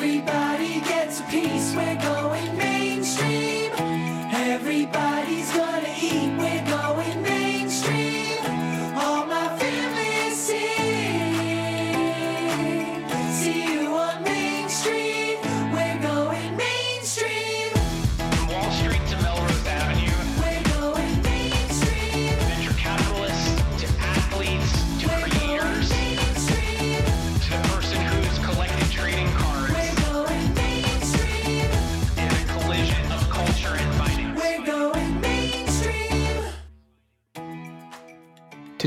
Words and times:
Everybody 0.00 0.80
gets 0.82 1.18
a 1.18 1.24
piece. 1.24 1.74
We're 1.74 1.96
going 1.96 2.17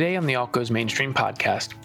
Today 0.02 0.16
on 0.16 0.26
the 0.26 0.34
Alt 0.34 0.52
Goes 0.52 0.72
Mainstream 0.72 1.14
podcast, 1.14 1.76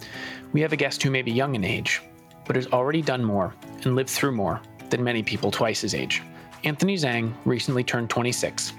we 0.55 0.63
have 0.63 0.73
a 0.73 0.77
guest 0.77 1.03
who 1.03 1.11
may 1.11 1.21
be 1.21 1.31
young 1.31 1.55
in 1.55 1.63
age, 1.63 2.01
but 2.47 2.57
has 2.57 2.67
already 2.69 3.03
done 3.03 3.23
more 3.23 3.53
and 3.83 3.95
lived 3.95 4.09
through 4.09 4.33
more 4.33 4.63
than 4.89 5.05
many 5.05 5.23
people 5.23 5.51
twice 5.51 5.83
his 5.83 5.95
age. 5.95 6.23
Anthony 6.65 6.97
Zhang 6.97 7.35
recently 7.45 7.85
turned 7.85 8.09
26, 8.09 8.73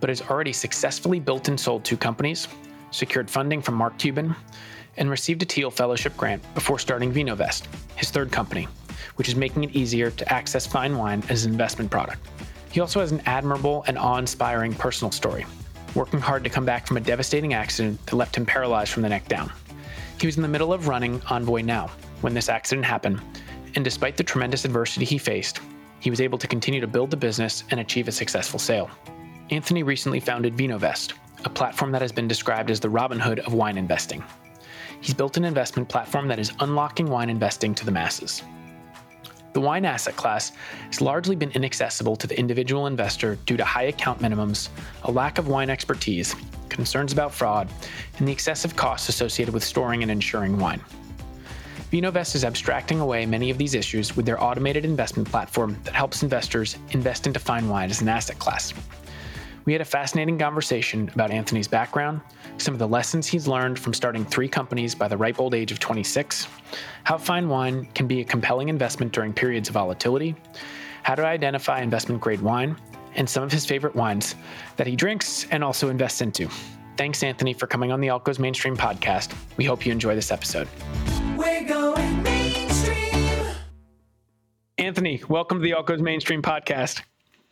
but 0.00 0.08
has 0.08 0.22
already 0.22 0.54
successfully 0.54 1.20
built 1.20 1.48
and 1.48 1.60
sold 1.60 1.84
two 1.84 1.98
companies, 1.98 2.48
secured 2.90 3.28
funding 3.28 3.60
from 3.60 3.74
Mark 3.74 3.98
Cuban, 3.98 4.34
and 4.96 5.10
received 5.10 5.42
a 5.42 5.44
Thiel 5.44 5.70
Fellowship 5.70 6.16
grant 6.16 6.42
before 6.54 6.78
starting 6.78 7.12
VinoVest, 7.12 7.66
his 7.94 8.10
third 8.10 8.32
company, 8.32 8.66
which 9.16 9.28
is 9.28 9.36
making 9.36 9.64
it 9.64 9.76
easier 9.76 10.10
to 10.12 10.32
access 10.32 10.66
fine 10.66 10.96
wine 10.96 11.22
as 11.28 11.44
an 11.44 11.52
investment 11.52 11.90
product. 11.90 12.26
He 12.72 12.80
also 12.80 13.00
has 13.00 13.12
an 13.12 13.20
admirable 13.26 13.84
and 13.86 13.98
awe 13.98 14.16
inspiring 14.16 14.72
personal 14.72 15.12
story, 15.12 15.44
working 15.94 16.20
hard 16.20 16.44
to 16.44 16.50
come 16.50 16.64
back 16.64 16.86
from 16.86 16.96
a 16.96 17.00
devastating 17.00 17.54
accident 17.54 18.04
that 18.06 18.16
left 18.16 18.36
him 18.36 18.46
paralyzed 18.46 18.92
from 18.92 19.02
the 19.02 19.08
neck 19.08 19.28
down. 19.28 19.52
He 20.20 20.26
was 20.26 20.36
in 20.36 20.42
the 20.42 20.48
middle 20.48 20.72
of 20.72 20.88
running 20.88 21.22
Envoy 21.30 21.62
Now 21.62 21.90
when 22.20 22.34
this 22.34 22.48
accident 22.48 22.84
happened, 22.84 23.20
and 23.74 23.84
despite 23.84 24.16
the 24.16 24.24
tremendous 24.24 24.64
adversity 24.64 25.04
he 25.04 25.18
faced, 25.18 25.60
he 26.00 26.10
was 26.10 26.20
able 26.20 26.38
to 26.38 26.46
continue 26.46 26.80
to 26.80 26.86
build 26.86 27.10
the 27.10 27.16
business 27.16 27.64
and 27.70 27.80
achieve 27.80 28.08
a 28.08 28.12
successful 28.12 28.58
sale. 28.58 28.90
Anthony 29.50 29.82
recently 29.82 30.20
founded 30.20 30.56
VinoVest, 30.56 31.14
a 31.44 31.48
platform 31.48 31.92
that 31.92 32.02
has 32.02 32.12
been 32.12 32.28
described 32.28 32.70
as 32.70 32.80
the 32.80 32.88
Robinhood 32.88 33.38
of 33.40 33.54
wine 33.54 33.78
investing. 33.78 34.22
He's 35.00 35.14
built 35.14 35.36
an 35.36 35.44
investment 35.44 35.88
platform 35.88 36.28
that 36.28 36.38
is 36.38 36.52
unlocking 36.60 37.08
wine 37.08 37.30
investing 37.30 37.74
to 37.76 37.84
the 37.84 37.92
masses. 37.92 38.42
The 39.58 39.64
wine 39.64 39.84
asset 39.84 40.14
class 40.14 40.52
has 40.86 41.00
largely 41.00 41.34
been 41.34 41.50
inaccessible 41.50 42.14
to 42.14 42.28
the 42.28 42.38
individual 42.38 42.86
investor 42.86 43.34
due 43.44 43.56
to 43.56 43.64
high 43.64 43.86
account 43.94 44.20
minimums, 44.20 44.68
a 45.02 45.10
lack 45.10 45.36
of 45.36 45.48
wine 45.48 45.68
expertise, 45.68 46.36
concerns 46.68 47.12
about 47.12 47.34
fraud, 47.34 47.68
and 48.18 48.28
the 48.28 48.30
excessive 48.30 48.76
costs 48.76 49.08
associated 49.08 49.52
with 49.52 49.64
storing 49.64 50.02
and 50.02 50.12
insuring 50.12 50.60
wine. 50.60 50.80
VinoVest 51.90 52.36
is 52.36 52.44
abstracting 52.44 53.00
away 53.00 53.26
many 53.26 53.50
of 53.50 53.58
these 53.58 53.74
issues 53.74 54.16
with 54.16 54.26
their 54.26 54.40
automated 54.40 54.84
investment 54.84 55.28
platform 55.28 55.76
that 55.82 55.92
helps 55.92 56.22
investors 56.22 56.78
invest 56.90 57.26
into 57.26 57.40
fine 57.40 57.68
wine 57.68 57.90
as 57.90 58.00
an 58.00 58.08
asset 58.08 58.38
class. 58.38 58.72
We 59.68 59.74
had 59.74 59.82
a 59.82 59.84
fascinating 59.84 60.38
conversation 60.38 61.10
about 61.12 61.30
Anthony's 61.30 61.68
background, 61.68 62.22
some 62.56 62.72
of 62.72 62.78
the 62.78 62.88
lessons 62.88 63.26
he's 63.26 63.46
learned 63.46 63.78
from 63.78 63.92
starting 63.92 64.24
three 64.24 64.48
companies 64.48 64.94
by 64.94 65.08
the 65.08 65.16
ripe 65.18 65.38
old 65.38 65.52
age 65.52 65.70
of 65.70 65.78
26, 65.78 66.48
how 67.04 67.18
fine 67.18 67.50
wine 67.50 67.84
can 67.94 68.06
be 68.06 68.22
a 68.22 68.24
compelling 68.24 68.70
investment 68.70 69.12
during 69.12 69.34
periods 69.34 69.68
of 69.68 69.74
volatility, 69.74 70.34
how 71.02 71.14
to 71.14 71.26
identify 71.26 71.82
investment 71.82 72.18
grade 72.18 72.40
wine, 72.40 72.78
and 73.14 73.28
some 73.28 73.42
of 73.42 73.52
his 73.52 73.66
favorite 73.66 73.94
wines 73.94 74.36
that 74.78 74.86
he 74.86 74.96
drinks 74.96 75.46
and 75.50 75.62
also 75.62 75.90
invests 75.90 76.22
into. 76.22 76.48
Thanks, 76.96 77.22
Anthony, 77.22 77.52
for 77.52 77.66
coming 77.66 77.92
on 77.92 78.00
the 78.00 78.08
Alt 78.08 78.24
Goes 78.24 78.38
Mainstream 78.38 78.74
podcast. 78.74 79.34
We 79.58 79.66
hope 79.66 79.84
you 79.84 79.92
enjoy 79.92 80.14
this 80.14 80.32
episode. 80.32 80.66
We're 81.36 81.68
going 81.68 82.22
mainstream. 82.22 83.54
Anthony, 84.78 85.22
welcome 85.28 85.58
to 85.58 85.62
the 85.62 85.74
Alt 85.74 85.88
Goes 85.88 86.00
Mainstream 86.00 86.40
podcast. 86.40 87.02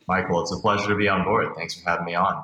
Michael, 0.07 0.41
it's 0.41 0.53
a 0.53 0.59
pleasure 0.59 0.87
to 0.87 0.95
be 0.95 1.09
on 1.09 1.23
board. 1.23 1.53
Thanks 1.55 1.75
for 1.75 1.89
having 1.89 2.05
me 2.05 2.15
on. 2.15 2.43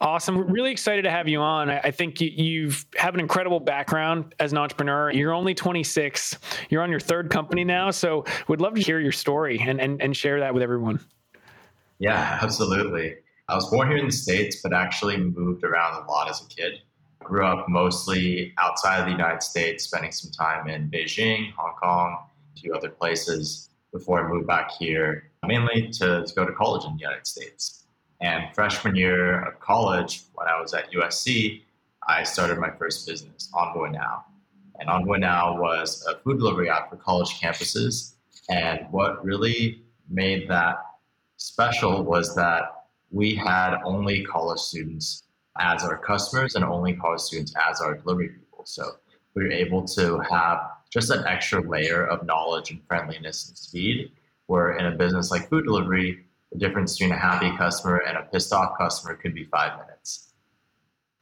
Awesome. 0.00 0.38
Really 0.50 0.70
excited 0.70 1.02
to 1.02 1.10
have 1.10 1.28
you 1.28 1.40
on. 1.40 1.68
I 1.68 1.90
think 1.90 2.20
you, 2.20 2.28
you've 2.28 2.86
have 2.96 3.14
an 3.14 3.20
incredible 3.20 3.60
background 3.60 4.34
as 4.38 4.52
an 4.52 4.58
entrepreneur. 4.58 5.10
You're 5.10 5.34
only 5.34 5.54
26. 5.54 6.38
You're 6.70 6.82
on 6.82 6.90
your 6.90 7.00
third 7.00 7.30
company 7.30 7.64
now. 7.64 7.90
So 7.90 8.24
we'd 8.46 8.60
love 8.60 8.74
to 8.74 8.80
hear 8.80 9.00
your 9.00 9.12
story 9.12 9.58
and, 9.60 9.80
and, 9.80 10.00
and 10.00 10.16
share 10.16 10.40
that 10.40 10.54
with 10.54 10.62
everyone. 10.62 11.00
Yeah, 11.98 12.38
absolutely. 12.40 13.16
I 13.48 13.54
was 13.54 13.68
born 13.70 13.88
here 13.88 13.96
in 13.98 14.06
the 14.06 14.12
States, 14.12 14.60
but 14.62 14.72
actually 14.72 15.16
moved 15.16 15.64
around 15.64 16.02
a 16.02 16.06
lot 16.06 16.30
as 16.30 16.42
a 16.42 16.46
kid. 16.46 16.80
Grew 17.18 17.44
up 17.44 17.68
mostly 17.68 18.54
outside 18.56 19.00
of 19.00 19.06
the 19.06 19.12
United 19.12 19.42
States, 19.42 19.84
spending 19.84 20.12
some 20.12 20.30
time 20.30 20.68
in 20.68 20.88
Beijing, 20.88 21.52
Hong 21.54 21.74
Kong, 21.74 22.18
a 22.56 22.60
few 22.60 22.72
other 22.72 22.88
places 22.88 23.68
before 23.92 24.24
I 24.24 24.28
moved 24.28 24.46
back 24.46 24.70
here, 24.70 25.30
mainly 25.46 25.88
to, 25.92 26.24
to 26.24 26.34
go 26.34 26.44
to 26.44 26.52
college 26.52 26.84
in 26.84 26.94
the 26.94 27.00
United 27.00 27.26
States. 27.26 27.84
And 28.20 28.52
freshman 28.54 28.96
year 28.96 29.44
of 29.44 29.60
college, 29.60 30.22
when 30.34 30.48
I 30.48 30.60
was 30.60 30.74
at 30.74 30.90
USC, 30.92 31.62
I 32.06 32.22
started 32.22 32.58
my 32.58 32.70
first 32.70 33.06
business, 33.06 33.50
Envoy 33.54 33.90
Now. 33.90 34.24
And 34.80 34.88
Envoy 34.88 35.18
Now 35.18 35.60
was 35.60 36.06
a 36.06 36.18
food 36.18 36.38
delivery 36.38 36.70
app 36.70 36.90
for 36.90 36.96
college 36.96 37.40
campuses. 37.40 38.14
And 38.48 38.86
what 38.90 39.24
really 39.24 39.82
made 40.08 40.48
that 40.48 40.76
special 41.36 42.02
was 42.02 42.34
that 42.34 42.86
we 43.10 43.34
had 43.34 43.78
only 43.84 44.24
college 44.24 44.60
students 44.60 45.24
as 45.58 45.82
our 45.82 45.98
customers 45.98 46.54
and 46.54 46.64
only 46.64 46.94
college 46.94 47.20
students 47.20 47.54
as 47.68 47.80
our 47.80 47.96
delivery 47.96 48.30
people. 48.30 48.64
So 48.64 48.92
we 49.34 49.44
were 49.44 49.50
able 49.50 49.84
to 49.88 50.18
have 50.30 50.60
just 50.90 51.10
an 51.10 51.26
extra 51.26 51.60
layer 51.60 52.06
of 52.06 52.24
knowledge 52.26 52.70
and 52.70 52.80
friendliness 52.86 53.48
and 53.48 53.58
speed. 53.58 54.12
Where 54.46 54.78
in 54.78 54.86
a 54.86 54.96
business 54.96 55.30
like 55.30 55.50
food 55.50 55.64
delivery, 55.64 56.24
the 56.52 56.58
difference 56.58 56.96
between 56.96 57.14
a 57.14 57.18
happy 57.18 57.54
customer 57.56 57.98
and 57.98 58.16
a 58.16 58.22
pissed 58.22 58.52
off 58.52 58.78
customer 58.78 59.14
could 59.14 59.34
be 59.34 59.44
five 59.44 59.78
minutes. 59.78 60.32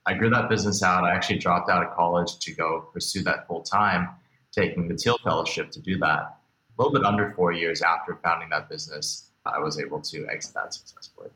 I 0.06 0.14
grew 0.14 0.30
that 0.30 0.48
business 0.48 0.84
out. 0.84 1.02
I 1.02 1.12
actually 1.12 1.40
dropped 1.40 1.68
out 1.68 1.84
of 1.84 1.92
college 1.96 2.38
to 2.38 2.52
go 2.52 2.88
pursue 2.92 3.24
that 3.24 3.48
full 3.48 3.62
time, 3.62 4.08
taking 4.52 4.86
the 4.86 4.96
Thiel 4.96 5.18
Fellowship 5.24 5.72
to 5.72 5.80
do 5.80 5.98
that. 5.98 6.38
A 6.78 6.82
little 6.82 6.92
bit 6.92 7.04
under 7.04 7.32
four 7.32 7.52
years 7.52 7.82
after 7.82 8.16
founding 8.22 8.50
that 8.50 8.68
business, 8.68 9.30
I 9.44 9.58
was 9.58 9.80
able 9.80 10.00
to 10.02 10.28
exit 10.28 10.54
that 10.54 10.72
successfully. 10.74 11.30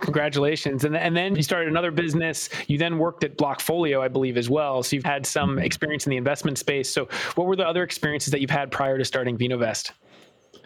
Congratulations. 0.00 0.84
And, 0.84 0.96
and 0.96 1.16
then 1.16 1.36
you 1.36 1.42
started 1.42 1.68
another 1.68 1.90
business. 1.90 2.48
You 2.66 2.78
then 2.78 2.98
worked 2.98 3.24
at 3.24 3.36
Blockfolio, 3.36 4.00
I 4.00 4.08
believe, 4.08 4.36
as 4.36 4.48
well. 4.48 4.82
So 4.82 4.96
you've 4.96 5.04
had 5.04 5.26
some 5.26 5.50
mm-hmm. 5.50 5.58
experience 5.60 6.06
in 6.06 6.10
the 6.10 6.16
investment 6.16 6.58
space. 6.58 6.90
So 6.90 7.08
what 7.34 7.46
were 7.46 7.56
the 7.56 7.66
other 7.66 7.82
experiences 7.82 8.30
that 8.30 8.40
you've 8.40 8.50
had 8.50 8.70
prior 8.70 8.98
to 8.98 9.04
starting 9.04 9.36
VinoVest? 9.36 9.92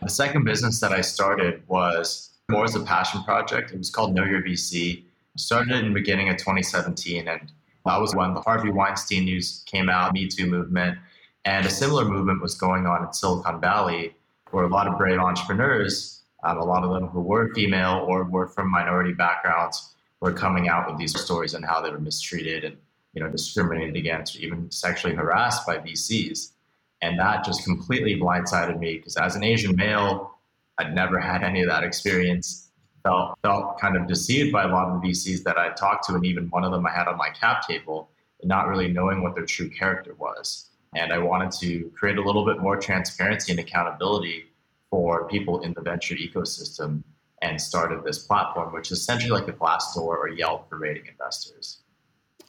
The 0.03 0.09
second 0.09 0.45
business 0.45 0.81
that 0.81 0.93
I 0.93 1.01
started 1.01 1.63
was 1.69 2.31
more 2.51 2.65
as 2.65 2.75
a 2.75 2.81
passion 2.81 3.23
project. 3.25 3.73
It 3.73 3.79
was 3.79 3.91
called 3.91 4.15
Know 4.15 4.25
Your 4.25 4.43
VC. 4.43 5.05
Started 5.37 5.73
in 5.77 5.89
the 5.89 5.95
beginning 5.95 6.29
of 6.29 6.37
2017, 6.37 7.27
and 7.27 7.53
that 7.87 8.01
was 8.01 8.15
when 8.15 8.35
the 8.35 8.41
Harvey 8.41 8.71
Weinstein 8.71 9.25
news 9.25 9.63
came 9.67 9.89
out, 9.89 10.13
Me 10.13 10.29
Too 10.29 10.47
movement, 10.47 10.99
and 11.45 11.65
a 11.65 11.71
similar 11.71 12.05
movement 12.05 12.43
was 12.43 12.55
going 12.55 12.87
on 12.87 13.05
in 13.05 13.13
Silicon 13.13 13.61
Valley, 13.61 14.15
where 14.51 14.65
a 14.65 14.69
lot 14.69 14.87
of 14.87 14.99
brave 14.99 15.19
entrepreneurs, 15.19 16.22
um, 16.43 16.59
a 16.59 16.65
lot 16.65 16.85
of 16.85 16.91
them 16.91 17.09
who 17.09 17.21
were 17.21 17.53
female 17.55 18.05
or 18.09 18.25
were 18.25 18.49
from 18.49 18.71
minority 18.71 19.13
backgrounds, 19.13 19.95
were 20.21 20.33
coming 20.33 20.69
out 20.69 20.89
with 20.89 20.99
these 20.99 21.19
stories 21.19 21.55
on 21.55 21.63
how 21.63 21.81
they 21.81 21.91
were 21.91 21.99
mistreated 21.99 22.65
and 22.65 22.77
you 23.13 23.23
know 23.23 23.29
discriminated 23.29 23.97
against, 23.97 24.37
or 24.37 24.41
even 24.41 24.71
sexually 24.71 25.15
harassed 25.15 25.67
by 25.67 25.79
VCs. 25.79 26.53
And 27.01 27.19
that 27.19 27.45
just 27.45 27.65
completely 27.65 28.19
blindsided 28.19 28.79
me 28.79 28.97
because 28.97 29.17
as 29.17 29.35
an 29.35 29.43
Asian 29.43 29.75
male, 29.75 30.39
I'd 30.79 30.95
never 30.95 31.19
had 31.19 31.43
any 31.43 31.63
of 31.63 31.69
that 31.69 31.85
experience. 31.85 32.71
Felt 33.03 33.37
felt 33.43 33.81
kind 33.81 33.97
of 33.97 34.07
deceived 34.07 34.53
by 34.53 34.63
a 34.63 34.69
lot 34.69 34.89
of 34.89 35.03
the 35.03 35.09
VCs 35.09 35.43
that 35.43 35.59
I 35.59 35.71
talked 35.71 36.07
to, 36.07 36.15
and 36.15 36.25
even 36.25 36.49
one 36.51 36.65
of 36.65 36.71
them 36.71 36.87
I 36.87 36.93
had 36.93 37.09
on 37.09 37.17
my 37.17 37.31
cap 37.31 37.67
table, 37.67 38.09
not 38.45 38.69
really 38.69 38.89
knowing 38.89 39.23
what 39.23 39.35
their 39.35 39.45
true 39.45 39.69
character 39.69 40.15
was. 40.15 40.71
And 40.95 41.13
I 41.13 41.19
wanted 41.19 41.51
to 41.61 41.91
create 41.97 42.19
a 42.19 42.23
little 42.23 42.45
bit 42.45 42.61
more 42.61 42.77
transparency 42.77 43.51
and 43.51 43.59
accountability 43.59 44.52
for 44.93 45.27
people 45.27 45.63
in 45.63 45.73
the 45.73 45.81
venture 45.81 46.15
ecosystem, 46.15 47.03
and 47.41 47.61
started 47.61 48.05
this 48.05 48.21
platform, 48.21 48.73
which 48.75 48.93
is 48.93 48.99
essentially 48.99 49.33
like 49.33 49.47
the 49.47 49.53
Glassdoor 49.53 49.97
or 49.97 50.29
Yelp 50.29 50.69
for 50.69 50.79
rating 50.79 51.07
investors. 51.09 51.82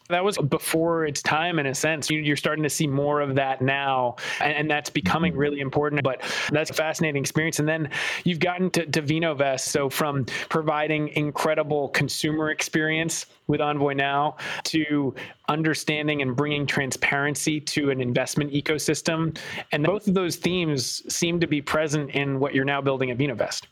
That 0.09 0.23
was 0.23 0.37
before 0.37 1.05
its 1.05 1.21
time, 1.21 1.59
in 1.59 1.65
a 1.65 1.73
sense. 1.73 2.09
You're 2.09 2.35
starting 2.35 2.63
to 2.63 2.69
see 2.69 2.87
more 2.87 3.21
of 3.21 3.35
that 3.35 3.61
now, 3.61 4.17
and, 4.41 4.69
that's 4.69 4.89
becoming 4.89 5.33
mm-hmm. 5.33 5.41
really 5.41 5.59
important. 5.59 6.03
But 6.03 6.21
that's 6.51 6.69
a 6.69 6.73
fascinating 6.73 7.21
experience. 7.21 7.59
And 7.59 7.67
then 7.67 7.89
you've 8.23 8.39
gotten 8.39 8.69
to, 8.71 8.85
to 8.85 9.01
VinoVest. 9.01 9.61
So, 9.61 9.89
from 9.89 10.25
providing 10.49 11.09
incredible 11.09 11.89
consumer 11.89 12.49
experience 12.49 13.27
with 13.47 13.61
Envoy 13.61 13.93
Now 13.93 14.37
to 14.65 15.13
understanding 15.49 16.21
and 16.21 16.35
bringing 16.35 16.65
transparency 16.65 17.59
to 17.59 17.91
an 17.91 18.01
investment 18.01 18.51
ecosystem. 18.51 19.37
And 19.71 19.83
both 19.83 20.07
of 20.07 20.13
those 20.13 20.37
themes 20.37 21.03
seem 21.13 21.39
to 21.39 21.47
be 21.47 21.61
present 21.61 22.11
in 22.11 22.39
what 22.39 22.53
you're 22.53 22.65
now 22.65 22.81
building 22.81 23.11
at 23.11 23.17
VinoVest. 23.17 23.63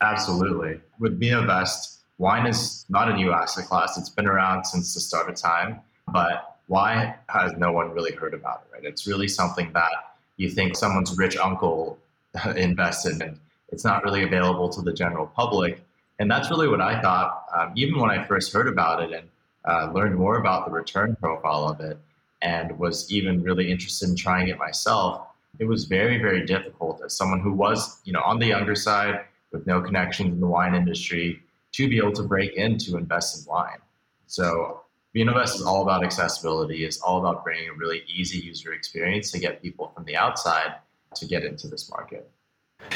Absolutely. 0.00 0.80
With 1.00 1.20
VinoVest, 1.20 1.97
wine 2.18 2.46
is 2.46 2.84
not 2.88 3.10
a 3.10 3.14
new 3.14 3.32
asset 3.32 3.66
class. 3.66 3.96
It's 3.96 4.08
been 4.08 4.26
around 4.26 4.64
since 4.64 4.92
the 4.94 5.00
start 5.00 5.28
of 5.28 5.36
time, 5.36 5.80
but 6.12 6.56
why 6.66 7.14
has 7.28 7.52
no 7.56 7.72
one 7.72 7.92
really 7.92 8.12
heard 8.12 8.34
about 8.34 8.64
it, 8.64 8.74
right? 8.74 8.84
It's 8.84 9.06
really 9.06 9.28
something 9.28 9.72
that 9.72 9.90
you 10.36 10.50
think 10.50 10.76
someone's 10.76 11.16
rich 11.16 11.36
uncle 11.36 11.98
invested 12.56 13.22
in. 13.22 13.38
It's 13.70 13.84
not 13.84 14.02
really 14.04 14.22
available 14.22 14.68
to 14.70 14.82
the 14.82 14.92
general 14.92 15.26
public. 15.26 15.80
And 16.18 16.30
that's 16.30 16.50
really 16.50 16.68
what 16.68 16.80
I 16.80 17.00
thought, 17.00 17.44
um, 17.56 17.72
even 17.76 17.98
when 18.00 18.10
I 18.10 18.24
first 18.24 18.52
heard 18.52 18.66
about 18.66 19.02
it 19.02 19.12
and 19.12 19.28
uh, 19.68 19.92
learned 19.92 20.16
more 20.16 20.38
about 20.38 20.66
the 20.66 20.72
return 20.72 21.16
profile 21.16 21.68
of 21.68 21.80
it, 21.80 21.98
and 22.40 22.78
was 22.78 23.10
even 23.12 23.42
really 23.42 23.70
interested 23.70 24.08
in 24.08 24.16
trying 24.16 24.48
it 24.48 24.58
myself. 24.58 25.26
It 25.58 25.64
was 25.64 25.84
very, 25.84 26.18
very 26.18 26.46
difficult 26.46 27.00
as 27.04 27.16
someone 27.16 27.40
who 27.40 27.52
was, 27.52 28.00
you 28.04 28.12
know, 28.12 28.22
on 28.22 28.38
the 28.38 28.46
younger 28.46 28.76
side 28.76 29.24
with 29.50 29.66
no 29.66 29.80
connections 29.80 30.34
in 30.34 30.40
the 30.40 30.46
wine 30.46 30.74
industry 30.74 31.42
to 31.72 31.88
be 31.88 31.98
able 31.98 32.12
to 32.12 32.22
break 32.22 32.54
in 32.54 32.78
to 32.78 32.96
invest 32.96 33.38
in 33.38 33.50
wine. 33.50 33.78
So 34.26 34.82
VinoVest 35.14 35.56
is 35.56 35.62
all 35.62 35.82
about 35.82 36.04
accessibility. 36.04 36.84
It's 36.84 37.00
all 37.00 37.18
about 37.18 37.44
bringing 37.44 37.68
a 37.68 37.72
really 37.72 38.02
easy 38.06 38.38
user 38.38 38.72
experience 38.72 39.30
to 39.32 39.38
get 39.38 39.62
people 39.62 39.90
from 39.94 40.04
the 40.04 40.16
outside 40.16 40.76
to 41.14 41.26
get 41.26 41.44
into 41.44 41.68
this 41.68 41.90
market. 41.90 42.30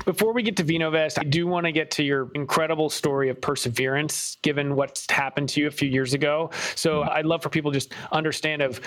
Before 0.05 0.33
we 0.33 0.43
get 0.43 0.57
to 0.59 0.65
VinoVest, 0.65 1.19
I 1.19 1.25
do 1.25 1.47
want 1.47 1.67
to 1.67 1.73
get 1.73 1.91
to 1.93 2.05
your 2.05 2.31
incredible 2.35 2.89
story 2.89 3.29
of 3.31 3.41
perseverance, 3.41 4.37
given 4.43 4.77
what's 4.77 5.11
happened 5.11 5.49
to 5.51 5.61
you 5.61 5.67
a 5.67 5.71
few 5.71 5.89
years 5.89 6.15
ago. 6.15 6.51
So 6.77 7.03
I'd 7.03 7.27
love 7.27 7.43
for 7.43 7.49
people 7.49 7.73
to 7.73 7.77
just 7.77 7.93
understand 8.13 8.63
of 8.63 8.81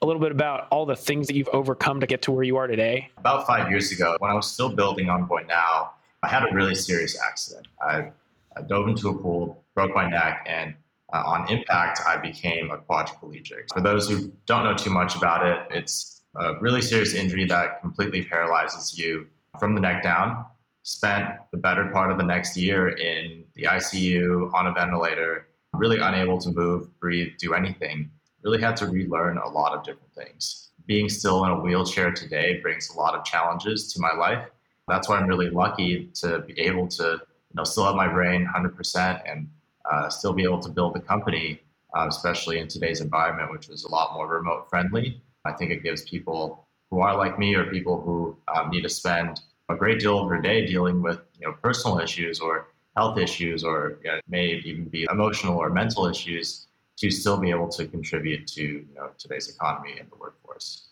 a 0.00 0.06
little 0.06 0.20
bit 0.20 0.30
about 0.30 0.68
all 0.70 0.86
the 0.86 0.94
things 0.94 1.26
that 1.26 1.34
you've 1.34 1.48
overcome 1.48 2.00
to 2.00 2.06
get 2.06 2.22
to 2.22 2.32
where 2.32 2.44
you 2.44 2.56
are 2.56 2.68
today. 2.68 3.10
About 3.18 3.46
five 3.46 3.68
years 3.68 3.90
ago, 3.90 4.16
when 4.20 4.30
I 4.30 4.34
was 4.34 4.48
still 4.50 4.68
building 4.68 5.10
Envoy 5.10 5.44
Now, 5.46 5.94
I 6.22 6.28
had 6.28 6.44
a 6.44 6.54
really 6.54 6.74
serious 6.74 7.20
accident. 7.20 7.66
I 7.80 8.10
I 8.58 8.62
dove 8.62 8.88
into 8.88 9.08
a 9.08 9.14
pool, 9.14 9.64
broke 9.74 9.94
my 9.94 10.08
neck, 10.08 10.44
and 10.48 10.74
uh, 11.12 11.22
on 11.24 11.50
impact, 11.50 12.00
I 12.06 12.16
became 12.16 12.70
a 12.70 12.78
quadriplegic. 12.78 13.72
For 13.72 13.80
those 13.80 14.08
who 14.08 14.32
don't 14.46 14.64
know 14.64 14.74
too 14.74 14.90
much 14.90 15.16
about 15.16 15.46
it, 15.46 15.58
it's 15.70 16.22
a 16.34 16.58
really 16.60 16.82
serious 16.82 17.14
injury 17.14 17.46
that 17.46 17.80
completely 17.80 18.24
paralyzes 18.24 18.98
you 18.98 19.26
from 19.58 19.74
the 19.74 19.80
neck 19.80 20.02
down. 20.02 20.44
Spent 20.82 21.28
the 21.52 21.56
better 21.56 21.86
part 21.92 22.10
of 22.10 22.18
the 22.18 22.24
next 22.24 22.56
year 22.56 22.88
in 22.88 23.44
the 23.54 23.64
ICU 23.64 24.52
on 24.52 24.66
a 24.66 24.72
ventilator, 24.72 25.48
really 25.72 25.98
unable 25.98 26.38
to 26.38 26.50
move, 26.50 26.88
breathe, 26.98 27.32
do 27.38 27.54
anything. 27.54 28.10
Really 28.42 28.60
had 28.60 28.76
to 28.78 28.86
relearn 28.86 29.38
a 29.38 29.48
lot 29.48 29.76
of 29.76 29.84
different 29.84 30.12
things. 30.14 30.70
Being 30.86 31.08
still 31.08 31.44
in 31.44 31.50
a 31.50 31.60
wheelchair 31.60 32.12
today 32.12 32.60
brings 32.60 32.90
a 32.90 32.96
lot 32.96 33.14
of 33.14 33.24
challenges 33.24 33.92
to 33.92 34.00
my 34.00 34.12
life. 34.14 34.48
That's 34.88 35.08
why 35.08 35.18
I'm 35.18 35.26
really 35.26 35.50
lucky 35.50 36.10
to 36.14 36.40
be 36.40 36.58
able 36.60 36.88
to 36.88 37.20
know, 37.58 37.64
still 37.64 37.84
have 37.84 37.94
my 37.94 38.08
brain 38.08 38.48
100% 38.54 39.22
and 39.30 39.48
uh, 39.90 40.08
still 40.08 40.32
be 40.32 40.44
able 40.44 40.60
to 40.60 40.68
build 40.68 40.96
a 40.96 41.00
company, 41.00 41.60
uh, 41.96 42.06
especially 42.08 42.58
in 42.58 42.68
today's 42.68 43.00
environment, 43.00 43.50
which 43.50 43.68
is 43.68 43.84
a 43.84 43.90
lot 43.90 44.14
more 44.14 44.26
remote 44.26 44.68
friendly. 44.70 45.20
I 45.44 45.52
think 45.52 45.70
it 45.70 45.82
gives 45.82 46.02
people 46.08 46.66
who 46.90 47.00
are 47.00 47.16
like 47.16 47.38
me 47.38 47.54
or 47.54 47.70
people 47.70 48.00
who 48.00 48.36
um, 48.54 48.70
need 48.70 48.82
to 48.82 48.88
spend 48.88 49.40
a 49.68 49.76
great 49.76 50.00
deal 50.00 50.18
of 50.18 50.28
their 50.28 50.40
day 50.40 50.66
dealing 50.66 51.02
with 51.02 51.20
you 51.38 51.46
know 51.46 51.54
personal 51.62 51.98
issues 51.98 52.40
or 52.40 52.68
health 52.96 53.18
issues 53.18 53.62
or 53.62 53.98
you 54.02 54.10
know, 54.10 54.20
may 54.28 54.46
even 54.64 54.84
be 54.84 55.06
emotional 55.10 55.56
or 55.56 55.70
mental 55.70 56.06
issues 56.06 56.66
to 56.96 57.10
still 57.10 57.36
be 57.36 57.50
able 57.50 57.68
to 57.68 57.86
contribute 57.86 58.46
to 58.46 58.62
you 58.62 58.94
know 58.96 59.10
today's 59.18 59.48
economy 59.48 59.98
and 59.98 60.10
the 60.10 60.16
workforce. 60.16 60.87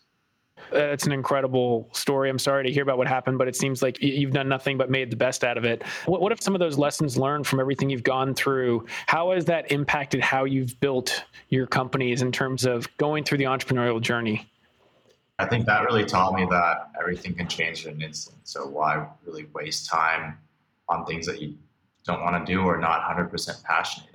Uh, 0.73 0.79
it's 0.79 1.05
an 1.05 1.11
incredible 1.11 1.89
story. 1.93 2.29
I'm 2.29 2.39
sorry 2.39 2.63
to 2.65 2.71
hear 2.71 2.83
about 2.83 2.97
what 2.97 3.07
happened, 3.07 3.37
but 3.37 3.47
it 3.47 3.55
seems 3.55 3.81
like 3.81 4.01
you've 4.01 4.31
done 4.33 4.49
nothing 4.49 4.77
but 4.77 4.89
made 4.89 5.11
the 5.11 5.15
best 5.15 5.43
out 5.43 5.57
of 5.57 5.63
it. 5.63 5.83
What, 6.05 6.21
what 6.21 6.31
if 6.31 6.41
some 6.41 6.53
of 6.55 6.59
those 6.59 6.77
lessons 6.77 7.17
learned 7.17 7.47
from 7.47 7.59
everything 7.59 7.89
you've 7.89 8.03
gone 8.03 8.33
through, 8.33 8.85
how 9.07 9.31
has 9.31 9.45
that 9.45 9.71
impacted 9.71 10.21
how 10.21 10.43
you've 10.43 10.79
built 10.79 11.23
your 11.49 11.67
companies 11.67 12.21
in 12.21 12.31
terms 12.31 12.65
of 12.65 12.87
going 12.97 13.23
through 13.23 13.37
the 13.37 13.45
entrepreneurial 13.45 14.01
journey? 14.01 14.49
I 15.39 15.45
think 15.45 15.65
that 15.67 15.83
really 15.83 16.03
taught 16.03 16.33
me 16.33 16.47
that 16.49 16.89
everything 16.99 17.35
can 17.35 17.47
change 17.47 17.85
in 17.85 17.93
an 17.93 18.01
instant. 18.01 18.37
So 18.43 18.67
why 18.67 19.07
really 19.25 19.45
waste 19.53 19.89
time 19.89 20.37
on 20.89 21.05
things 21.05 21.25
that 21.27 21.41
you 21.41 21.55
don't 22.03 22.21
want 22.21 22.45
to 22.45 22.51
do 22.51 22.61
or 22.61 22.77
not 22.77 23.01
100% 23.15 23.63
passionate 23.63 24.09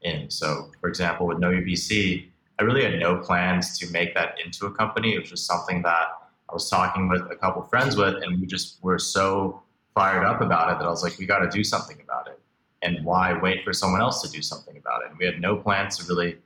in? 0.00 0.30
So, 0.30 0.70
for 0.80 0.88
example, 0.88 1.26
with 1.26 1.38
Know 1.38 1.50
Your 1.50 1.62
VC, 1.62 2.28
I 2.58 2.62
really 2.62 2.84
had 2.84 2.98
no 2.98 3.16
plans 3.16 3.78
to 3.78 3.90
make 3.90 4.14
that 4.14 4.36
into 4.44 4.66
a 4.66 4.70
company. 4.70 5.14
It 5.14 5.20
was 5.20 5.30
just 5.30 5.46
something 5.46 5.82
that 5.82 6.08
I 6.48 6.52
was 6.52 6.70
talking 6.70 7.08
with 7.08 7.22
a 7.30 7.36
couple 7.36 7.62
friends 7.62 7.96
with, 7.96 8.22
and 8.22 8.40
we 8.40 8.46
just 8.46 8.82
were 8.82 8.98
so 8.98 9.62
fired 9.94 10.24
up 10.24 10.40
about 10.40 10.72
it 10.72 10.78
that 10.78 10.86
I 10.86 10.90
was 10.90 11.02
like, 11.02 11.18
we 11.18 11.26
got 11.26 11.40
to 11.40 11.48
do 11.48 11.64
something 11.64 11.98
about 12.02 12.28
it. 12.28 12.38
And 12.82 13.04
why 13.04 13.38
wait 13.40 13.64
for 13.64 13.72
someone 13.72 14.00
else 14.00 14.22
to 14.22 14.30
do 14.30 14.42
something 14.42 14.76
about 14.76 15.02
it? 15.02 15.10
And 15.10 15.18
we 15.18 15.24
had 15.24 15.40
no 15.40 15.56
plans 15.56 15.96
to 15.98 16.06
really 16.06 16.36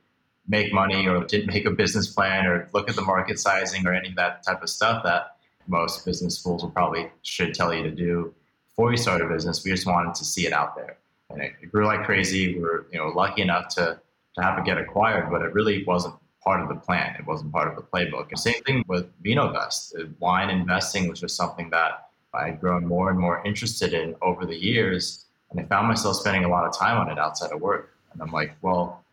make 0.47 0.73
money 0.73 1.07
or 1.07 1.23
didn't 1.25 1.47
make 1.47 1.65
a 1.65 1.71
business 1.71 2.07
plan 2.07 2.45
or 2.47 2.69
look 2.73 2.89
at 2.89 2.95
the 2.95 3.01
market 3.01 3.39
sizing 3.39 3.85
or 3.85 3.93
any 3.93 4.09
of 4.09 4.15
that 4.15 4.43
type 4.43 4.63
of 4.63 4.69
stuff 4.69 5.03
that 5.03 5.35
most 5.67 6.05
business 6.05 6.39
schools 6.39 6.63
will 6.63 6.71
probably 6.71 7.11
should 7.21 7.53
tell 7.53 7.73
you 7.73 7.83
to 7.83 7.91
do 7.91 8.33
before 8.69 8.91
you 8.91 8.97
start 8.97 9.21
a 9.21 9.27
business. 9.27 9.63
We 9.63 9.71
just 9.71 9.85
wanted 9.85 10.15
to 10.15 10.25
see 10.25 10.47
it 10.47 10.53
out 10.53 10.75
there. 10.75 10.97
And 11.29 11.41
it 11.41 11.71
grew 11.71 11.85
like 11.85 12.03
crazy. 12.05 12.55
We 12.55 12.61
were, 12.61 12.87
you 12.91 12.97
know, 12.97 13.09
lucky 13.09 13.43
enough 13.43 13.67
to 13.75 13.99
to 14.39 14.45
have 14.45 14.57
it 14.57 14.65
get 14.65 14.77
acquired, 14.77 15.29
but 15.29 15.41
it 15.41 15.53
really 15.53 15.83
wasn't 15.85 16.15
part 16.43 16.61
of 16.61 16.69
the 16.69 16.75
plan. 16.75 17.15
It 17.19 17.25
wasn't 17.25 17.51
part 17.51 17.67
of 17.67 17.75
the 17.75 17.81
playbook. 17.81 18.29
And 18.29 18.39
same 18.39 18.61
thing 18.65 18.83
with 18.87 19.07
VinoVest. 19.23 19.99
Uh, 19.99 20.07
wine 20.19 20.49
investing 20.49 21.09
was 21.09 21.19
just 21.19 21.35
something 21.35 21.69
that 21.71 22.09
I 22.33 22.47
had 22.47 22.61
grown 22.61 22.85
more 22.85 23.09
and 23.09 23.19
more 23.19 23.41
interested 23.45 23.93
in 23.93 24.15
over 24.21 24.45
the 24.45 24.55
years. 24.55 25.25
And 25.51 25.59
I 25.59 25.63
found 25.63 25.87
myself 25.87 26.15
spending 26.15 26.45
a 26.45 26.49
lot 26.49 26.65
of 26.65 26.77
time 26.77 26.97
on 26.97 27.11
it 27.11 27.17
outside 27.19 27.51
of 27.51 27.59
work. 27.59 27.95
And 28.13 28.21
I'm 28.21 28.31
like, 28.31 28.55
well, 28.61 29.03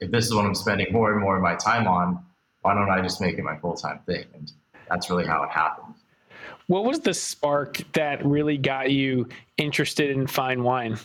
if 0.00 0.10
this 0.10 0.26
is 0.26 0.34
what 0.34 0.44
I'm 0.44 0.54
spending 0.54 0.92
more 0.92 1.12
and 1.12 1.20
more 1.20 1.36
of 1.36 1.42
my 1.42 1.54
time 1.54 1.86
on, 1.86 2.24
why 2.62 2.74
don't 2.74 2.90
I 2.90 3.00
just 3.00 3.20
make 3.20 3.38
it 3.38 3.44
my 3.44 3.56
full 3.56 3.74
time 3.74 4.00
thing? 4.06 4.24
And 4.34 4.52
that's 4.88 5.08
really 5.10 5.26
how 5.26 5.42
it 5.44 5.50
happened. 5.50 5.94
What 6.66 6.84
was 6.84 7.00
the 7.00 7.14
spark 7.14 7.80
that 7.92 8.24
really 8.24 8.56
got 8.56 8.90
you 8.90 9.28
interested 9.58 10.10
in 10.10 10.26
fine 10.26 10.62
wine? 10.62 10.98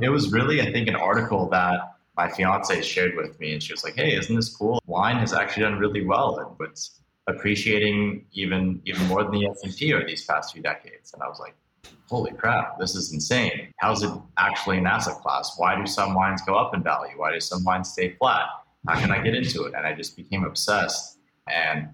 It 0.00 0.08
was 0.08 0.32
really, 0.32 0.60
I 0.60 0.72
think, 0.72 0.88
an 0.88 0.96
article 0.96 1.48
that 1.50 1.97
my 2.18 2.28
fiance 2.28 2.82
shared 2.82 3.14
with 3.16 3.38
me, 3.38 3.52
and 3.52 3.62
she 3.62 3.72
was 3.72 3.84
like, 3.84 3.94
"Hey, 3.94 4.16
isn't 4.16 4.34
this 4.34 4.54
cool? 4.54 4.82
Wine 4.86 5.18
has 5.18 5.32
actually 5.32 5.62
done 5.62 5.78
really 5.78 6.04
well, 6.04 6.36
and 6.40 6.68
it's 6.68 7.00
appreciating 7.28 8.26
even 8.32 8.82
even 8.84 9.06
more 9.06 9.22
than 9.22 9.32
the 9.32 9.46
S 9.46 9.60
and 9.62 9.74
P 9.74 9.94
over 9.94 10.04
these 10.04 10.24
past 10.24 10.52
few 10.52 10.60
decades." 10.60 11.14
And 11.14 11.22
I 11.22 11.28
was 11.28 11.38
like, 11.38 11.54
"Holy 12.10 12.32
crap, 12.32 12.76
this 12.80 12.96
is 12.96 13.12
insane! 13.12 13.72
How's 13.78 14.02
it 14.02 14.10
actually 14.36 14.78
an 14.78 14.86
asset 14.86 15.18
class? 15.22 15.54
Why 15.58 15.76
do 15.80 15.86
some 15.86 16.12
wines 16.12 16.42
go 16.42 16.56
up 16.56 16.74
in 16.74 16.82
value? 16.82 17.16
Why 17.16 17.32
do 17.32 17.40
some 17.40 17.62
wines 17.62 17.92
stay 17.92 18.08
flat? 18.18 18.46
How 18.88 18.98
can 18.98 19.12
I 19.12 19.20
get 19.22 19.34
into 19.36 19.62
it?" 19.66 19.74
And 19.76 19.86
I 19.86 19.94
just 19.94 20.16
became 20.16 20.42
obsessed. 20.44 21.18
And 21.46 21.88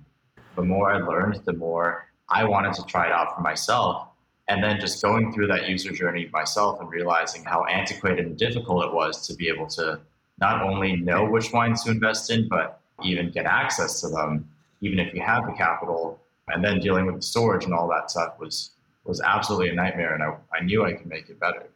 the 0.57 0.63
more 0.63 0.91
I 0.91 0.99
learned, 1.11 1.43
the 1.45 1.53
more 1.53 2.09
I 2.31 2.45
wanted 2.45 2.73
to 2.79 2.83
try 2.87 3.09
it 3.09 3.13
out 3.13 3.37
for 3.37 3.43
myself. 3.43 4.09
And 4.49 4.63
then 4.65 4.81
just 4.81 5.03
going 5.03 5.33
through 5.33 5.49
that 5.49 5.69
user 5.69 5.93
journey 5.93 6.29
myself 6.33 6.81
and 6.81 6.91
realizing 6.91 7.45
how 7.45 7.65
antiquated 7.65 8.25
and 8.27 8.37
difficult 8.39 8.85
it 8.87 8.93
was 8.93 9.27
to 9.27 9.35
be 9.35 9.49
able 9.49 9.67
to 9.79 10.01
not 10.39 10.63
only 10.63 10.97
know 10.97 11.25
which 11.25 11.53
wines 11.53 11.85
to 11.85 11.91
invest 11.91 12.31
in, 12.31 12.49
but 12.49 12.81
even 13.03 13.31
get 13.31 13.47
access 13.47 14.01
to 14.01 14.09
them, 14.09 14.49
even 14.81 14.99
if 14.99 15.15
you 15.15 15.21
have 15.21 15.47
the 15.47 15.53
capital. 15.53 16.21
And 16.49 16.63
then 16.63 16.79
dealing 16.79 17.07
with 17.07 17.17
the 17.17 17.23
storage 17.23 17.65
and 17.65 17.73
all 17.73 17.89
that 17.89 18.11
stuff 18.11 18.39
was 18.39 18.71
was 19.05 19.21
absolutely 19.21 19.69
a 19.69 19.75
nightmare, 19.75 20.15
and 20.15 20.23
I, 20.23 20.35
I 20.53 20.65
knew 20.65 20.85
I 20.85 20.95
could 20.95 21.07
make 21.07 21.29
it 21.29 21.39
better. 21.39 21.67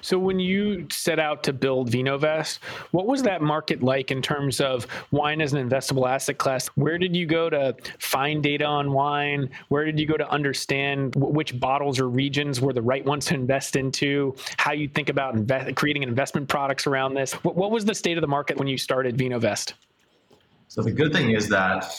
So 0.00 0.18
when 0.18 0.38
you 0.38 0.86
set 0.90 1.18
out 1.18 1.42
to 1.44 1.52
build 1.52 1.90
VinoVest, 1.90 2.58
what 2.92 3.06
was 3.06 3.22
that 3.22 3.42
market 3.42 3.82
like 3.82 4.10
in 4.10 4.22
terms 4.22 4.60
of 4.60 4.86
wine 5.10 5.40
as 5.40 5.52
an 5.52 5.68
investable 5.68 6.08
asset 6.08 6.38
class? 6.38 6.68
Where 6.68 6.98
did 6.98 7.16
you 7.16 7.26
go 7.26 7.50
to 7.50 7.74
find 7.98 8.42
data 8.42 8.64
on 8.64 8.92
wine? 8.92 9.50
Where 9.68 9.84
did 9.84 9.98
you 9.98 10.06
go 10.06 10.16
to 10.16 10.28
understand 10.30 11.14
which 11.16 11.58
bottles 11.58 11.98
or 11.98 12.08
regions 12.08 12.60
were 12.60 12.72
the 12.72 12.82
right 12.82 13.04
ones 13.04 13.26
to 13.26 13.34
invest 13.34 13.76
into? 13.76 14.36
How 14.56 14.72
you 14.72 14.88
think 14.88 15.08
about 15.08 15.34
invest, 15.34 15.74
creating 15.74 16.02
investment 16.02 16.48
products 16.48 16.86
around 16.86 17.14
this? 17.14 17.32
What, 17.44 17.56
what 17.56 17.70
was 17.70 17.84
the 17.84 17.94
state 17.94 18.16
of 18.16 18.20
the 18.20 18.28
market 18.28 18.58
when 18.58 18.68
you 18.68 18.78
started 18.78 19.16
VinoVest? 19.16 19.72
So 20.68 20.82
the 20.82 20.92
good 20.92 21.12
thing 21.12 21.30
is 21.30 21.48
that 21.48 21.92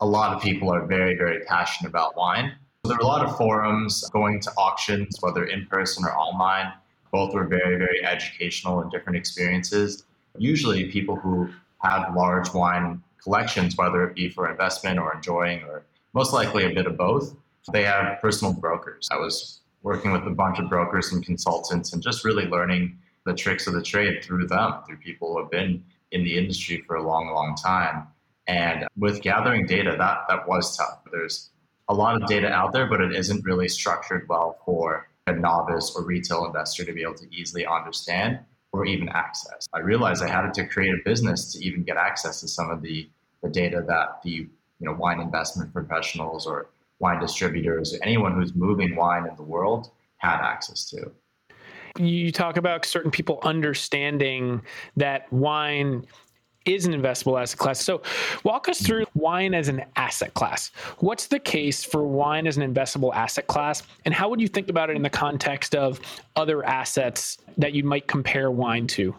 a 0.00 0.06
lot 0.06 0.34
of 0.34 0.42
people 0.42 0.72
are 0.72 0.86
very, 0.86 1.16
very 1.16 1.44
passionate 1.44 1.90
about 1.90 2.16
wine. 2.16 2.54
There 2.84 2.96
are 2.96 3.00
a 3.00 3.06
lot 3.06 3.24
of 3.24 3.36
forums 3.36 4.08
going 4.12 4.40
to 4.40 4.50
auctions, 4.56 5.18
whether 5.20 5.44
in 5.44 5.66
person 5.66 6.04
or 6.04 6.16
online 6.18 6.72
both 7.12 7.34
were 7.34 7.44
very, 7.44 7.76
very 7.76 8.04
educational 8.04 8.80
and 8.80 8.90
different 8.90 9.16
experiences. 9.16 10.04
Usually, 10.38 10.90
people 10.90 11.14
who 11.16 11.48
have 11.82 12.14
large 12.16 12.52
wine 12.54 13.02
collections, 13.22 13.76
whether 13.76 14.04
it 14.04 14.14
be 14.14 14.28
for 14.28 14.50
investment 14.50 14.98
or 14.98 15.14
enjoying, 15.14 15.62
or 15.64 15.84
most 16.14 16.32
likely 16.32 16.64
a 16.64 16.74
bit 16.74 16.86
of 16.86 16.96
both. 16.96 17.36
They 17.72 17.84
have 17.84 18.20
personal 18.20 18.52
brokers. 18.52 19.08
I 19.12 19.16
was 19.18 19.60
working 19.82 20.10
with 20.10 20.26
a 20.26 20.30
bunch 20.30 20.58
of 20.58 20.68
brokers 20.68 21.12
and 21.12 21.24
consultants 21.24 21.92
and 21.92 22.02
just 22.02 22.24
really 22.24 22.46
learning 22.46 22.98
the 23.24 23.34
tricks 23.34 23.66
of 23.66 23.74
the 23.74 23.82
trade 23.82 24.24
through 24.24 24.48
them, 24.48 24.74
through 24.86 24.96
people 24.96 25.32
who 25.32 25.38
have 25.40 25.50
been 25.50 25.84
in 26.10 26.24
the 26.24 26.36
industry 26.36 26.82
for 26.86 26.96
a 26.96 27.02
long, 27.02 27.30
long 27.32 27.54
time. 27.54 28.06
And 28.48 28.86
with 28.96 29.22
gathering 29.22 29.66
data, 29.66 29.94
that 29.96 30.24
that 30.28 30.48
was 30.48 30.76
tough. 30.76 31.02
There's 31.12 31.50
a 31.88 31.94
lot 31.94 32.20
of 32.20 32.28
data 32.28 32.48
out 32.48 32.72
there, 32.72 32.86
but 32.86 33.00
it 33.00 33.14
isn't 33.14 33.44
really 33.44 33.68
structured 33.68 34.28
well 34.28 34.58
for 34.64 35.08
a 35.26 35.32
novice 35.32 35.94
or 35.96 36.04
retail 36.04 36.46
investor 36.46 36.84
to 36.84 36.92
be 36.92 37.02
able 37.02 37.14
to 37.14 37.26
easily 37.34 37.64
understand 37.66 38.40
or 38.72 38.86
even 38.86 39.08
access. 39.10 39.68
I 39.72 39.80
realized 39.80 40.22
I 40.22 40.28
had 40.28 40.52
to 40.54 40.66
create 40.66 40.94
a 40.94 40.98
business 41.04 41.52
to 41.52 41.64
even 41.64 41.84
get 41.84 41.96
access 41.96 42.40
to 42.40 42.48
some 42.48 42.70
of 42.70 42.82
the, 42.82 43.08
the 43.42 43.48
data 43.48 43.84
that 43.86 44.22
the 44.22 44.30
you 44.30 44.48
know 44.80 44.94
wine 44.94 45.20
investment 45.20 45.72
professionals 45.72 46.46
or 46.46 46.70
wine 46.98 47.20
distributors 47.20 47.94
or 47.94 47.98
anyone 48.02 48.32
who's 48.34 48.54
moving 48.54 48.96
wine 48.96 49.26
in 49.28 49.36
the 49.36 49.42
world 49.42 49.90
had 50.16 50.40
access 50.40 50.88
to. 50.90 51.10
You 51.98 52.32
talk 52.32 52.56
about 52.56 52.84
certain 52.84 53.10
people 53.10 53.38
understanding 53.42 54.62
that 54.96 55.30
wine 55.32 56.06
is 56.64 56.86
an 56.86 56.92
investable 56.92 57.40
asset 57.40 57.58
class. 57.58 57.80
So, 57.80 58.02
walk 58.44 58.68
us 58.68 58.80
through 58.80 59.06
wine 59.14 59.54
as 59.54 59.68
an 59.68 59.84
asset 59.96 60.34
class. 60.34 60.70
What's 60.98 61.26
the 61.26 61.38
case 61.38 61.84
for 61.84 62.06
wine 62.06 62.46
as 62.46 62.56
an 62.56 62.74
investable 62.74 63.14
asset 63.14 63.46
class? 63.46 63.82
And 64.04 64.14
how 64.14 64.28
would 64.28 64.40
you 64.40 64.48
think 64.48 64.68
about 64.68 64.90
it 64.90 64.96
in 64.96 65.02
the 65.02 65.10
context 65.10 65.74
of 65.74 66.00
other 66.36 66.64
assets 66.64 67.38
that 67.58 67.72
you 67.72 67.84
might 67.84 68.06
compare 68.06 68.50
wine 68.50 68.86
to? 68.88 69.14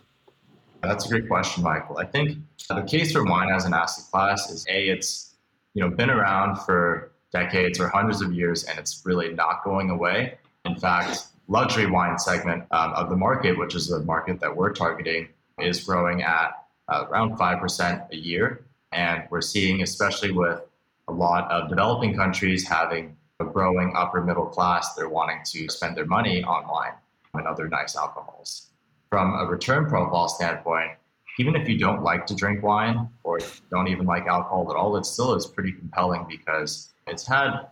That's 0.81 1.05
a 1.05 1.09
great 1.09 1.29
question, 1.29 1.63
Michael. 1.63 1.97
I 1.97 2.05
think 2.05 2.38
the 2.67 2.81
case 2.81 3.13
for 3.13 3.23
wine 3.23 3.50
as 3.50 3.65
an 3.65 3.73
asset 3.73 4.05
class 4.12 4.50
is 4.50 4.65
A, 4.69 4.89
it's 4.89 5.35
you 5.73 5.81
know 5.81 5.89
been 5.89 6.09
around 6.09 6.57
for 6.57 7.13
decades 7.31 7.79
or 7.79 7.88
hundreds 7.89 8.21
of 8.21 8.31
years 8.31 8.63
and 8.65 8.77
it's 8.77 9.01
really 9.05 9.33
not 9.33 9.63
going 9.63 9.89
away. 9.89 10.38
In 10.65 10.75
fact, 10.75 11.27
luxury 11.47 11.89
wine 11.89 12.17
segment 12.19 12.63
um, 12.71 12.93
of 12.93 13.09
the 13.09 13.15
market, 13.15 13.57
which 13.57 13.75
is 13.75 13.88
the 13.88 14.00
market 14.01 14.39
that 14.39 14.55
we're 14.55 14.71
targeting, 14.71 15.29
is 15.59 15.83
growing 15.83 16.21
at 16.21 16.62
uh, 16.93 17.07
around 17.09 17.38
5% 17.38 18.12
a 18.12 18.15
year. 18.15 18.65
And 18.91 19.23
we're 19.29 19.41
seeing, 19.41 19.81
especially 19.81 20.31
with 20.31 20.62
a 21.07 21.12
lot 21.12 21.50
of 21.51 21.69
developing 21.69 22.15
countries 22.15 22.67
having 22.67 23.17
a 23.39 23.45
growing 23.45 23.93
upper 23.95 24.21
middle 24.21 24.45
class, 24.45 24.93
they're 24.93 25.09
wanting 25.09 25.41
to 25.45 25.67
spend 25.69 25.97
their 25.97 26.05
money 26.05 26.43
on 26.43 26.67
wine 26.67 26.93
and 27.33 27.47
other 27.47 27.67
nice 27.67 27.95
alcohols. 27.95 28.69
From 29.09 29.33
a 29.33 29.45
return 29.45 29.88
profile 29.88 30.27
standpoint, 30.27 30.91
even 31.39 31.55
if 31.55 31.67
you 31.67 31.79
don't 31.79 32.03
like 32.03 32.27
to 32.27 32.35
drink 32.35 32.62
wine 32.62 33.09
or 33.23 33.39
don't 33.71 33.88
even 33.88 34.05
like 34.05 34.27
alcohol 34.27 34.69
at 34.69 34.75
all, 34.75 34.95
it 34.97 35.05
still 35.05 35.33
is 35.33 35.47
pretty 35.47 35.71
compelling 35.71 36.25
because 36.29 36.93
it's 37.07 37.25
had 37.25 37.67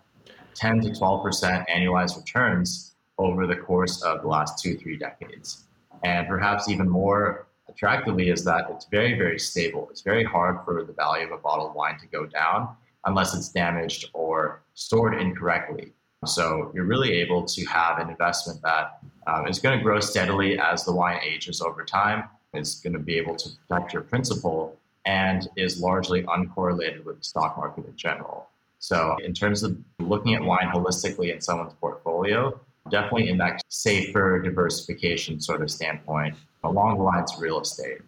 10 0.56 0.82
to 0.82 0.90
12% 0.90 1.66
annualized 1.70 2.18
returns 2.18 2.96
over 3.20 3.46
the 3.46 3.56
course 3.56 4.02
of 4.02 4.22
the 4.22 4.28
last 4.28 4.62
two, 4.62 4.76
three 4.78 4.98
decades. 4.98 5.66
And 6.04 6.28
perhaps 6.28 6.70
even 6.70 6.90
more 6.90 7.48
attractively 7.72 8.30
is 8.30 8.44
that 8.44 8.68
it's 8.70 8.86
very, 8.86 9.18
very 9.18 9.40
stable. 9.40 9.88
It's 9.90 10.02
very 10.02 10.24
hard 10.24 10.64
for 10.66 10.84
the 10.84 10.94
value 10.94 11.26
of 11.26 11.32
a 11.32 11.38
bottle 11.38 11.68
of 11.68 11.76
wine 11.76 11.98
to 12.00 12.08
go 12.08 12.26
down 12.26 12.76
unless 13.06 13.34
it's 13.34 13.50
damaged 13.50 14.10
or 14.14 14.62
stored 14.74 15.20
incorrectly. 15.20 15.94
So 16.26 16.72
you're 16.76 16.86
really 16.86 17.14
able 17.14 17.44
to 17.46 17.66
have 17.66 17.98
an 17.98 18.10
investment 18.10 18.62
that 18.62 19.00
um, 19.26 19.48
is 19.48 19.58
going 19.60 19.78
to 19.78 19.84
grow 19.84 20.00
steadily 20.00 20.60
as 20.60 20.86
the 20.86 20.92
wine 20.92 21.20
ages 21.24 21.62
over 21.62 21.84
time. 21.84 22.26
It's 22.54 22.80
going 22.80 22.94
to 22.94 23.00
be 23.00 23.18
able 23.18 23.36
to 23.38 23.50
protect 23.68 23.94
your 23.94 24.04
principal 24.04 24.78
and 25.06 25.50
is 25.56 25.82
largely 25.82 26.22
uncorrelated 26.24 27.04
with 27.06 27.18
the 27.18 27.24
stock 27.24 27.58
market 27.58 27.86
in 27.88 27.96
general. 27.96 28.48
So, 28.78 29.18
in 29.24 29.34
terms 29.34 29.64
of 29.64 29.78
looking 30.00 30.34
at 30.34 30.42
wine 30.42 30.68
holistically 30.74 31.34
in 31.34 31.42
someone's 31.42 31.74
portfolio, 31.74 32.60
definitely 32.90 33.30
in 33.30 33.38
that 33.38 33.62
safer 33.70 34.42
diversification 34.42 35.40
sort 35.40 35.62
of 35.62 35.70
standpoint, 35.70 36.36
along 36.64 36.98
the 36.98 37.04
lines 37.04 37.34
of 37.34 37.42
real 37.42 37.60
estate. 37.60 38.00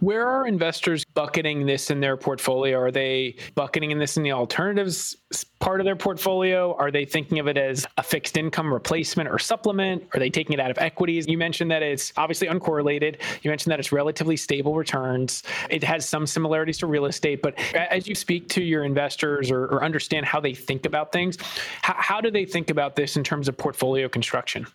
Where 0.00 0.26
are 0.26 0.46
investors 0.46 1.04
bucketing 1.04 1.66
this 1.66 1.90
in 1.90 2.00
their 2.00 2.16
portfolio? 2.16 2.78
Are 2.78 2.90
they 2.90 3.36
bucketing 3.54 3.90
in 3.90 3.98
this 3.98 4.16
in 4.16 4.22
the 4.22 4.32
alternatives 4.32 5.16
part 5.58 5.80
of 5.80 5.84
their 5.84 5.96
portfolio? 5.96 6.74
Are 6.76 6.90
they 6.90 7.04
thinking 7.04 7.38
of 7.38 7.48
it 7.48 7.56
as 7.56 7.86
a 7.96 8.02
fixed 8.02 8.36
income 8.36 8.72
replacement 8.72 9.28
or 9.28 9.38
supplement? 9.38 10.04
Are 10.14 10.20
they 10.20 10.30
taking 10.30 10.54
it 10.54 10.60
out 10.60 10.70
of 10.70 10.78
equities? 10.78 11.26
You 11.26 11.38
mentioned 11.38 11.70
that 11.70 11.82
it's 11.82 12.12
obviously 12.16 12.48
uncorrelated. 12.48 13.20
You 13.42 13.50
mentioned 13.50 13.72
that 13.72 13.80
it's 13.80 13.92
relatively 13.92 14.36
stable 14.36 14.74
returns. 14.74 15.42
It 15.70 15.82
has 15.84 16.08
some 16.08 16.26
similarities 16.26 16.78
to 16.78 16.86
real 16.86 17.06
estate, 17.06 17.42
but 17.42 17.58
as 17.74 18.06
you 18.06 18.14
speak 18.14 18.48
to 18.50 18.62
your 18.62 18.84
investors 18.84 19.50
or, 19.50 19.64
or 19.64 19.84
understand 19.84 20.26
how 20.26 20.40
they 20.40 20.54
think 20.54 20.86
about 20.86 21.12
things, 21.12 21.38
how, 21.82 21.94
how 21.96 22.20
do 22.20 22.30
they 22.30 22.44
think 22.44 22.70
about 22.70 22.96
this 22.96 23.16
in 23.16 23.24
terms 23.24 23.48
of 23.48 23.56
portfolio 23.56 24.08
construction? 24.08 24.66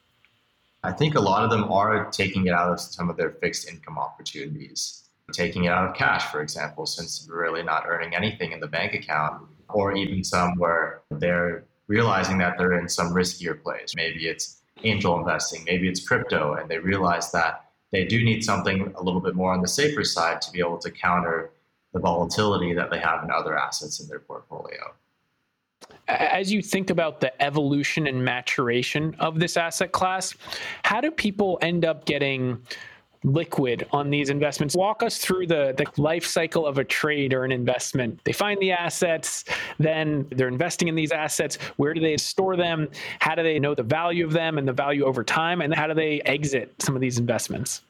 I 0.83 0.91
think 0.91 1.13
a 1.13 1.19
lot 1.19 1.43
of 1.43 1.51
them 1.51 1.71
are 1.71 2.09
taking 2.09 2.47
it 2.47 2.53
out 2.53 2.71
of 2.71 2.79
some 2.79 3.09
of 3.09 3.15
their 3.15 3.29
fixed 3.29 3.69
income 3.69 3.99
opportunities, 3.99 5.09
taking 5.31 5.65
it 5.65 5.67
out 5.67 5.87
of 5.87 5.95
cash, 5.95 6.31
for 6.31 6.41
example, 6.41 6.87
since 6.87 7.27
really 7.29 7.61
not 7.61 7.83
earning 7.87 8.15
anything 8.15 8.51
in 8.51 8.59
the 8.59 8.67
bank 8.67 8.95
account, 8.95 9.43
or 9.69 9.95
even 9.95 10.23
some 10.23 10.57
where 10.57 11.01
they're 11.11 11.65
realizing 11.87 12.39
that 12.39 12.57
they're 12.57 12.79
in 12.79 12.89
some 12.89 13.13
riskier 13.13 13.61
place. 13.61 13.93
Maybe 13.95 14.27
it's 14.27 14.61
angel 14.83 15.19
investing, 15.19 15.63
maybe 15.65 15.87
it's 15.87 16.07
crypto, 16.07 16.55
and 16.55 16.67
they 16.67 16.79
realize 16.79 17.31
that 17.31 17.69
they 17.91 18.05
do 18.05 18.23
need 18.23 18.43
something 18.43 18.91
a 18.97 19.03
little 19.03 19.21
bit 19.21 19.35
more 19.35 19.53
on 19.53 19.61
the 19.61 19.67
safer 19.67 20.03
side 20.03 20.41
to 20.41 20.51
be 20.51 20.59
able 20.59 20.79
to 20.79 20.89
counter 20.89 21.51
the 21.93 21.99
volatility 21.99 22.73
that 22.73 22.89
they 22.89 22.99
have 22.99 23.23
in 23.23 23.29
other 23.29 23.55
assets 23.55 23.99
in 23.99 24.07
their 24.07 24.19
portfolio 24.19 24.93
as 26.07 26.51
you 26.51 26.61
think 26.61 26.89
about 26.89 27.21
the 27.21 27.41
evolution 27.41 28.07
and 28.07 28.23
maturation 28.23 29.15
of 29.19 29.39
this 29.39 29.57
asset 29.57 29.91
class, 29.91 30.33
how 30.83 31.01
do 31.01 31.11
people 31.11 31.57
end 31.61 31.85
up 31.85 32.05
getting 32.05 32.61
liquid 33.23 33.87
on 33.91 34.09
these 34.09 34.29
investments? 34.29 34.75
Walk 34.75 35.03
us 35.03 35.17
through 35.17 35.47
the, 35.47 35.73
the 35.77 36.01
life 36.01 36.25
cycle 36.25 36.65
of 36.65 36.77
a 36.77 36.83
trade 36.83 37.33
or 37.33 37.43
an 37.43 37.51
investment. 37.51 38.19
They 38.23 38.33
find 38.33 38.59
the 38.59 38.71
assets, 38.71 39.45
then 39.77 40.27
they're 40.31 40.47
investing 40.47 40.87
in 40.87 40.95
these 40.95 41.11
assets. 41.11 41.57
Where 41.77 41.93
do 41.93 42.01
they 42.01 42.17
store 42.17 42.55
them? 42.55 42.89
How 43.19 43.35
do 43.35 43.43
they 43.43 43.59
know 43.59 43.75
the 43.75 43.83
value 43.83 44.25
of 44.25 44.33
them 44.33 44.57
and 44.57 44.67
the 44.67 44.73
value 44.73 45.05
over 45.05 45.23
time? 45.23 45.61
And 45.61 45.73
how 45.73 45.87
do 45.87 45.93
they 45.93 46.21
exit 46.21 46.73
some 46.79 46.95
of 46.95 47.01
these 47.01 47.19
investments? 47.19 47.81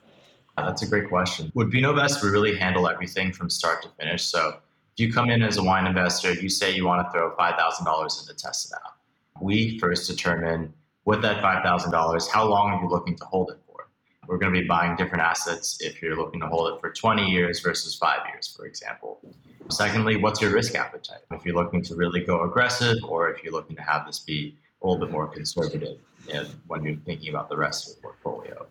Uh, 0.57 0.65
that's 0.65 0.81
a 0.81 0.87
great 0.87 1.07
question. 1.07 1.51
With 1.55 1.71
VinoVest, 1.71 2.21
we 2.21 2.29
really 2.29 2.57
handle 2.57 2.87
everything 2.87 3.31
from 3.31 3.49
start 3.49 3.81
to 3.83 3.89
finish. 3.97 4.25
So 4.25 4.57
you 5.01 5.11
come 5.11 5.29
in 5.29 5.41
as 5.41 5.57
a 5.57 5.63
wine 5.63 5.87
investor, 5.87 6.31
you 6.33 6.47
say 6.47 6.73
you 6.73 6.85
want 6.85 7.05
to 7.05 7.11
throw 7.11 7.35
$5,000 7.35 8.21
in 8.21 8.27
to 8.27 8.41
test 8.41 8.71
it 8.71 8.75
out. 8.85 8.93
We 9.41 9.79
first 9.79 10.09
determine 10.09 10.73
with 11.05 11.21
that 11.23 11.43
$5,000, 11.43 12.29
how 12.29 12.47
long 12.47 12.71
are 12.71 12.81
you 12.81 12.87
looking 12.87 13.15
to 13.17 13.25
hold 13.25 13.49
it 13.49 13.57
for? 13.65 13.87
We're 14.27 14.37
going 14.37 14.53
to 14.53 14.61
be 14.61 14.67
buying 14.67 14.95
different 14.95 15.23
assets 15.23 15.81
if 15.81 16.01
you're 16.01 16.15
looking 16.15 16.39
to 16.41 16.47
hold 16.47 16.73
it 16.73 16.79
for 16.79 16.91
20 16.91 17.25
years 17.29 17.59
versus 17.59 17.95
five 17.95 18.19
years, 18.31 18.53
for 18.55 18.65
example. 18.67 19.19
Secondly, 19.69 20.17
what's 20.17 20.41
your 20.41 20.51
risk 20.51 20.75
appetite? 20.75 21.21
If 21.31 21.43
you're 21.43 21.55
looking 21.55 21.81
to 21.83 21.95
really 21.95 22.23
go 22.23 22.43
aggressive 22.43 22.97
or 23.03 23.31
if 23.31 23.43
you're 23.43 23.53
looking 23.53 23.75
to 23.75 23.81
have 23.81 24.05
this 24.05 24.19
be 24.19 24.55
a 24.81 24.87
little 24.87 25.03
bit 25.03 25.11
more 25.11 25.27
conservative 25.27 25.97
when 26.67 26.83
you're 26.83 26.95
thinking 26.97 27.29
about 27.29 27.49
the 27.49 27.57
rest 27.57 27.87
of 27.87 27.95
your 28.03 28.13
portfolio. 28.13 28.67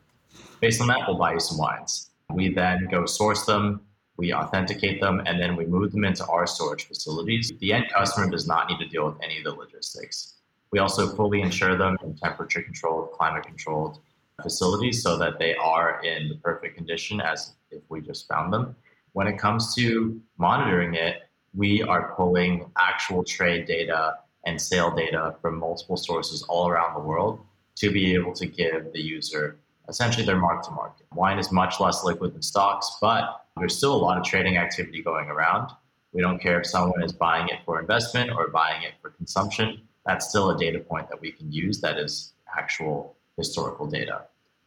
Based 0.60 0.80
on 0.80 0.86
that, 0.88 1.00
we'll 1.06 1.18
buy 1.18 1.32
you 1.32 1.40
some 1.40 1.58
wines. 1.58 2.10
We 2.32 2.54
then 2.54 2.86
go 2.90 3.06
source 3.06 3.44
them, 3.44 3.80
we 4.20 4.34
authenticate 4.34 5.00
them, 5.00 5.22
and 5.24 5.40
then 5.40 5.56
we 5.56 5.64
move 5.64 5.92
them 5.92 6.04
into 6.04 6.26
our 6.26 6.46
storage 6.46 6.86
facilities. 6.86 7.50
The 7.58 7.72
end 7.72 7.86
customer 7.90 8.30
does 8.30 8.46
not 8.46 8.68
need 8.68 8.78
to 8.80 8.86
deal 8.86 9.06
with 9.06 9.16
any 9.22 9.38
of 9.38 9.44
the 9.44 9.54
logistics. 9.54 10.34
We 10.72 10.78
also 10.78 11.08
fully 11.16 11.40
insure 11.40 11.74
them 11.78 11.96
in 12.04 12.14
temperature 12.16 12.60
controlled, 12.60 13.12
climate 13.12 13.44
controlled 13.44 13.98
facilities 14.42 15.02
so 15.02 15.16
that 15.16 15.38
they 15.38 15.54
are 15.54 16.02
in 16.04 16.28
the 16.28 16.34
perfect 16.34 16.76
condition 16.76 17.22
as 17.22 17.54
if 17.70 17.82
we 17.88 18.02
just 18.02 18.28
found 18.28 18.52
them. 18.52 18.76
When 19.12 19.26
it 19.26 19.38
comes 19.38 19.74
to 19.76 20.20
monitoring 20.36 20.94
it, 20.94 21.22
we 21.54 21.82
are 21.82 22.14
pulling 22.14 22.70
actual 22.76 23.24
trade 23.24 23.66
data 23.66 24.18
and 24.44 24.60
sale 24.60 24.94
data 24.94 25.34
from 25.40 25.58
multiple 25.58 25.96
sources 25.96 26.42
all 26.42 26.68
around 26.68 26.92
the 26.94 27.00
world 27.00 27.40
to 27.76 27.90
be 27.90 28.12
able 28.14 28.34
to 28.34 28.46
give 28.46 28.92
the 28.92 29.00
user 29.00 29.56
essentially 29.88 30.26
their 30.26 30.36
mark 30.36 30.62
to 30.64 30.70
market. 30.72 31.06
Wine 31.14 31.38
is 31.38 31.50
much 31.50 31.80
less 31.80 32.04
liquid 32.04 32.34
than 32.34 32.42
stocks, 32.42 32.98
but 33.00 33.39
there's 33.56 33.76
still 33.76 33.94
a 33.94 34.02
lot 34.02 34.18
of 34.18 34.24
trading 34.24 34.56
activity 34.56 35.02
going 35.02 35.28
around. 35.28 35.70
We 36.12 36.22
don't 36.22 36.40
care 36.40 36.60
if 36.60 36.66
someone 36.66 37.02
is 37.02 37.12
buying 37.12 37.48
it 37.48 37.60
for 37.64 37.80
investment 37.80 38.30
or 38.30 38.48
buying 38.48 38.82
it 38.82 38.94
for 39.00 39.10
consumption. 39.10 39.82
That's 40.06 40.28
still 40.28 40.50
a 40.50 40.58
data 40.58 40.80
point 40.80 41.08
that 41.08 41.20
we 41.20 41.32
can 41.32 41.52
use 41.52 41.80
that 41.82 41.98
is 41.98 42.32
actual 42.56 43.16
historical 43.36 43.86
data. 43.86 44.22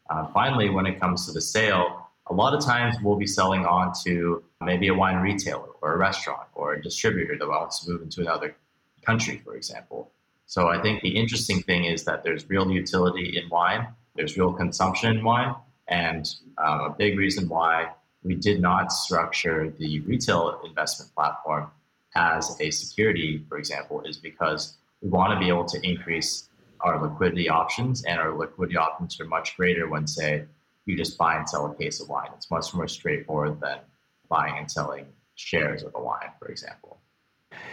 Uh, 0.10 0.28
finally, 0.28 0.70
when 0.70 0.86
it 0.86 1.00
comes 1.00 1.26
to 1.26 1.32
the 1.32 1.42
sale, 1.42 2.08
a 2.28 2.34
lot 2.34 2.54
of 2.54 2.64
times 2.64 2.96
we'll 3.04 3.18
be 3.18 3.28
selling 3.28 3.66
on 3.66 3.94
to 4.04 4.44
maybe 4.62 4.88
a 4.88 4.94
wine 4.94 5.18
retailer 5.18 5.70
or 5.82 5.94
a 5.94 5.98
restaurant 5.98 6.48
or 6.56 6.74
a 6.74 6.82
distributor 6.82 7.38
that 7.38 7.48
wants 7.48 7.84
to 7.84 7.92
move 7.92 8.02
into 8.02 8.22
another 8.22 8.56
country, 9.06 9.42
for 9.44 9.56
example. 9.56 10.12
So 10.46 10.70
I 10.70 10.82
think 10.82 11.02
the 11.02 11.18
interesting 11.18 11.62
thing 11.62 11.86
is 11.86 12.04
that 12.06 12.24
there's 12.24 12.50
real 12.50 12.70
utility 12.70 13.38
in 13.38 13.50
wine, 13.50 13.88
there's 14.16 14.38
real 14.38 14.54
consumption 14.54 15.18
in 15.18 15.24
wine, 15.24 15.56
and 15.88 16.34
um, 16.58 16.82
a 16.82 16.96
big 16.98 17.18
reason 17.18 17.50
why 17.50 17.90
we 18.24 18.36
did 18.36 18.62
not 18.62 18.92
structure 18.92 19.74
the 19.78 20.00
retail 20.02 20.62
investment 20.66 21.14
platform 21.14 21.70
as 22.16 22.56
a 22.60 22.70
security, 22.72 23.44
for 23.50 23.58
example, 23.58 24.02
is 24.02 24.18
because 24.18 24.78
we 25.02 25.10
want 25.10 25.34
to 25.34 25.40
be 25.40 25.50
able 25.50 25.66
to 25.66 25.80
increase 25.88 26.50
our 26.82 27.02
liquidity 27.02 27.50
options, 27.50 28.04
and 28.04 28.20
our 28.20 28.38
liquidity 28.38 28.78
options 28.78 29.20
are 29.20 29.26
much 29.26 29.56
greater 29.56 29.90
when, 29.90 30.06
say, 30.06 30.46
you 30.86 30.98
just 30.98 31.18
buy 31.18 31.38
and 31.38 31.48
sell 31.48 31.66
a 31.66 31.76
case 31.76 32.02
of 32.02 32.10
wine. 32.10 32.30
It's 32.36 32.52
much 32.52 32.74
more 32.74 32.88
straightforward 32.88 33.62
than 33.62 33.80
buying 34.28 34.58
and 34.58 34.70
selling 34.70 35.06
shares 35.36 35.84
of 35.84 35.96
a 35.96 36.02
wine, 36.02 36.32
for 36.40 36.50
example. 36.50 37.00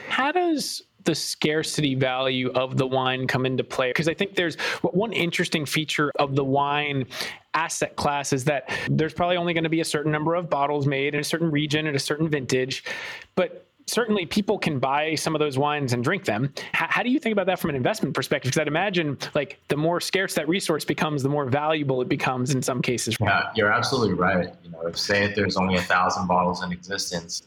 How 0.09 0.30
does 0.30 0.83
the 1.04 1.14
scarcity 1.14 1.95
value 1.95 2.50
of 2.52 2.76
the 2.76 2.87
wine 2.87 3.26
come 3.26 3.47
into 3.47 3.64
play? 3.64 3.90
Because 3.90 4.09
I 4.09 4.14
think 4.14 4.35
there's 4.35 4.57
one 4.83 5.12
interesting 5.12 5.66
feature 5.66 6.12
of 6.19 6.37
the 6.37 6.45
wine 6.45 7.07
asset 7.54 7.97
class 7.97 8.33
is 8.33 8.45
that 8.45 8.71
there's 8.88 9.12
probably 9.12 9.37
only 9.37 9.52
going 9.52 9.64
to 9.64 9.71
be 9.71 9.80
a 9.80 9.85
certain 9.85 10.12
number 10.12 10.35
of 10.35 10.49
bottles 10.49 10.87
made 10.87 11.14
in 11.14 11.21
a 11.21 11.25
certain 11.25 11.50
region 11.50 11.87
at 11.87 11.95
a 11.95 11.99
certain 11.99 12.28
vintage. 12.28 12.85
But 13.35 13.66
certainly 13.90 14.25
people 14.25 14.59
can 14.59 14.78
buy 14.78 15.14
some 15.16 15.35
of 15.35 15.40
those 15.40 15.59
wines 15.59 15.92
and 15.92 16.04
drink 16.04 16.25
them. 16.25 16.52
How, 16.73 16.87
how 16.88 17.02
do 17.02 17.11
you 17.11 17.19
think 17.19 17.33
about 17.33 17.47
that 17.47 17.59
from 17.59 17.71
an 17.71 17.76
investment 17.76 18.14
perspective? 18.14 18.50
Because 18.50 18.61
I'd 18.61 18.69
imagine 18.69 19.19
like 19.35 19.61
the 19.69 19.76
more 19.76 20.00
scarce 20.00 20.35
that 20.35 20.49
resource 20.49 20.85
becomes, 20.85 21.23
the 21.23 21.28
more 21.28 21.47
valuable 21.47 22.00
it 22.00 22.09
becomes 22.09 22.54
in 22.54 22.62
some 22.62 22.80
cases. 22.80 23.16
Yeah, 23.21 23.50
you're 23.54 23.73
absolutely 23.73 24.14
right. 24.14 24.54
You 24.62 24.71
know, 24.71 24.87
if 24.87 24.99
say 24.99 25.25
if 25.25 25.35
there's 25.35 25.57
only 25.57 25.76
a 25.76 25.83
thousand 25.83 26.26
bottles 26.28 26.62
in 26.62 26.73
existence 26.73 27.42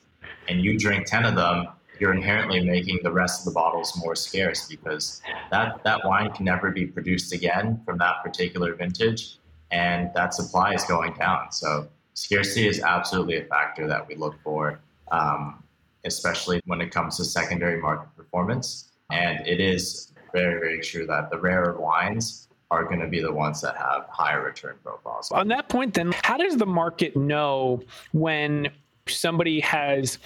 and 0.50 0.62
you 0.62 0.78
drink 0.78 1.06
10 1.06 1.26
of 1.26 1.36
them, 1.36 1.68
you're 2.00 2.14
inherently 2.14 2.60
making 2.64 3.00
the 3.04 3.12
rest 3.12 3.42
of 3.42 3.46
the 3.46 3.52
bottles 3.52 3.98
more 3.98 4.16
scarce 4.16 4.68
because 4.68 5.22
that, 5.52 5.84
that 5.84 6.06
wine 6.06 6.32
can 6.32 6.46
never 6.46 6.72
be 6.72 6.86
produced 6.86 7.34
again 7.34 7.82
from 7.86 7.98
that 8.00 8.24
particular 8.24 8.74
vintage 8.76 9.38
and 9.72 10.12
that 10.14 10.34
supply 10.34 10.74
is 10.74 10.84
going 10.86 11.14
down. 11.14 11.52
So 11.52 11.88
scarcity 12.14 12.68
is 12.68 12.82
absolutely 12.82 13.38
a 13.38 13.46
factor 13.46 13.88
that 13.88 14.08
we 14.08 14.16
look 14.16 14.36
for. 14.44 14.80
Um, 15.12 15.64
especially 16.06 16.62
when 16.66 16.82
it 16.82 16.92
comes 16.92 17.18
to 17.18 17.26
secondary 17.26 17.82
market 17.82 18.10
performance. 18.16 18.92
And 19.12 19.46
it 19.48 19.60
is 19.60 20.12
very, 20.34 20.60
very 20.60 20.82
true 20.82 21.06
that 21.08 21.30
the 21.30 21.40
rarer 21.40 21.80
wines 21.80 22.48
are 22.72 22.84
going 22.84 23.00
to 23.00 23.08
be 23.08 23.22
the 23.22 23.32
ones 23.32 23.62
that 23.62 23.78
have 23.78 24.06
higher 24.10 24.44
return 24.44 24.76
profiles. 24.84 25.32
On 25.32 25.48
that 25.50 25.70
point, 25.70 25.94
then, 25.94 26.14
how 26.24 26.38
does 26.38 26.58
the 26.58 26.66
market 26.66 27.16
know 27.16 27.82
when 28.14 28.70
somebody 29.08 29.60
has 29.60 30.18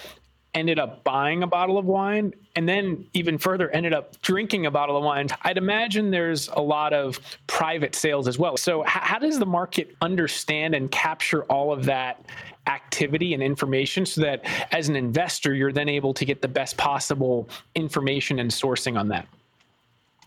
ended 0.54 0.78
up 0.78 1.04
buying 1.04 1.42
a 1.42 1.46
bottle 1.46 1.78
of 1.78 1.84
wine 1.84 2.32
and 2.56 2.68
then 2.68 3.06
even 3.12 3.38
further 3.38 3.70
ended 3.70 3.92
up 3.92 4.20
drinking 4.22 4.66
a 4.66 4.70
bottle 4.70 4.96
of 4.96 5.04
wine 5.04 5.28
i'd 5.42 5.58
imagine 5.58 6.10
there's 6.10 6.48
a 6.48 6.60
lot 6.60 6.92
of 6.92 7.20
private 7.46 7.94
sales 7.94 8.26
as 8.26 8.38
well 8.38 8.56
so 8.56 8.82
how 8.86 9.18
does 9.18 9.38
the 9.38 9.46
market 9.46 9.94
understand 10.00 10.74
and 10.74 10.90
capture 10.90 11.44
all 11.44 11.72
of 11.72 11.84
that 11.84 12.24
activity 12.68 13.34
and 13.34 13.42
information 13.42 14.06
so 14.06 14.20
that 14.20 14.44
as 14.72 14.88
an 14.88 14.96
investor, 14.96 15.54
you're 15.54 15.72
then 15.72 15.88
able 15.88 16.14
to 16.14 16.24
get 16.24 16.42
the 16.42 16.48
best 16.48 16.76
possible 16.76 17.48
information 17.74 18.38
and 18.38 18.50
sourcing 18.50 18.98
on 18.98 19.08
that. 19.08 19.26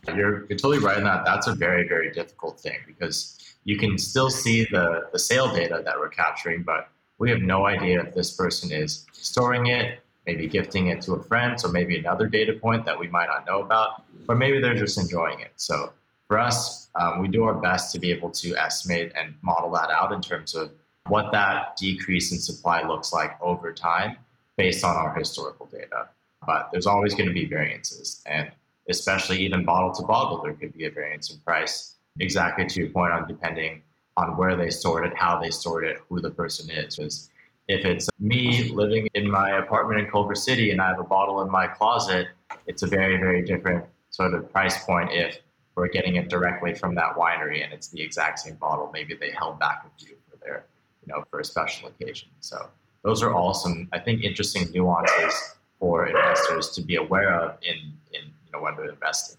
You're, 0.07 0.47
you're 0.47 0.57
totally 0.57 0.79
right 0.79 0.97
in 0.97 1.03
that. 1.03 1.23
That's 1.23 1.47
a 1.47 1.53
very, 1.53 1.87
very 1.87 2.11
difficult 2.11 2.59
thing 2.59 2.79
because 2.87 3.37
you 3.63 3.77
can 3.77 3.97
still 3.97 4.31
see 4.31 4.65
the, 4.65 5.07
the 5.13 5.19
sale 5.19 5.53
data 5.53 5.81
that 5.85 5.97
we're 5.97 6.09
capturing, 6.09 6.63
but 6.63 6.89
we 7.19 7.29
have 7.29 7.41
no 7.41 7.67
idea 7.67 8.01
if 8.01 8.15
this 8.15 8.31
person 8.31 8.71
is 8.71 9.05
storing 9.11 9.67
it, 9.67 9.99
maybe 10.25 10.47
gifting 10.47 10.87
it 10.87 11.01
to 11.01 11.13
a 11.13 11.23
friend, 11.23 11.59
so 11.59 11.67
maybe 11.67 11.97
another 11.97 12.27
data 12.27 12.53
point 12.53 12.85
that 12.85 12.99
we 12.99 13.07
might 13.07 13.27
not 13.27 13.45
know 13.45 13.61
about, 13.61 14.03
or 14.29 14.35
maybe 14.35 14.59
they're 14.59 14.75
just 14.75 14.99
enjoying 14.99 15.39
it. 15.39 15.51
So 15.55 15.93
for 16.27 16.39
us, 16.39 16.89
um, 16.95 17.19
we 17.19 17.27
do 17.27 17.43
our 17.43 17.55
best 17.55 17.91
to 17.93 17.99
be 17.99 18.11
able 18.11 18.29
to 18.31 18.55
estimate 18.55 19.11
and 19.19 19.33
model 19.41 19.71
that 19.71 19.89
out 19.89 20.11
in 20.11 20.21
terms 20.21 20.55
of 20.55 20.71
what 21.07 21.31
that 21.31 21.75
decrease 21.77 22.31
in 22.31 22.39
supply 22.39 22.87
looks 22.87 23.11
like 23.11 23.31
over 23.41 23.73
time 23.73 24.17
based 24.57 24.83
on 24.83 24.95
our 24.95 25.13
historical 25.17 25.65
data. 25.65 26.07
But 26.45 26.69
there's 26.71 26.85
always 26.85 27.13
going 27.15 27.27
to 27.27 27.33
be 27.33 27.45
variances. 27.45 28.21
And 28.25 28.51
especially 28.89 29.39
even 29.39 29.65
bottle 29.65 29.91
to 29.93 30.03
bottle, 30.03 30.41
there 30.43 30.53
could 30.53 30.73
be 30.73 30.85
a 30.85 30.91
variance 30.91 31.31
in 31.31 31.39
price, 31.39 31.95
exactly 32.19 32.65
to 32.67 32.79
your 32.81 32.89
point 32.89 33.13
on 33.13 33.27
depending 33.27 33.81
on 34.17 34.37
where 34.37 34.55
they 34.55 34.69
stored 34.69 35.05
it, 35.05 35.13
how 35.15 35.39
they 35.39 35.49
stored 35.49 35.83
it, 35.83 35.97
who 36.09 36.19
the 36.21 36.29
person 36.29 36.69
is. 36.69 36.97
Because 36.97 37.29
if 37.71 37.85
it's 37.85 38.09
me 38.19 38.69
living 38.69 39.07
in 39.13 39.29
my 39.29 39.57
apartment 39.57 39.99
in 40.01 40.11
Culver 40.11 40.35
City 40.35 40.71
and 40.71 40.81
I 40.81 40.89
have 40.89 40.99
a 40.99 41.03
bottle 41.03 41.41
in 41.41 41.49
my 41.49 41.67
closet, 41.67 42.27
it's 42.67 42.83
a 42.83 42.87
very, 42.87 43.17
very 43.17 43.43
different 43.43 43.85
sort 44.09 44.33
of 44.33 44.51
price 44.51 44.83
point 44.83 45.09
if 45.11 45.39
we're 45.75 45.87
getting 45.87 46.15
it 46.15 46.29
directly 46.29 46.73
from 46.73 46.95
that 46.95 47.15
winery 47.15 47.63
and 47.63 47.71
it's 47.71 47.87
the 47.87 48.01
exact 48.01 48.39
same 48.39 48.55
bottle. 48.55 48.89
Maybe 48.93 49.15
they 49.15 49.31
held 49.31 49.57
back 49.59 49.85
a 49.85 49.99
few 50.03 50.15
for 50.29 50.37
their 50.43 50.65
you 51.05 51.13
know, 51.13 51.23
for 51.29 51.39
a 51.39 51.45
special 51.45 51.87
occasion. 51.87 52.29
So 52.41 52.67
those 53.03 53.23
are 53.23 53.33
all 53.33 53.53
some, 53.53 53.87
I 53.91 53.99
think, 53.99 54.23
interesting 54.23 54.69
nuances 54.71 55.55
for 55.79 56.07
investors 56.07 56.69
to 56.71 56.81
be 56.81 56.95
aware 56.95 57.33
of 57.33 57.57
in, 57.63 57.75
in 58.13 58.25
you 58.45 58.51
know, 58.53 58.61
when 58.61 58.75
they're 58.75 58.89
investing. 58.89 59.37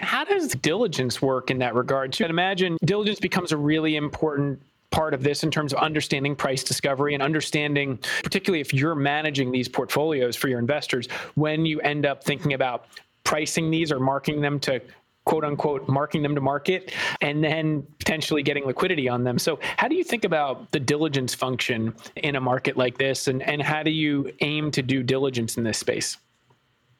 How 0.00 0.24
does 0.24 0.54
diligence 0.54 1.22
work 1.22 1.50
in 1.50 1.58
that 1.58 1.74
regard? 1.74 2.14
So 2.14 2.26
imagine 2.26 2.76
diligence 2.84 3.20
becomes 3.20 3.52
a 3.52 3.56
really 3.56 3.96
important 3.96 4.60
part 4.90 5.14
of 5.14 5.22
this 5.22 5.44
in 5.44 5.50
terms 5.50 5.72
of 5.72 5.78
understanding 5.80 6.34
price 6.34 6.64
discovery 6.64 7.14
and 7.14 7.22
understanding, 7.22 7.98
particularly 8.22 8.60
if 8.60 8.72
you're 8.72 8.94
managing 8.94 9.52
these 9.52 9.68
portfolios 9.68 10.36
for 10.36 10.48
your 10.48 10.58
investors, 10.58 11.08
when 11.34 11.66
you 11.66 11.80
end 11.80 12.06
up 12.06 12.24
thinking 12.24 12.54
about 12.54 12.86
pricing 13.24 13.70
these 13.70 13.92
or 13.92 14.00
marking 14.00 14.40
them 14.40 14.58
to 14.58 14.80
quote 15.28 15.44
unquote 15.44 15.86
marking 15.88 16.22
them 16.22 16.34
to 16.34 16.40
market 16.40 16.90
and 17.20 17.44
then 17.44 17.86
potentially 17.98 18.42
getting 18.42 18.64
liquidity 18.64 19.10
on 19.10 19.24
them. 19.24 19.38
So, 19.38 19.58
how 19.76 19.86
do 19.86 19.94
you 19.94 20.02
think 20.02 20.24
about 20.24 20.70
the 20.72 20.80
diligence 20.80 21.34
function 21.34 21.94
in 22.16 22.36
a 22.36 22.40
market 22.40 22.78
like 22.78 22.96
this, 22.96 23.28
and, 23.28 23.42
and 23.42 23.60
how 23.60 23.82
do 23.82 23.90
you 23.90 24.32
aim 24.40 24.70
to 24.70 24.82
do 24.82 25.02
diligence 25.02 25.58
in 25.58 25.64
this 25.64 25.76
space? 25.76 26.16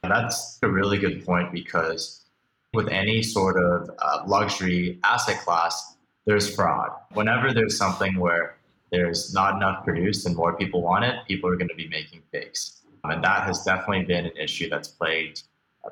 That's 0.02 0.58
a 0.62 0.68
really 0.68 0.98
good 0.98 1.24
point 1.24 1.52
because 1.52 2.26
with 2.74 2.88
any 2.88 3.22
sort 3.22 3.56
of 3.56 3.90
uh, 3.98 4.24
luxury 4.26 4.98
asset 5.04 5.40
class, 5.40 5.96
there's 6.28 6.54
fraud. 6.54 6.90
Whenever 7.14 7.54
there's 7.54 7.78
something 7.78 8.20
where 8.20 8.56
there's 8.92 9.32
not 9.32 9.56
enough 9.56 9.82
produced 9.82 10.26
and 10.26 10.36
more 10.36 10.54
people 10.54 10.82
want 10.82 11.02
it, 11.02 11.16
people 11.26 11.48
are 11.48 11.56
going 11.56 11.70
to 11.70 11.74
be 11.74 11.88
making 11.88 12.20
fakes. 12.30 12.82
Um, 13.02 13.12
and 13.12 13.24
that 13.24 13.44
has 13.44 13.64
definitely 13.64 14.04
been 14.04 14.26
an 14.26 14.36
issue 14.36 14.68
that's 14.68 14.88
plagued 14.88 15.44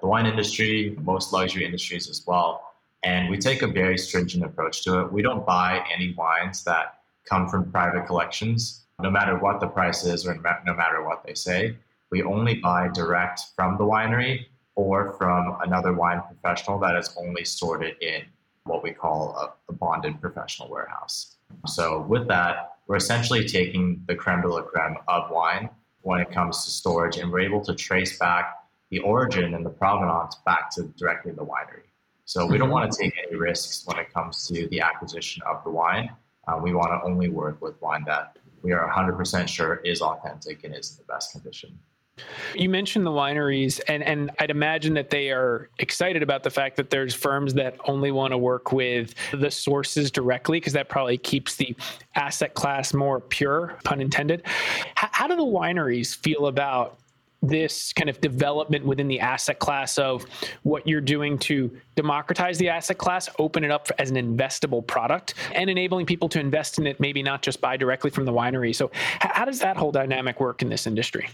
the 0.03 0.07
wine 0.07 0.27
industry, 0.27 0.95
most 1.01 1.33
luxury 1.33 1.65
industries 1.65 2.11
as 2.11 2.23
well. 2.27 2.75
And 3.03 3.31
we 3.31 3.39
take 3.39 3.63
a 3.63 3.67
very 3.67 3.97
stringent 3.97 4.45
approach 4.45 4.85
to 4.85 5.01
it. 5.01 5.11
We 5.11 5.23
don't 5.23 5.47
buy 5.47 5.83
any 5.91 6.13
wines 6.13 6.65
that 6.65 6.99
come 7.25 7.49
from 7.49 7.73
private 7.73 8.07
collections, 8.07 8.85
no 9.01 9.11
matter 9.11 9.39
what 9.39 9.59
the 9.59 9.69
price 9.69 10.05
is 10.05 10.27
or 10.27 10.35
no 10.35 10.75
matter 10.75 11.03
what 11.03 11.25
they 11.25 11.33
say. 11.33 11.77
We 12.11 12.23
only 12.23 12.57
buy 12.57 12.89
direct 12.93 13.41
from 13.57 13.79
the 13.79 13.85
winery 13.85 14.45
or 14.75 15.13
from 15.13 15.57
another 15.65 15.95
wine 15.95 16.21
professional 16.29 16.79
that 16.81 16.95
is 16.95 17.17
only 17.17 17.45
sorted 17.47 17.97
in 18.03 18.25
what 18.67 18.83
we 18.83 18.91
call 18.91 19.37
a, 19.37 19.73
a 19.73 19.75
bonded 19.75 20.21
professional 20.21 20.69
warehouse. 20.69 21.37
So, 21.67 22.03
with 22.03 22.29
that, 22.29 22.77
we're 22.87 22.97
essentially 22.97 23.47
taking 23.47 24.03
the 24.07 24.15
creme 24.15 24.43
de 24.43 24.49
la 24.49 24.63
creme 24.63 24.97
of 25.09 25.31
wine 25.31 25.71
when 26.03 26.21
it 26.21 26.31
comes 26.31 26.65
to 26.65 26.71
storage, 26.71 27.17
and 27.17 27.31
we're 27.31 27.41
able 27.41 27.65
to 27.65 27.75
trace 27.75 28.19
back 28.19 28.55
the 28.91 29.01
origin 29.01 29.55
and 29.55 29.67
the 29.67 29.71
provenance 29.71 30.37
back 30.45 30.71
to 30.71 30.85
directly 30.97 31.33
the 31.33 31.45
winery. 31.45 31.87
So 32.25 32.47
we 32.47 32.59
don't 32.59 32.71
want 32.71 32.91
to 32.91 32.99
take 32.99 33.15
any 33.27 33.37
risks 33.37 33.85
when 33.87 33.99
it 33.99 34.13
comes 34.13 34.47
to 34.49 34.67
the 34.69 34.81
acquisition 34.81 35.43
of 35.47 35.63
the 35.65 35.71
wine. 35.71 36.11
Uh, 36.47 36.59
we 36.61 36.75
want 36.75 36.89
to 36.89 37.09
only 37.09 37.29
work 37.29 37.61
with 37.61 37.81
wine 37.81 38.05
that 38.07 38.37
we 38.63 38.73
are 38.73 38.89
100% 38.91 39.49
sure 39.49 39.77
is 39.85 40.01
authentic 40.01 40.65
and 40.65 40.75
is 40.75 40.93
in 40.93 40.97
the 40.99 41.13
best 41.13 41.33
condition. 41.33 41.79
You 42.55 42.69
mentioned 42.71 43.05
the 43.05 43.11
wineries, 43.11 43.81
and, 43.89 44.03
and 44.03 44.31
I'd 44.39 44.51
imagine 44.51 44.95
that 44.95 45.11
they 45.11 45.31
are 45.31 45.69
excited 45.79 46.23
about 46.23 46.43
the 46.43 46.51
fact 46.51 46.77
that 46.77 46.89
there's 46.89 47.15
firms 47.15 47.53
that 47.55 47.77
only 47.87 48.11
want 48.11 48.33
to 48.33 48.39
work 48.39 48.73
with 48.73 49.15
the 49.33 49.51
sources 49.51 50.11
directly, 50.11 50.59
because 50.59 50.73
that 50.73 50.89
probably 50.89 51.19
keeps 51.19 51.57
the 51.57 51.77
asset 52.15 52.55
class 52.55 52.95
more 52.95 53.21
pure, 53.21 53.77
pun 53.85 54.01
intended. 54.01 54.43
How, 54.95 55.09
how 55.13 55.27
do 55.29 55.37
the 55.37 55.45
wineries 55.45 56.17
feel 56.17 56.47
about 56.47 56.99
this 57.43 57.93
kind 57.93 58.09
of 58.09 58.21
development 58.23 58.85
within 58.85 59.07
the 59.09 59.21
asset 59.21 59.59
class 59.59 59.99
of 59.99 60.25
what 60.63 60.89
you're 60.89 61.03
doing 61.03 61.39
to 61.39 61.71
democratize 61.95 62.57
the 62.57 62.71
asset 62.71 62.97
class, 62.97 63.29
open 63.39 63.63
it 63.63 63.71
up 63.71 63.89
as 63.99 64.11
an 64.11 64.17
investable 64.17 64.85
product, 64.85 65.35
and 65.55 65.69
enabling 65.69 66.07
people 66.07 66.29
to 66.31 66.41
invest 66.41 66.79
in 66.79 66.87
it, 66.87 66.99
maybe 66.99 67.23
not 67.23 67.43
just 67.43 67.61
buy 67.61 67.77
directly 67.77 68.11
from 68.11 68.25
the 68.25 68.33
winery. 68.33 68.75
So, 68.75 68.91
how 69.21 69.45
does 69.45 69.59
that 69.61 69.77
whole 69.77 69.93
dynamic 69.93 70.41
work 70.41 70.63
in 70.63 70.71
this 70.71 70.87
industry? 70.87 71.29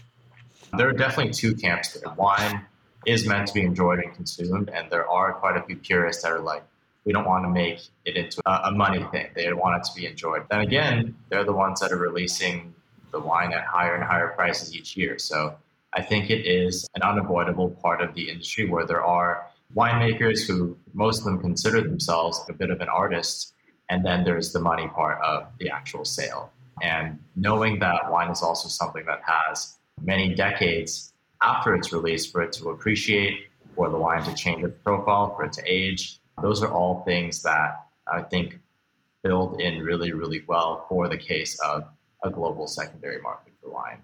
There 0.75 0.89
are 0.89 0.93
definitely 0.93 1.33
two 1.33 1.53
camps 1.55 1.93
there. 1.93 2.11
Wine 2.15 2.65
is 3.05 3.27
meant 3.27 3.47
to 3.47 3.53
be 3.53 3.61
enjoyed 3.61 3.99
and 3.99 4.13
consumed, 4.15 4.69
and 4.69 4.89
there 4.89 5.07
are 5.07 5.33
quite 5.33 5.55
a 5.55 5.61
few 5.61 5.75
purists 5.75 6.23
that 6.23 6.31
are 6.31 6.39
like, 6.39 6.63
we 7.05 7.13
don't 7.13 7.25
want 7.25 7.43
to 7.43 7.49
make 7.49 7.79
it 8.05 8.15
into 8.15 8.41
a 8.45 8.71
money 8.71 9.05
thing. 9.11 9.27
They 9.35 9.51
want 9.53 9.77
it 9.77 9.89
to 9.89 9.95
be 9.95 10.07
enjoyed. 10.07 10.43
Then 10.49 10.61
again, 10.61 11.15
they're 11.29 11.43
the 11.43 11.53
ones 11.53 11.79
that 11.81 11.91
are 11.91 11.97
releasing 11.97 12.73
the 13.11 13.19
wine 13.19 13.53
at 13.53 13.65
higher 13.65 13.93
and 13.93 14.03
higher 14.03 14.29
prices 14.29 14.73
each 14.75 14.97
year. 14.97 15.19
So 15.19 15.55
I 15.93 16.01
think 16.01 16.29
it 16.29 16.47
is 16.47 16.87
an 16.95 17.03
unavoidable 17.03 17.69
part 17.69 18.01
of 18.01 18.15
the 18.15 18.29
industry 18.29 18.67
where 18.67 18.85
there 18.85 19.03
are 19.03 19.45
winemakers 19.75 20.47
who 20.47 20.77
most 20.93 21.19
of 21.19 21.25
them 21.25 21.39
consider 21.39 21.81
themselves 21.81 22.43
a 22.49 22.53
bit 22.53 22.71
of 22.71 22.81
an 22.81 22.89
artist, 22.89 23.53
and 23.89 24.03
then 24.03 24.23
there's 24.23 24.53
the 24.53 24.59
money 24.59 24.87
part 24.87 25.21
of 25.23 25.47
the 25.59 25.69
actual 25.69 26.05
sale. 26.05 26.51
And 26.81 27.19
knowing 27.35 27.79
that 27.79 28.11
wine 28.11 28.31
is 28.31 28.41
also 28.41 28.69
something 28.69 29.05
that 29.05 29.21
has 29.25 29.77
many 30.01 30.33
decades 30.33 31.13
after 31.41 31.75
its 31.75 31.91
release 31.91 32.29
for 32.29 32.41
it 32.41 32.53
to 32.53 32.69
appreciate, 32.69 33.47
for 33.75 33.89
the 33.89 33.97
wine 33.97 34.23
to 34.23 34.33
change 34.33 34.63
its 34.63 34.77
profile, 34.83 35.35
for 35.35 35.45
it 35.45 35.53
to 35.53 35.63
age, 35.65 36.19
those 36.41 36.63
are 36.63 36.71
all 36.71 37.03
things 37.03 37.41
that 37.43 37.85
I 38.11 38.21
think 38.21 38.59
build 39.23 39.61
in 39.61 39.81
really, 39.81 40.11
really 40.11 40.43
well 40.47 40.85
for 40.89 41.07
the 41.07 41.17
case 41.17 41.59
of 41.59 41.85
a 42.23 42.29
global 42.29 42.67
secondary 42.67 43.21
market 43.21 43.53
for 43.61 43.71
wine. 43.71 44.01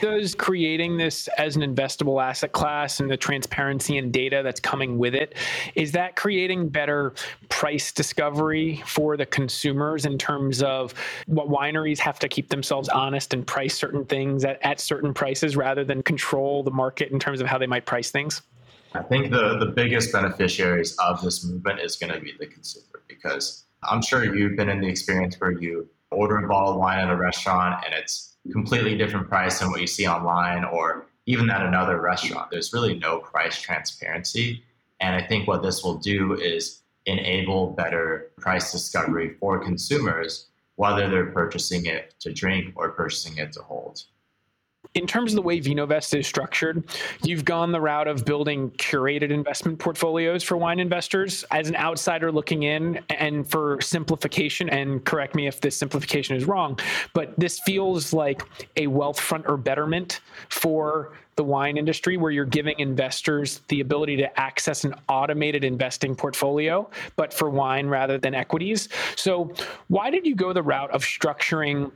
Does 0.00 0.34
creating 0.34 0.96
this 0.96 1.28
as 1.38 1.56
an 1.56 1.62
investable 1.62 2.22
asset 2.22 2.52
class 2.52 3.00
and 3.00 3.10
the 3.10 3.16
transparency 3.16 3.98
and 3.98 4.12
data 4.12 4.40
that's 4.42 4.60
coming 4.60 4.98
with 4.98 5.14
it, 5.14 5.34
is 5.74 5.92
that 5.92 6.16
creating 6.16 6.68
better 6.68 7.12
price 7.48 7.92
discovery 7.92 8.82
for 8.86 9.16
the 9.16 9.26
consumers 9.26 10.06
in 10.06 10.16
terms 10.16 10.62
of 10.62 10.94
what 11.26 11.48
wineries 11.48 11.98
have 11.98 12.18
to 12.20 12.28
keep 12.28 12.48
themselves 12.48 12.88
honest 12.88 13.34
and 13.34 13.46
price 13.46 13.74
certain 13.76 14.04
things 14.04 14.44
at, 14.44 14.58
at 14.62 14.80
certain 14.80 15.12
prices 15.12 15.56
rather 15.56 15.84
than 15.84 16.02
control 16.02 16.62
the 16.62 16.70
market 16.70 17.10
in 17.10 17.18
terms 17.18 17.40
of 17.40 17.46
how 17.46 17.58
they 17.58 17.66
might 17.66 17.84
price 17.84 18.10
things? 18.10 18.42
I 18.94 19.02
think 19.02 19.32
the, 19.32 19.58
the 19.58 19.66
biggest 19.66 20.12
beneficiaries 20.12 20.96
of 20.98 21.20
this 21.20 21.44
movement 21.44 21.80
is 21.80 21.96
going 21.96 22.12
to 22.12 22.20
be 22.20 22.32
the 22.38 22.46
consumer 22.46 23.02
because 23.08 23.64
I'm 23.82 24.02
sure 24.02 24.34
you've 24.34 24.56
been 24.56 24.68
in 24.68 24.80
the 24.80 24.88
experience 24.88 25.36
where 25.40 25.50
you 25.50 25.88
order 26.10 26.38
a 26.38 26.48
bottle 26.48 26.74
of 26.74 26.78
wine 26.78 27.00
at 27.00 27.10
a 27.10 27.16
restaurant 27.16 27.84
and 27.84 27.92
it's 27.94 28.33
completely 28.52 28.96
different 28.96 29.28
price 29.28 29.60
than 29.60 29.70
what 29.70 29.80
you 29.80 29.86
see 29.86 30.06
online 30.06 30.64
or 30.64 31.06
even 31.26 31.48
at 31.50 31.62
another 31.62 32.00
restaurant. 32.00 32.50
There's 32.50 32.72
really 32.72 32.98
no 32.98 33.18
price 33.18 33.60
transparency. 33.60 34.62
And 35.00 35.16
I 35.16 35.26
think 35.26 35.48
what 35.48 35.62
this 35.62 35.82
will 35.82 35.96
do 35.96 36.34
is 36.34 36.82
enable 37.06 37.70
better 37.70 38.30
price 38.38 38.72
discovery 38.72 39.34
for 39.40 39.58
consumers, 39.62 40.48
whether 40.76 41.08
they're 41.08 41.30
purchasing 41.30 41.86
it 41.86 42.14
to 42.20 42.32
drink 42.32 42.72
or 42.76 42.90
purchasing 42.90 43.38
it 43.38 43.52
to 43.52 43.62
hold 43.62 44.04
in 44.94 45.06
terms 45.06 45.32
of 45.32 45.36
the 45.36 45.42
way 45.42 45.60
VinoVest 45.60 46.18
is 46.18 46.26
structured, 46.26 46.84
you've 47.22 47.44
gone 47.44 47.72
the 47.72 47.80
route 47.80 48.06
of 48.06 48.24
building 48.24 48.70
curated 48.72 49.30
investment 49.30 49.78
portfolios 49.78 50.44
for 50.44 50.56
wine 50.56 50.78
investors. 50.78 51.44
As 51.50 51.68
an 51.68 51.76
outsider 51.76 52.30
looking 52.30 52.62
in, 52.64 53.00
and 53.10 53.48
for 53.48 53.80
simplification, 53.80 54.68
and 54.68 55.04
correct 55.04 55.34
me 55.34 55.46
if 55.46 55.60
this 55.60 55.76
simplification 55.76 56.36
is 56.36 56.44
wrong, 56.44 56.78
but 57.12 57.38
this 57.38 57.58
feels 57.60 58.12
like 58.12 58.42
a 58.76 58.86
Wealthfront 58.86 59.48
or 59.48 59.56
Betterment 59.56 60.20
for 60.48 61.12
the 61.36 61.44
wine 61.44 61.76
industry 61.76 62.16
where 62.16 62.30
you're 62.30 62.44
giving 62.44 62.78
investors 62.78 63.60
the 63.68 63.80
ability 63.80 64.16
to 64.16 64.40
access 64.40 64.84
an 64.84 64.94
automated 65.08 65.64
investing 65.64 66.14
portfolio, 66.14 66.88
but 67.16 67.34
for 67.34 67.50
wine 67.50 67.88
rather 67.88 68.18
than 68.18 68.34
equities. 68.34 68.88
So, 69.16 69.52
why 69.88 70.10
did 70.10 70.26
you 70.26 70.36
go 70.36 70.52
the 70.52 70.62
route 70.62 70.92
of 70.92 71.02
structuring 71.02 71.90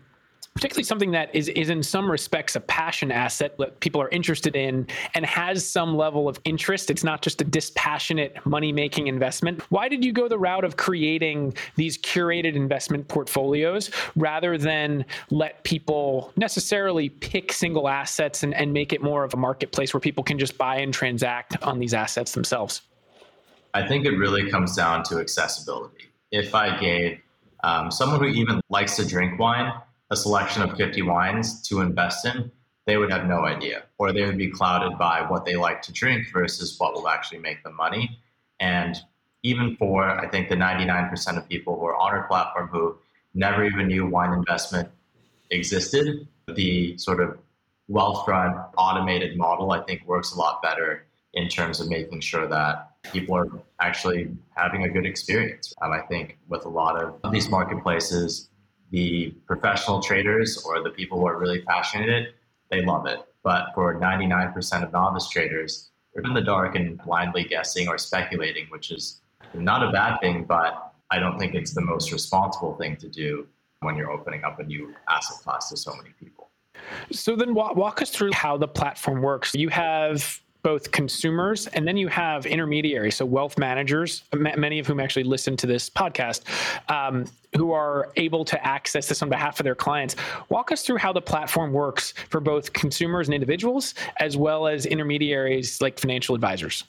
particularly 0.59 0.83
something 0.83 1.13
that 1.13 1.33
is, 1.33 1.47
is 1.51 1.71
in 1.71 1.85
some 1.85 2.11
respects 2.11 2.57
a 2.57 2.61
passion 2.61 3.13
asset 3.13 3.57
that 3.59 3.79
people 3.79 4.03
are 4.03 4.09
interested 4.09 4.57
in 4.57 4.85
and 5.15 5.25
has 5.25 5.65
some 5.65 5.97
level 5.97 6.29
of 6.29 6.41
interest. 6.43 6.91
It's 6.91 7.05
not 7.05 7.23
just 7.23 7.41
a 7.41 7.45
dispassionate 7.45 8.45
money 8.45 8.73
making 8.73 9.07
investment. 9.07 9.63
Why 9.71 9.89
did 9.89 10.05
you 10.05 10.13
go 10.13 10.27
the 10.27 10.37
route 10.37 10.65
of 10.65 10.77
creating 10.77 11.55
these 11.77 11.97
curated 11.97 12.57
investment 12.57 13.07
portfolios 13.07 13.93
rather 14.17 14.59
than 14.59 15.05
let 15.31 15.63
people 15.63 16.33
necessarily 16.35 17.09
pick 17.09 17.53
single 17.53 17.89
assets 17.89 18.43
and, 18.43 18.53
and 18.53 18.73
make 18.73 18.93
it 18.93 19.01
more 19.01 19.23
of 19.23 19.35
a 19.35 19.37
marketplace 19.37 19.95
where 19.95 20.01
people 20.01 20.25
can 20.25 20.41
just 20.41 20.59
buy 20.59 20.79
and 20.79 20.93
transact 20.93 21.63
on 21.63 21.79
these 21.79 21.95
assets 21.95 22.33
themselves? 22.33 22.83
I 23.75 23.87
think 23.87 24.07
it 24.07 24.19
really 24.19 24.51
comes 24.51 24.75
down 24.75 25.05
to 25.05 25.21
accessibility. 25.21 26.07
If 26.33 26.53
I 26.53 26.77
gave 26.81 27.21
um, 27.63 27.93
someone 27.93 28.19
who 28.19 28.27
even 28.27 28.61
likes 28.71 28.97
to 28.97 29.07
drink 29.07 29.39
wine 29.39 29.73
a 30.11 30.17
selection 30.17 30.63
of 30.63 30.77
50 30.77 31.03
wines 31.03 31.63
to 31.69 31.81
invest 31.81 32.25
in, 32.25 32.51
they 32.87 32.97
would 32.97 33.13
have 33.13 33.27
no 33.27 33.45
idea, 33.45 33.83
or 33.99 34.13
they 34.13 34.25
would 34.25 34.39
be 34.39 34.49
clouded 34.49 34.99
by 34.99 35.21
what 35.29 35.45
they 35.45 35.57
like 35.57 35.83
to 35.83 35.93
drink 35.93 36.27
versus 36.33 36.77
what 36.79 36.95
will 36.95 37.09
actually 37.09 37.39
make 37.39 37.63
them 37.63 37.77
money. 37.77 38.19
And 38.61 38.97
even 39.43 39.77
for, 39.77 40.05
I 40.05 40.27
think, 40.29 40.49
the 40.49 40.57
99% 40.57 41.37
of 41.37 41.49
people 41.49 41.79
who 41.79 41.87
are 41.87 41.97
on 41.97 42.13
our 42.13 42.27
platform 42.27 42.69
who 42.69 42.97
never 43.35 43.65
even 43.65 43.89
knew 43.89 44.07
wine 44.07 44.33
investment 44.33 44.89
existed, 45.51 46.27
the 46.55 46.97
sort 46.97 47.21
of 47.21 47.39
Wealthfront 47.91 48.71
automated 48.77 49.37
model, 49.37 49.73
I 49.73 49.81
think, 49.81 50.07
works 50.07 50.33
a 50.33 50.39
lot 50.39 50.63
better 50.63 51.07
in 51.35 51.49
terms 51.49 51.81
of 51.81 51.89
making 51.89 52.21
sure 52.21 52.47
that 52.49 52.91
people 53.13 53.35
are 53.35 53.49
actually 53.81 54.29
having 54.57 54.85
a 54.85 54.89
good 54.89 55.07
experience. 55.07 55.73
Um, 55.81 55.93
I 55.93 56.01
think 56.01 56.39
with 56.49 56.65
a 56.65 56.69
lot 56.69 56.97
of 56.97 57.33
these 57.33 57.49
marketplaces, 57.49 58.48
the 58.91 59.35
professional 59.47 60.01
traders 60.01 60.63
or 60.65 60.83
the 60.83 60.91
people 60.91 61.19
who 61.19 61.27
are 61.27 61.39
really 61.39 61.61
passionate, 61.63 62.35
they 62.71 62.83
love 62.83 63.07
it. 63.07 63.21
But 63.43 63.69
for 63.75 63.95
99% 63.95 64.83
of 64.83 64.93
novice 64.93 65.29
traders, 65.29 65.91
they're 66.15 66.25
in 66.25 66.35
the 66.35 66.43
dark 66.43 66.75
and 66.75 66.99
blindly 66.99 67.45
guessing 67.45 67.89
or 67.89 67.99
speculating, 67.99 68.67
which 68.71 68.91
is 68.91 69.21
not 69.55 69.87
a 69.87 69.93
bad 69.93 70.19
thing, 70.21 70.45
but 70.45 70.93
I 71.11 71.19
don't 71.19 71.39
think 71.39 71.55
it's 71.55 71.73
the 71.73 71.81
most 71.81 72.13
responsible 72.13 72.77
thing 72.77 72.97
to 72.97 73.09
do 73.09 73.47
when 73.81 73.97
you're 73.97 74.11
opening 74.11 74.45
up 74.45 74.59
a 74.59 74.65
new 74.65 74.95
asset 75.09 75.39
class 75.43 75.71
to 75.71 75.77
so 75.77 75.95
many 75.95 76.11
people. 76.19 76.51
So 77.11 77.37
then 77.37 77.55
walk, 77.55 77.77
walk 77.77 78.03
us 78.03 78.11
through 78.11 78.33
how 78.33 78.57
the 78.57 78.69
platform 78.69 79.23
works. 79.23 79.55
You 79.55 79.69
have 79.69 80.41
both 80.63 80.91
consumers 80.91 81.67
and 81.69 81.87
then 81.87 81.97
you 81.97 82.09
have 82.09 82.47
intermediaries, 82.47 83.17
so 83.17 83.25
wealth 83.25 83.59
managers, 83.59 84.25
many 84.35 84.79
of 84.79 84.87
whom 84.87 85.01
actually 85.01 85.23
listen 85.25 85.57
to 85.57 85.67
this 85.67 85.89
podcast, 85.89 86.43
um, 86.91 87.25
who 87.57 87.73
are 87.73 88.11
able 88.17 88.45
to 88.45 88.67
access 88.67 89.09
this 89.09 89.23
on 89.23 89.29
behalf 89.29 89.61
of 89.61 89.65
their 89.65 89.75
clients. 89.75 90.17
Walk 90.49 90.73
us 90.73 90.83
through 90.83 90.99
how 90.99 91.13
the 91.13 91.21
platform 91.21 91.73
works 91.73 92.13
for 92.29 92.41
both 92.41 92.73
consumers 92.73 93.29
and 93.29 93.35
individuals, 93.35 93.95
as 94.19 94.37
well 94.37 94.67
as 94.67 94.87
intermediaries 94.87 95.81
like 95.81 95.99
financial 95.99 96.35
advisors. 96.35 96.85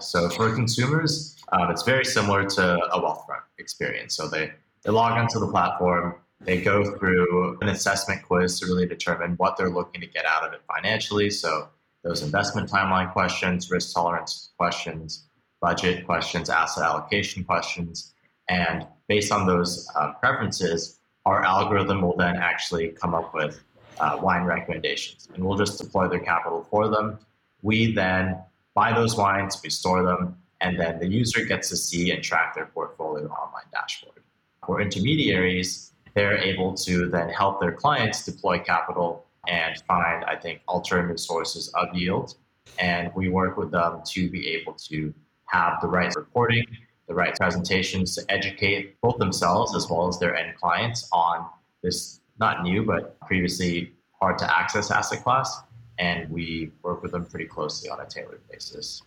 So 0.00 0.28
for 0.28 0.54
consumers, 0.54 1.36
um, 1.52 1.70
it's 1.70 1.82
very 1.82 2.04
similar 2.04 2.44
to 2.44 2.78
a 2.86 3.00
Wealthfront 3.00 3.42
experience. 3.58 4.16
So 4.16 4.28
they, 4.28 4.52
they 4.82 4.90
log 4.90 5.12
onto 5.12 5.38
the 5.38 5.46
platform, 5.48 6.16
they 6.40 6.60
go 6.60 6.96
through 6.98 7.58
an 7.60 7.68
assessment 7.68 8.22
quiz 8.22 8.60
to 8.60 8.66
really 8.66 8.86
determine 8.86 9.34
what 9.36 9.56
they're 9.56 9.70
looking 9.70 10.00
to 10.00 10.06
get 10.06 10.26
out 10.26 10.44
of 10.44 10.52
it 10.52 10.60
financially. 10.66 11.30
So 11.30 11.68
those 12.04 12.22
investment 12.22 12.70
timeline 12.70 13.12
questions, 13.12 13.70
risk 13.70 13.94
tolerance 13.94 14.50
questions, 14.58 15.24
budget 15.60 16.06
questions, 16.06 16.50
asset 16.50 16.84
allocation 16.84 17.42
questions. 17.42 18.14
And 18.48 18.86
based 19.08 19.32
on 19.32 19.46
those 19.46 19.88
uh, 19.96 20.12
preferences, 20.12 21.00
our 21.24 21.42
algorithm 21.42 22.02
will 22.02 22.16
then 22.16 22.36
actually 22.36 22.88
come 22.88 23.14
up 23.14 23.34
with 23.34 23.64
uh, 23.98 24.18
wine 24.20 24.44
recommendations. 24.44 25.28
And 25.34 25.42
we'll 25.42 25.56
just 25.56 25.80
deploy 25.80 26.08
their 26.08 26.20
capital 26.20 26.66
for 26.70 26.88
them. 26.88 27.18
We 27.62 27.94
then 27.94 28.36
buy 28.74 28.92
those 28.92 29.16
wines, 29.16 29.58
we 29.62 29.70
store 29.70 30.02
them, 30.02 30.36
and 30.60 30.78
then 30.78 30.98
the 30.98 31.08
user 31.08 31.44
gets 31.44 31.70
to 31.70 31.76
see 31.76 32.10
and 32.10 32.22
track 32.22 32.54
their 32.54 32.66
portfolio 32.66 33.26
online 33.28 33.64
dashboard. 33.72 34.20
For 34.66 34.80
intermediaries, 34.80 35.92
they're 36.14 36.36
able 36.36 36.74
to 36.74 37.08
then 37.08 37.30
help 37.30 37.60
their 37.60 37.72
clients 37.72 38.24
deploy 38.24 38.58
capital 38.58 39.23
and 39.48 39.80
find, 39.86 40.24
I 40.24 40.36
think, 40.36 40.60
alternative 40.68 41.20
sources 41.20 41.68
of 41.74 41.94
yield. 41.94 42.36
And 42.78 43.10
we 43.14 43.28
work 43.28 43.56
with 43.56 43.70
them 43.70 44.02
to 44.06 44.30
be 44.30 44.48
able 44.48 44.74
to 44.88 45.12
have 45.46 45.80
the 45.80 45.88
right 45.88 46.12
reporting, 46.16 46.64
the 47.06 47.14
right 47.14 47.34
presentations 47.36 48.14
to 48.16 48.24
educate 48.28 49.00
both 49.00 49.18
themselves 49.18 49.74
as 49.76 49.88
well 49.88 50.08
as 50.08 50.18
their 50.18 50.34
end 50.34 50.56
clients 50.56 51.08
on 51.12 51.46
this 51.82 52.20
not 52.40 52.62
new, 52.62 52.84
but 52.84 53.18
previously 53.20 53.92
hard 54.20 54.38
to 54.38 54.58
access 54.58 54.90
asset 54.90 55.22
class. 55.22 55.60
And 55.98 56.28
we 56.28 56.72
work 56.82 57.02
with 57.02 57.12
them 57.12 57.24
pretty 57.26 57.44
closely 57.44 57.88
on 57.88 58.00
a 58.00 58.06
tailored 58.06 58.40
basis. 58.50 59.02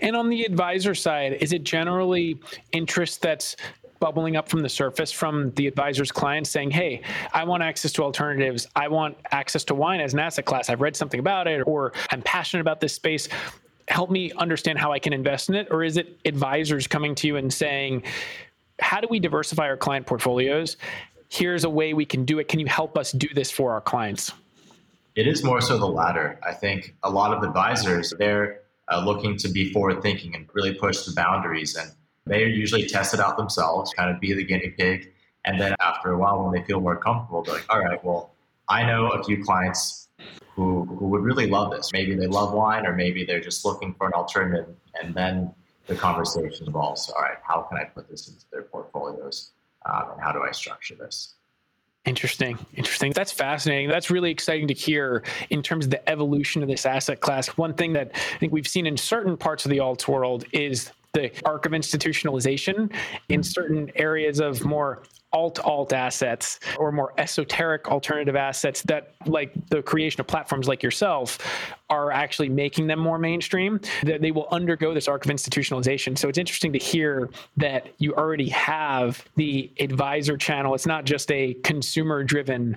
And 0.00 0.14
on 0.14 0.28
the 0.28 0.44
advisor 0.44 0.94
side, 0.94 1.34
is 1.34 1.52
it 1.52 1.64
generally 1.64 2.38
interest 2.72 3.22
that's 3.22 3.56
bubbling 3.98 4.36
up 4.36 4.48
from 4.48 4.60
the 4.62 4.68
surface 4.68 5.12
from 5.12 5.50
the 5.52 5.66
advisor's 5.66 6.12
clients 6.12 6.50
saying, 6.50 6.70
Hey, 6.70 7.02
I 7.32 7.44
want 7.44 7.62
access 7.62 7.92
to 7.92 8.02
alternatives. 8.02 8.68
I 8.76 8.88
want 8.88 9.16
access 9.30 9.64
to 9.64 9.74
wine 9.74 10.00
as 10.00 10.12
an 10.12 10.20
asset 10.20 10.44
class. 10.44 10.68
I've 10.70 10.80
read 10.80 10.96
something 10.96 11.20
about 11.20 11.46
it, 11.46 11.62
or 11.66 11.92
I'm 12.10 12.22
passionate 12.22 12.60
about 12.60 12.80
this 12.80 12.92
space. 12.92 13.28
Help 13.88 14.10
me 14.10 14.32
understand 14.32 14.78
how 14.78 14.92
I 14.92 14.98
can 14.98 15.12
invest 15.12 15.48
in 15.48 15.54
it. 15.54 15.68
Or 15.70 15.84
is 15.84 15.96
it 15.96 16.18
advisors 16.24 16.86
coming 16.86 17.14
to 17.16 17.26
you 17.26 17.36
and 17.36 17.52
saying, 17.52 18.02
How 18.80 19.00
do 19.00 19.08
we 19.08 19.20
diversify 19.20 19.68
our 19.68 19.76
client 19.76 20.06
portfolios? 20.06 20.76
Here's 21.28 21.64
a 21.64 21.70
way 21.70 21.92
we 21.92 22.04
can 22.04 22.24
do 22.24 22.38
it. 22.38 22.48
Can 22.48 22.60
you 22.60 22.66
help 22.66 22.96
us 22.96 23.12
do 23.12 23.28
this 23.34 23.50
for 23.50 23.72
our 23.72 23.80
clients? 23.80 24.32
It 25.16 25.26
is 25.26 25.42
more 25.42 25.60
so 25.60 25.78
the 25.78 25.86
latter. 25.86 26.38
I 26.46 26.52
think 26.52 26.94
a 27.02 27.10
lot 27.10 27.32
of 27.32 27.42
advisors, 27.42 28.12
they're 28.18 28.60
uh, 28.88 29.02
looking 29.04 29.36
to 29.38 29.48
be 29.48 29.72
forward 29.72 30.02
thinking 30.02 30.34
and 30.34 30.48
really 30.52 30.74
push 30.74 31.04
the 31.04 31.12
boundaries. 31.14 31.74
And 31.74 31.90
they 32.26 32.44
usually 32.44 32.86
test 32.86 33.14
it 33.14 33.20
out 33.20 33.36
themselves, 33.36 33.92
kind 33.94 34.10
of 34.10 34.20
be 34.20 34.32
the 34.32 34.44
guinea 34.44 34.70
pig. 34.70 35.12
And 35.44 35.60
then 35.60 35.76
after 35.80 36.10
a 36.10 36.18
while, 36.18 36.42
when 36.42 36.52
they 36.52 36.66
feel 36.66 36.80
more 36.80 36.96
comfortable, 36.96 37.42
they're 37.42 37.54
like, 37.54 37.66
all 37.70 37.80
right, 37.80 38.04
well, 38.04 38.32
I 38.68 38.84
know 38.84 39.08
a 39.08 39.22
few 39.22 39.42
clients 39.44 40.08
who, 40.54 40.84
who 40.84 41.06
would 41.06 41.22
really 41.22 41.46
love 41.46 41.70
this. 41.70 41.92
Maybe 41.92 42.14
they 42.14 42.26
love 42.26 42.52
wine, 42.52 42.84
or 42.84 42.94
maybe 42.94 43.24
they're 43.24 43.40
just 43.40 43.64
looking 43.64 43.94
for 43.94 44.08
an 44.08 44.12
alternative. 44.12 44.74
And 45.00 45.14
then 45.14 45.54
the 45.86 45.94
conversation 45.94 46.66
evolves. 46.66 47.10
All 47.10 47.22
right, 47.22 47.38
how 47.46 47.62
can 47.62 47.78
I 47.78 47.84
put 47.84 48.08
this 48.10 48.26
into 48.28 48.44
their 48.50 48.62
portfolios? 48.62 49.52
Um, 49.84 50.10
and 50.12 50.20
how 50.20 50.32
do 50.32 50.42
I 50.42 50.50
structure 50.50 50.96
this? 50.96 51.34
Interesting. 52.06 52.58
Interesting. 52.74 53.12
That's 53.12 53.32
fascinating. 53.32 53.88
That's 53.88 54.10
really 54.10 54.30
exciting 54.30 54.68
to 54.68 54.74
hear 54.74 55.22
in 55.50 55.62
terms 55.62 55.84
of 55.84 55.90
the 55.90 56.08
evolution 56.08 56.62
of 56.62 56.68
this 56.68 56.86
asset 56.86 57.20
class. 57.20 57.48
One 57.48 57.74
thing 57.74 57.92
that 57.94 58.12
I 58.14 58.38
think 58.38 58.52
we've 58.52 58.66
seen 58.66 58.86
in 58.86 58.96
certain 58.96 59.36
parts 59.36 59.64
of 59.64 59.70
the 59.70 59.78
alts 59.78 60.06
world 60.06 60.44
is 60.52 60.90
the 61.16 61.30
arc 61.46 61.64
of 61.64 61.72
institutionalization 61.72 62.92
in 63.30 63.42
certain 63.42 63.90
areas 63.96 64.38
of 64.38 64.64
more 64.64 65.02
alt 65.36 65.58
alt 65.60 65.92
assets 65.92 66.58
or 66.78 66.90
more 66.90 67.12
esoteric 67.18 67.88
alternative 67.88 68.36
assets 68.36 68.80
that 68.82 69.12
like 69.26 69.52
the 69.68 69.82
creation 69.82 70.18
of 70.18 70.26
platforms 70.26 70.66
like 70.66 70.82
yourself 70.82 71.38
are 71.90 72.10
actually 72.10 72.48
making 72.48 72.86
them 72.86 72.98
more 72.98 73.18
mainstream 73.18 73.78
that 74.02 74.22
they 74.22 74.30
will 74.30 74.48
undergo 74.50 74.94
this 74.94 75.06
arc 75.06 75.26
of 75.26 75.30
institutionalization. 75.30 76.16
So 76.16 76.28
it's 76.28 76.38
interesting 76.38 76.72
to 76.72 76.78
hear 76.78 77.28
that 77.58 77.88
you 77.98 78.14
already 78.14 78.48
have 78.48 79.22
the 79.36 79.70
advisor 79.78 80.38
channel. 80.38 80.74
It's 80.74 80.86
not 80.86 81.04
just 81.04 81.30
a 81.30 81.54
consumer 81.62 82.24
driven 82.24 82.76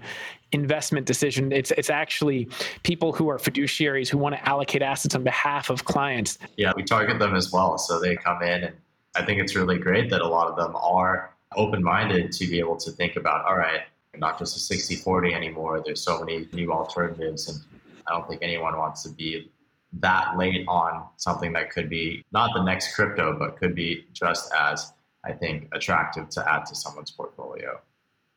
investment 0.51 1.05
decision. 1.05 1.53
It's 1.53 1.71
it's 1.71 1.89
actually 1.89 2.49
people 2.83 3.13
who 3.13 3.29
are 3.29 3.37
fiduciaries 3.37 4.09
who 4.09 4.17
want 4.17 4.35
to 4.35 4.47
allocate 4.47 4.81
assets 4.81 5.15
on 5.15 5.23
behalf 5.23 5.69
of 5.69 5.85
clients. 5.85 6.37
Yeah, 6.57 6.73
we 6.75 6.83
target 6.83 7.19
them 7.19 7.35
as 7.35 7.53
well. 7.53 7.77
So 7.77 8.01
they 8.01 8.17
come 8.17 8.41
in, 8.41 8.63
and 8.65 8.75
I 9.15 9.23
think 9.23 9.39
it's 9.39 9.55
really 9.55 9.77
great 9.77 10.09
that 10.09 10.21
a 10.21 10.27
lot 10.27 10.49
of 10.49 10.57
them 10.57 10.75
are 10.75 11.33
open 11.55 11.83
minded 11.83 12.31
to 12.33 12.47
be 12.47 12.59
able 12.59 12.77
to 12.77 12.91
think 12.91 13.15
about, 13.15 13.45
all 13.45 13.57
right, 13.57 13.81
not 14.15 14.37
just 14.37 14.55
a 14.55 14.59
60 14.59 14.97
40 14.97 15.33
anymore. 15.33 15.81
There's 15.83 16.01
so 16.01 16.19
many 16.19 16.47
new 16.53 16.71
alternatives, 16.71 17.47
and 17.47 17.59
I 18.07 18.13
don't 18.13 18.27
think 18.27 18.41
anyone 18.41 18.77
wants 18.77 19.03
to 19.03 19.09
be 19.09 19.51
that 19.93 20.37
late 20.37 20.65
on 20.67 21.05
something 21.17 21.53
that 21.53 21.71
could 21.71 21.89
be 21.89 22.23
not 22.31 22.51
the 22.53 22.63
next 22.63 22.93
crypto, 22.93 23.37
but 23.37 23.57
could 23.57 23.73
be 23.73 24.05
just 24.13 24.51
as, 24.53 24.93
I 25.23 25.31
think, 25.33 25.69
attractive 25.73 26.29
to 26.29 26.51
add 26.51 26.65
to 26.67 26.75
someone's 26.75 27.11
portfolio. 27.11 27.79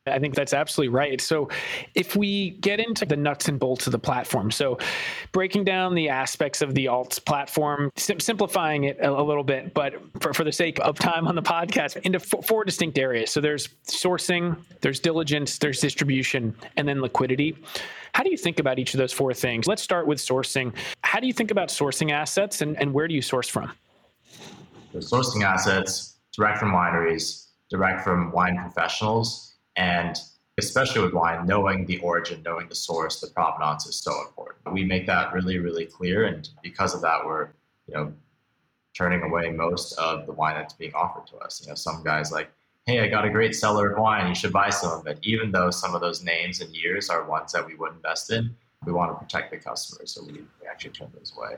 I 0.05 0.19
think 0.19 0.35
that's 0.35 0.53
absolutely 0.53 0.93
right. 0.93 1.21
So, 1.21 1.47
if 1.95 2.17
we 2.17 2.51
get 2.51 2.81
into 2.81 3.05
the 3.05 3.15
nuts 3.15 3.47
and 3.47 3.57
bolts 3.57 3.87
of 3.87 3.93
the 3.93 3.99
platform, 3.99 4.51
so 4.51 4.77
breaking 5.31 5.63
down 5.63 5.95
the 5.95 6.09
aspects 6.09 6.61
of 6.61 6.75
the 6.75 6.85
alts 6.87 7.23
platform, 7.23 7.89
sim- 7.95 8.19
simplifying 8.19 8.83
it 8.83 8.97
a, 8.99 9.09
a 9.09 9.23
little 9.23 9.45
bit, 9.45 9.73
but 9.73 9.93
for, 10.19 10.33
for 10.33 10.43
the 10.43 10.51
sake 10.51 10.77
of 10.81 10.99
time 10.99 11.25
on 11.25 11.35
the 11.35 11.41
podcast, 11.41 11.95
into 12.01 12.19
f- 12.19 12.45
four 12.45 12.65
distinct 12.65 12.97
areas. 12.97 13.31
So, 13.31 13.39
there's 13.39 13.69
sourcing, 13.87 14.57
there's 14.81 14.99
diligence, 14.99 15.57
there's 15.57 15.79
distribution, 15.79 16.53
and 16.75 16.85
then 16.85 17.01
liquidity. 17.01 17.55
How 18.13 18.23
do 18.23 18.29
you 18.29 18.37
think 18.37 18.59
about 18.59 18.79
each 18.79 18.93
of 18.93 18.97
those 18.97 19.13
four 19.13 19.33
things? 19.33 19.67
Let's 19.67 19.81
start 19.81 20.05
with 20.05 20.17
sourcing. 20.17 20.75
How 21.01 21.21
do 21.21 21.27
you 21.27 21.33
think 21.33 21.49
about 21.49 21.69
sourcing 21.69 22.11
assets 22.11 22.61
and, 22.61 22.77
and 22.77 22.93
where 22.93 23.07
do 23.07 23.15
you 23.15 23.21
source 23.21 23.47
from? 23.47 23.71
They're 24.91 25.01
sourcing 25.01 25.43
assets 25.43 26.17
direct 26.35 26.59
from 26.59 26.73
wineries, 26.73 27.47
direct 27.69 28.03
from 28.03 28.33
wine 28.33 28.59
professionals, 28.59 29.52
and 29.75 30.17
especially 30.57 31.01
with 31.01 31.13
wine, 31.13 31.45
knowing 31.45 31.85
the 31.85 31.99
origin, 31.99 32.41
knowing 32.43 32.67
the 32.69 32.75
source, 32.75 33.19
the 33.19 33.27
provenance 33.27 33.87
is 33.87 33.95
so 33.95 34.11
important. 34.27 34.59
We 34.71 34.83
make 34.83 35.07
that 35.07 35.33
really, 35.33 35.59
really 35.59 35.85
clear, 35.85 36.25
and 36.25 36.47
because 36.61 36.93
of 36.93 37.01
that, 37.01 37.25
we're 37.25 37.49
you 37.87 37.95
know 37.95 38.13
turning 38.95 39.23
away 39.23 39.49
most 39.49 39.97
of 39.97 40.25
the 40.25 40.31
wine 40.33 40.55
that's 40.55 40.73
being 40.73 40.93
offered 40.93 41.25
to 41.27 41.37
us. 41.37 41.61
You 41.61 41.69
know, 41.69 41.75
some 41.75 42.03
guys 42.03 42.31
like, 42.31 42.51
hey, 42.85 42.99
I 42.99 43.07
got 43.07 43.25
a 43.25 43.29
great 43.29 43.55
cellar 43.55 43.91
of 43.91 43.99
wine, 43.99 44.27
you 44.27 44.35
should 44.35 44.53
buy 44.53 44.69
some 44.69 44.91
of 44.91 45.07
it. 45.07 45.17
Even 45.23 45.51
though 45.51 45.71
some 45.71 45.95
of 45.95 46.01
those 46.01 46.23
names 46.23 46.61
and 46.61 46.73
years 46.75 47.09
are 47.09 47.23
ones 47.23 47.51
that 47.53 47.65
we 47.65 47.75
would 47.75 47.93
invest 47.93 48.31
in, 48.31 48.55
we 48.85 48.91
want 48.91 49.11
to 49.11 49.23
protect 49.23 49.51
the 49.51 49.57
customers, 49.57 50.11
so 50.11 50.23
we, 50.23 50.33
we 50.33 50.67
actually 50.69 50.91
turn 50.91 51.11
those 51.15 51.33
away. 51.35 51.55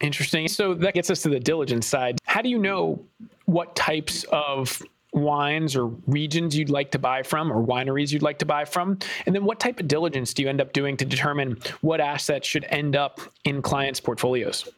Interesting. 0.00 0.48
So 0.48 0.74
that 0.74 0.94
gets 0.94 1.10
us 1.10 1.22
to 1.22 1.28
the 1.28 1.40
diligence 1.40 1.86
side. 1.86 2.18
How 2.24 2.40
do 2.40 2.48
you 2.48 2.58
know 2.58 3.04
what 3.44 3.76
types 3.76 4.24
of 4.32 4.82
wines 5.12 5.76
or 5.76 5.86
regions 6.06 6.56
you'd 6.56 6.70
like 6.70 6.90
to 6.92 6.98
buy 6.98 7.22
from 7.22 7.52
or 7.52 7.64
wineries 7.64 8.12
you'd 8.12 8.22
like 8.22 8.38
to 8.38 8.46
buy 8.46 8.64
from? 8.64 8.98
And 9.26 9.34
then 9.34 9.44
what 9.44 9.60
type 9.60 9.80
of 9.80 9.88
diligence 9.88 10.34
do 10.34 10.42
you 10.42 10.48
end 10.48 10.60
up 10.60 10.72
doing 10.72 10.96
to 10.98 11.04
determine 11.04 11.58
what 11.80 12.00
assets 12.00 12.46
should 12.46 12.64
end 12.68 12.96
up 12.96 13.20
in 13.44 13.62
clients' 13.62 14.00
portfolios? 14.00 14.68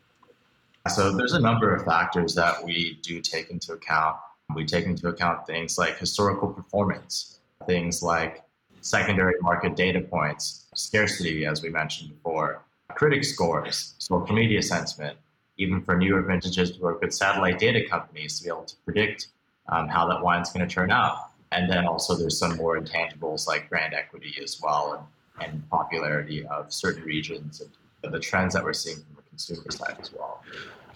So 0.89 1.17
there's 1.17 1.33
a 1.33 1.41
number 1.41 1.75
of 1.75 1.85
factors 1.85 2.35
that 2.35 2.65
we 2.65 2.99
do 3.03 3.21
take 3.21 3.51
into 3.51 3.73
account. 3.73 4.17
We 4.55 4.67
take 4.67 4.87
into 4.87 5.09
account 5.09 5.47
things 5.47 5.79
like 5.79 5.99
historical 5.99 6.49
performance, 6.49 7.39
things 7.67 8.03
like 8.03 8.43
secondary 8.81 9.35
market 9.41 9.77
data 9.77 10.01
points, 10.01 10.67
scarcity, 10.75 11.47
as 11.47 11.63
we 11.63 11.71
mentioned 11.71 12.11
before, 12.11 12.63
critic 12.89 13.25
scores, 13.25 13.95
social 13.99 14.35
media 14.35 14.61
sentiment, 14.61 15.17
even 15.57 15.83
for 15.83 15.97
newer 15.97 16.23
vintages, 16.23 16.77
we 16.77 16.81
work 16.81 17.01
with 17.01 17.15
satellite 17.15 17.59
data 17.59 17.87
companies 17.89 18.39
to 18.39 18.45
be 18.45 18.49
able 18.49 18.65
to 18.65 18.77
predict 18.85 19.29
um, 19.69 19.89
how 19.89 20.07
that 20.09 20.23
wine's 20.23 20.51
going 20.51 20.67
to 20.67 20.73
turn 20.73 20.91
out. 20.91 21.31
And 21.53 21.71
then 21.71 21.87
also 21.87 22.17
there's 22.17 22.39
some 22.39 22.57
more 22.57 22.79
intangibles 22.79 23.47
like 23.47 23.69
brand 23.69 23.95
equity 23.95 24.35
as 24.43 24.61
well 24.63 25.07
and, 25.39 25.47
and 25.47 25.71
popularity 25.71 26.47
of 26.47 26.73
certain 26.73 27.03
regions 27.05 27.61
and 28.03 28.13
the 28.13 28.19
trends 28.19 28.55
that 28.55 28.65
we're 28.65 28.73
seeing 28.73 28.97
from 28.97 29.17
the 29.17 29.23
consumer 29.31 29.71
side 29.71 29.97
as 30.01 30.13
well. 30.13 30.43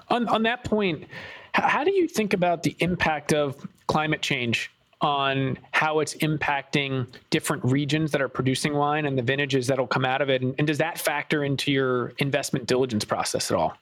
On, 0.09 0.27
on 0.29 0.43
that 0.45 0.65
point, 0.65 1.05
how 1.53 1.85
do 1.85 1.93
you 1.93 2.09
think 2.09 2.33
about 2.33 2.63
the 2.63 2.77
impact 2.81 3.33
of 3.33 3.67
climate 3.87 4.23
change 4.23 4.71
on 5.01 5.59
how 5.73 6.01
it's 6.01 6.15
impacting 6.17 7.07
different 7.31 7.63
regions 7.65 8.13
that 8.13 8.23
are 8.23 8.29
producing 8.29 8.75
wine 8.75 9.05
and 9.05 9.19
the 9.19 9.23
vintages 9.23 9.67
that'll 9.67 9.87
come 9.87 10.05
out 10.05 10.23
of 10.23 10.31
it? 10.31 10.43
And, 10.43 10.55
and 10.59 10.67
does 10.67 10.79
that 10.79 10.99
factor 10.99 11.45
into 11.45 11.71
your 11.71 12.13
investment 12.19 12.67
diligence 12.67 13.05
process 13.05 13.51
at 13.51 13.57
all? 13.57 13.77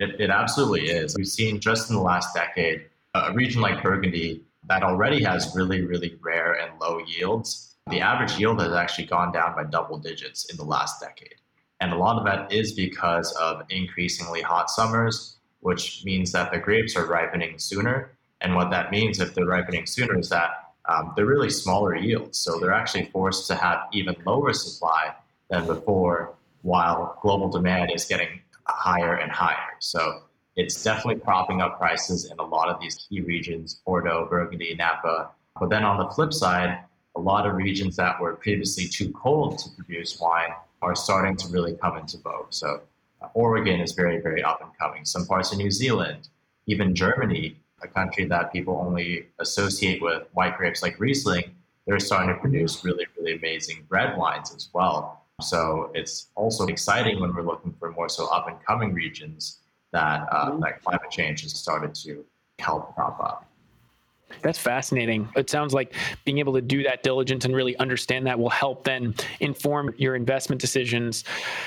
It, 0.00 0.20
it 0.20 0.30
absolutely 0.30 0.88
is. 0.88 1.16
We've 1.16 1.26
seen 1.26 1.60
just 1.60 1.90
in 1.90 1.96
the 1.96 2.02
last 2.02 2.34
decade 2.34 2.84
a 3.14 3.32
region 3.32 3.60
like 3.60 3.82
Burgundy 3.82 4.44
that 4.68 4.82
already 4.82 5.22
has 5.24 5.54
really, 5.54 5.82
really 5.82 6.18
rare 6.20 6.52
and 6.52 6.78
low 6.80 7.00
yields. 7.06 7.76
The 7.90 8.00
average 8.00 8.38
yield 8.38 8.60
has 8.60 8.72
actually 8.72 9.06
gone 9.06 9.32
down 9.32 9.54
by 9.54 9.64
double 9.64 9.98
digits 9.98 10.50
in 10.50 10.56
the 10.56 10.64
last 10.64 11.00
decade. 11.00 11.36
And 11.80 11.92
a 11.92 11.96
lot 11.96 12.18
of 12.18 12.24
that 12.24 12.52
is 12.52 12.72
because 12.72 13.32
of 13.32 13.62
increasingly 13.70 14.42
hot 14.42 14.68
summers, 14.68 15.36
which 15.60 16.04
means 16.04 16.32
that 16.32 16.52
the 16.52 16.58
grapes 16.58 16.96
are 16.96 17.06
ripening 17.06 17.58
sooner. 17.58 18.12
And 18.40 18.54
what 18.54 18.70
that 18.70 18.90
means, 18.90 19.20
if 19.20 19.34
they're 19.34 19.46
ripening 19.46 19.86
sooner, 19.86 20.18
is 20.18 20.28
that 20.28 20.72
um, 20.88 21.12
they're 21.16 21.26
really 21.26 21.50
smaller 21.50 21.96
yields. 21.96 22.38
So 22.38 22.58
they're 22.58 22.72
actually 22.72 23.06
forced 23.06 23.46
to 23.48 23.54
have 23.54 23.88
even 23.92 24.16
lower 24.26 24.52
supply 24.52 25.14
than 25.50 25.66
before, 25.66 26.34
while 26.62 27.18
global 27.22 27.48
demand 27.48 27.92
is 27.94 28.04
getting 28.04 28.40
higher 28.64 29.14
and 29.14 29.30
higher. 29.30 29.76
So 29.78 30.24
it's 30.58 30.82
definitely 30.82 31.20
propping 31.20 31.62
up 31.62 31.78
prices 31.78 32.32
in 32.32 32.38
a 32.40 32.42
lot 32.44 32.68
of 32.68 32.80
these 32.80 33.06
key 33.08 33.20
regions 33.20 33.80
Bordeaux, 33.86 34.26
Burgundy, 34.28 34.74
Napa. 34.74 35.30
But 35.58 35.70
then 35.70 35.84
on 35.84 35.98
the 35.98 36.10
flip 36.10 36.32
side, 36.32 36.80
a 37.14 37.20
lot 37.20 37.46
of 37.46 37.54
regions 37.54 37.94
that 37.96 38.20
were 38.20 38.34
previously 38.34 38.86
too 38.88 39.12
cold 39.12 39.58
to 39.58 39.70
produce 39.70 40.20
wine 40.20 40.50
are 40.82 40.96
starting 40.96 41.36
to 41.36 41.48
really 41.48 41.74
come 41.74 41.96
into 41.96 42.18
vogue. 42.18 42.48
So 42.50 42.80
uh, 43.22 43.28
Oregon 43.34 43.78
is 43.80 43.92
very, 43.92 44.20
very 44.20 44.42
up 44.42 44.60
and 44.60 44.70
coming. 44.76 45.04
Some 45.04 45.26
parts 45.26 45.52
of 45.52 45.58
New 45.58 45.70
Zealand, 45.70 46.28
even 46.66 46.92
Germany, 46.92 47.56
a 47.80 47.86
country 47.86 48.24
that 48.24 48.52
people 48.52 48.82
only 48.84 49.28
associate 49.38 50.02
with 50.02 50.24
white 50.32 50.56
grapes 50.56 50.82
like 50.82 50.98
Riesling, 50.98 51.54
they're 51.86 52.00
starting 52.00 52.34
to 52.34 52.40
produce 52.40 52.84
really, 52.84 53.06
really 53.16 53.34
amazing 53.34 53.86
red 53.90 54.18
wines 54.18 54.52
as 54.52 54.70
well. 54.72 55.22
So 55.40 55.92
it's 55.94 56.30
also 56.34 56.66
exciting 56.66 57.20
when 57.20 57.32
we're 57.32 57.42
looking 57.42 57.74
for 57.78 57.92
more 57.92 58.08
so 58.08 58.26
up 58.26 58.48
and 58.48 58.56
coming 58.66 58.92
regions 58.92 59.57
that 59.92 60.26
uh, 60.30 60.56
that 60.58 60.82
climate 60.82 61.10
change 61.10 61.42
has 61.42 61.54
started 61.54 61.94
to 61.94 62.24
help 62.58 62.94
prop 62.94 63.20
up. 63.20 63.44
That's 64.42 64.58
fascinating. 64.58 65.28
It 65.36 65.48
sounds 65.48 65.72
like 65.72 65.94
being 66.24 66.38
able 66.38 66.52
to 66.54 66.60
do 66.60 66.82
that 66.82 67.02
diligence 67.02 67.44
and 67.44 67.54
really 67.54 67.76
understand 67.78 68.26
that 68.26 68.38
will 68.38 68.50
help 68.50 68.84
then 68.84 69.14
inform 69.40 69.94
your 69.96 70.14
investment 70.14 70.60
decisions. 70.60 71.24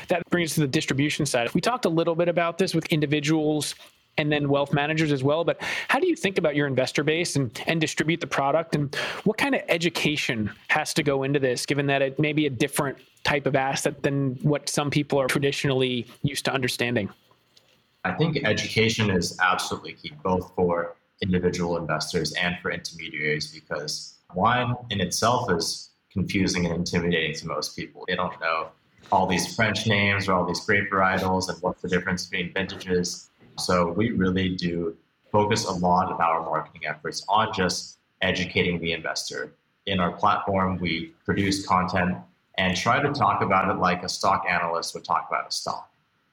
That 0.10 0.22
brings 0.30 0.52
us 0.52 0.56
to 0.56 0.62
the 0.62 0.68
distribution 0.68 1.26
side. 1.26 1.52
We 1.54 1.62
talked 1.62 1.86
a 1.86 1.90
little 1.90 2.16
bit 2.16 2.30
about 2.30 2.58
this 2.58 2.76
with 2.76 2.86
individuals 2.88 3.76
and 4.18 4.32
then 4.32 4.50
wealth 4.50 4.74
managers 4.74 5.12
as 5.12 5.24
well. 5.24 5.44
But 5.44 5.62
how 5.88 6.00
do 6.00 6.08
you 6.08 6.16
think 6.16 6.38
about 6.38 6.56
your 6.56 6.68
investor 6.68 7.04
base 7.04 7.36
and, 7.36 7.60
and 7.66 7.82
distribute 7.82 8.20
the 8.20 8.28
product? 8.28 8.76
And 8.76 8.94
what 9.24 9.38
kind 9.38 9.56
of 9.56 9.62
education 9.70 10.52
has 10.68 10.94
to 10.96 11.04
go 11.04 11.24
into 11.24 11.40
this, 11.40 11.66
given 11.66 11.88
that 11.88 12.02
it 12.02 12.20
may 12.20 12.34
be 12.34 12.46
a 12.46 12.50
different 12.50 12.98
type 13.24 13.46
of 13.46 13.56
asset 13.56 14.04
than 14.04 14.36
what 14.42 14.70
some 14.70 14.90
people 14.90 15.20
are 15.20 15.28
traditionally 15.28 16.08
used 16.24 16.46
to 16.46 16.54
understanding? 16.54 17.10
I 18.04 18.14
think 18.14 18.44
education 18.44 19.12
is 19.12 19.38
absolutely 19.40 19.94
key, 19.94 20.14
both 20.24 20.54
for 20.56 20.96
individual 21.22 21.78
investors 21.78 22.34
and 22.34 22.58
for 22.60 22.72
intermediaries, 22.72 23.52
because 23.52 24.16
wine 24.34 24.74
in 24.90 25.00
itself 25.00 25.52
is 25.52 25.92
confusing 26.12 26.66
and 26.66 26.74
intimidating 26.74 27.36
to 27.36 27.48
most 27.48 27.76
people. 27.76 28.06
They 28.08 28.16
don't 28.16 28.40
know 28.42 28.70
all 29.12 29.28
these 29.28 29.56
French 29.56 29.86
names 29.86 30.28
or 30.28 30.34
all 30.34 30.46
these 30.46 30.62
grape 30.62 30.90
varietals 30.92 31.50
and 31.50 31.62
what's 31.62 31.82
the 31.82 31.90
difference 31.90 32.26
between 32.26 32.54
vintages. 32.54 33.30
So 33.58 33.92
we 33.92 34.12
really 34.12 34.50
do 34.50 34.98
focus 35.32 35.66
a 35.66 35.72
lot 35.72 36.12
of 36.12 36.20
our 36.20 36.42
marketing 36.42 36.82
efforts 36.88 37.24
on 37.30 37.54
just 37.54 38.00
educating 38.22 38.80
the 38.80 38.94
investor. 38.94 39.54
In 39.86 40.00
our 40.00 40.12
platform, 40.12 40.80
we 40.80 41.14
produce 41.26 41.66
content 41.66 42.18
and 42.58 42.76
try 42.76 43.02
to 43.02 43.12
talk 43.12 43.42
about 43.42 43.70
it 43.70 43.80
like 43.80 44.04
a 44.04 44.10
stock 44.10 44.46
analyst 44.50 44.94
would 44.94 45.06
talk 45.06 45.28
about 45.30 45.48
a 45.48 45.52
stock. 45.52 45.91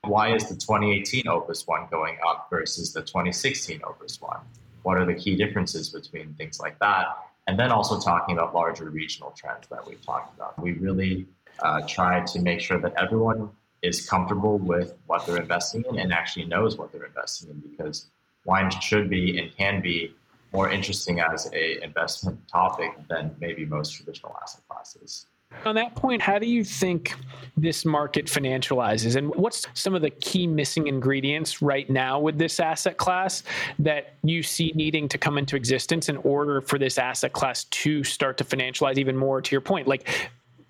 Why 0.09 0.35
is 0.35 0.49
the 0.49 0.55
2018 0.55 1.29
Opus 1.29 1.67
One 1.67 1.87
going 1.91 2.19
up 2.27 2.49
versus 2.51 2.93
the 2.93 3.03
2016 3.03 3.81
Opus 3.85 4.21
One? 4.21 4.41
What 4.83 4.97
are 4.99 5.05
the 5.05 5.15
key 5.15 5.37
differences 5.37 5.91
between 5.91 6.35
things 6.35 6.59
like 6.61 6.79
that? 6.81 7.07
and 7.49 7.59
then 7.59 7.73
also 7.73 7.99
talking 7.99 8.37
about 8.37 8.55
larger 8.55 8.91
regional 8.91 9.31
trends 9.31 9.67
that 9.69 9.85
we've 9.89 10.05
talked 10.05 10.37
about. 10.37 10.61
We 10.63 10.73
really 10.75 11.27
uh, 11.61 11.81
try 11.89 12.21
to 12.21 12.41
make 12.41 12.61
sure 12.61 12.79
that 12.79 12.93
everyone 12.97 13.51
is 13.81 14.07
comfortable 14.07 14.59
with 14.59 14.95
what 15.07 15.27
they're 15.27 15.41
investing 15.41 15.83
in 15.89 15.99
and 15.99 16.13
actually 16.13 16.45
knows 16.45 16.77
what 16.77 16.93
they're 16.93 17.07
investing 17.07 17.49
in 17.49 17.61
because 17.61 18.07
wine 18.45 18.71
should 18.83 19.09
be 19.09 19.39
and 19.39 19.57
can 19.57 19.81
be 19.81 20.13
more 20.53 20.71
interesting 20.71 21.21
as 21.21 21.51
a 21.55 21.83
investment 21.83 22.39
topic 22.49 22.93
than 23.09 23.35
maybe 23.41 23.65
most 23.65 23.93
traditional 23.93 24.37
asset 24.43 24.61
classes. 24.69 25.27
On 25.65 25.75
that 25.75 25.95
point, 25.95 26.23
how 26.23 26.39
do 26.39 26.47
you 26.47 26.65
think 26.65 27.15
this 27.57 27.85
market 27.85 28.27
financializes? 28.27 29.17
And 29.17 29.35
what's 29.35 29.67
some 29.75 29.95
of 29.95 30.03
the 30.03 30.11
key 30.11 30.47
missing 30.47 30.87
ingredients 30.87 31.61
right 31.61 31.89
now 31.91 32.21
with 32.21 32.39
this 32.39 32.61
asset 32.61 32.97
class 32.97 33.43
that 33.79 34.15
you 34.23 34.43
see 34.43 34.73
needing 34.75 35.09
to 35.09 35.19
come 35.19 35.37
into 35.37 35.57
existence 35.57 36.09
in 36.09 36.17
order 36.19 36.61
for 36.61 36.79
this 36.79 36.97
asset 36.97 37.33
class 37.33 37.65
to 37.65 38.05
start 38.05 38.39
to 38.39 38.45
financialize 38.45 38.99
even 38.99 39.17
more 39.17 39.43
to 39.43 39.53
your 39.53 39.61
point? 39.61 39.89
Like 39.89 40.09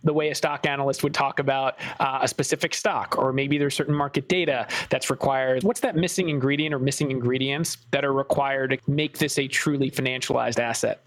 the 0.05 0.13
way 0.13 0.31
a 0.31 0.35
stock 0.35 0.67
analyst 0.67 1.03
would 1.03 1.15
talk 1.15 1.39
about 1.39 1.79
uh, 2.01 2.21
a 2.23 2.29
specific 2.29 2.75
stock, 2.75 3.17
or 3.19 3.33
maybe 3.33 3.59
there's 3.59 3.75
certain 3.75 3.95
market 3.95 4.29
data 4.29 4.67
that's 4.91 5.11
required. 5.11 5.63
What's 5.65 5.81
that 5.81 5.97
missing 5.97 6.29
ingredient 6.29 6.75
or 6.75 6.79
missing 6.79 7.11
ingredients 7.11 7.79
that 7.91 8.05
are 8.05 8.13
required 8.13 8.71
to 8.71 8.91
make 8.91 9.19
this 9.19 9.39
a 9.39 9.47
truly 9.47 9.91
financialized 9.91 10.59
asset? 10.59 11.03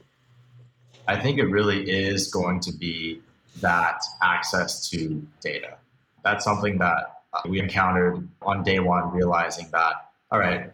I 1.08 1.20
think 1.20 1.40
it 1.40 1.46
really 1.46 1.90
is 1.90 2.28
going 2.28 2.60
to 2.62 2.72
be 2.72 3.22
that 3.60 4.02
access 4.22 4.90
to 4.90 5.26
data. 5.42 5.78
That's 6.24 6.44
something 6.44 6.78
that 6.78 7.22
uh, 7.34 7.42
we 7.48 7.60
encountered 7.60 8.28
on 8.42 8.64
day 8.64 8.80
one, 8.80 9.12
realizing 9.12 9.68
that, 9.72 10.10
all 10.32 10.40
right, 10.40 10.72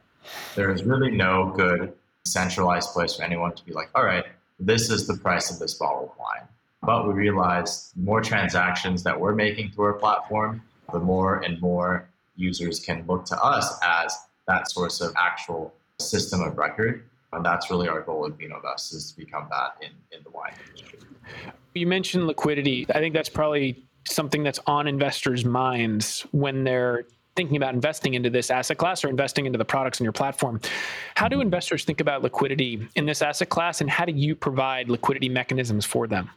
there's 0.56 0.84
really 0.84 1.12
no 1.12 1.54
good 1.56 1.94
centralized 2.26 2.92
place 2.92 3.16
for 3.16 3.24
anyone 3.24 3.54
to 3.54 3.66
be 3.66 3.74
like, 3.74 3.90
all 3.96 4.04
right, 4.04 4.26
this 4.60 4.90
is 4.90 5.08
the 5.08 5.18
price 5.18 5.52
of 5.52 5.60
this 5.60 5.74
bottle 5.76 6.12
of 6.12 6.20
wine. 6.20 6.48
But 6.84 7.08
we 7.08 7.14
realized 7.14 7.92
more 7.96 8.22
transactions 8.22 9.04
that 9.04 9.20
we're 9.20 9.36
making 9.36 9.72
through 9.72 9.86
our 9.86 9.94
platform, 9.94 10.62
the 10.92 11.00
more 11.00 11.38
and 11.38 11.60
more 11.62 12.08
users 12.36 12.80
can 12.80 13.04
look 13.08 13.26
to 13.26 13.42
us 13.42 13.80
as 13.84 14.16
that 14.48 14.70
source 14.70 15.02
of 15.02 15.14
actual 15.18 15.74
system 16.00 16.42
of 16.42 16.58
record. 16.58 17.04
And 17.34 17.46
that's 17.46 17.70
really 17.70 17.88
our 17.88 18.02
goal 18.02 18.26
at 18.26 18.38
Vinovest 18.38 18.94
is 18.94 19.12
to 19.12 19.18
become 19.18 19.48
that 19.52 19.78
in, 19.82 19.90
in 20.18 20.24
the 20.24 20.30
wine 20.30 20.54
industry. 20.68 21.00
You 21.74 21.88
mentioned 21.88 22.26
liquidity. 22.26 22.86
I 22.90 23.00
think 23.00 23.14
that's 23.14 23.30
probably 23.30 23.84
something 24.08 24.44
that's 24.44 24.60
on 24.66 24.88
investors' 24.88 25.44
minds 25.44 26.26
when 26.32 26.64
they're 26.64 27.06
thinking 27.36 27.58
about 27.58 27.74
investing 27.74 28.16
into 28.16 28.30
this 28.30 28.50
asset 28.50 28.78
class 28.78 29.04
or 29.04 29.10
investing 29.10 29.46
into 29.46 29.58
the 29.58 29.66
products 29.66 30.00
in 30.00 30.04
your 30.04 30.14
platform. 30.14 30.60
How 31.16 31.28
do 31.28 31.40
investors 31.40 31.86
think 31.86 32.02
about 32.02 32.24
liquidity 32.24 32.88
in 32.96 33.06
this 33.06 33.22
asset 33.22 33.50
class, 33.50 33.80
and 33.80 33.90
how 33.90 34.06
do 34.06 34.12
you 34.12 34.36
provide 34.36 34.90
liquidity 34.90 35.30
mechanisms 35.30 35.86
for 35.86 36.08
them? 36.08 36.30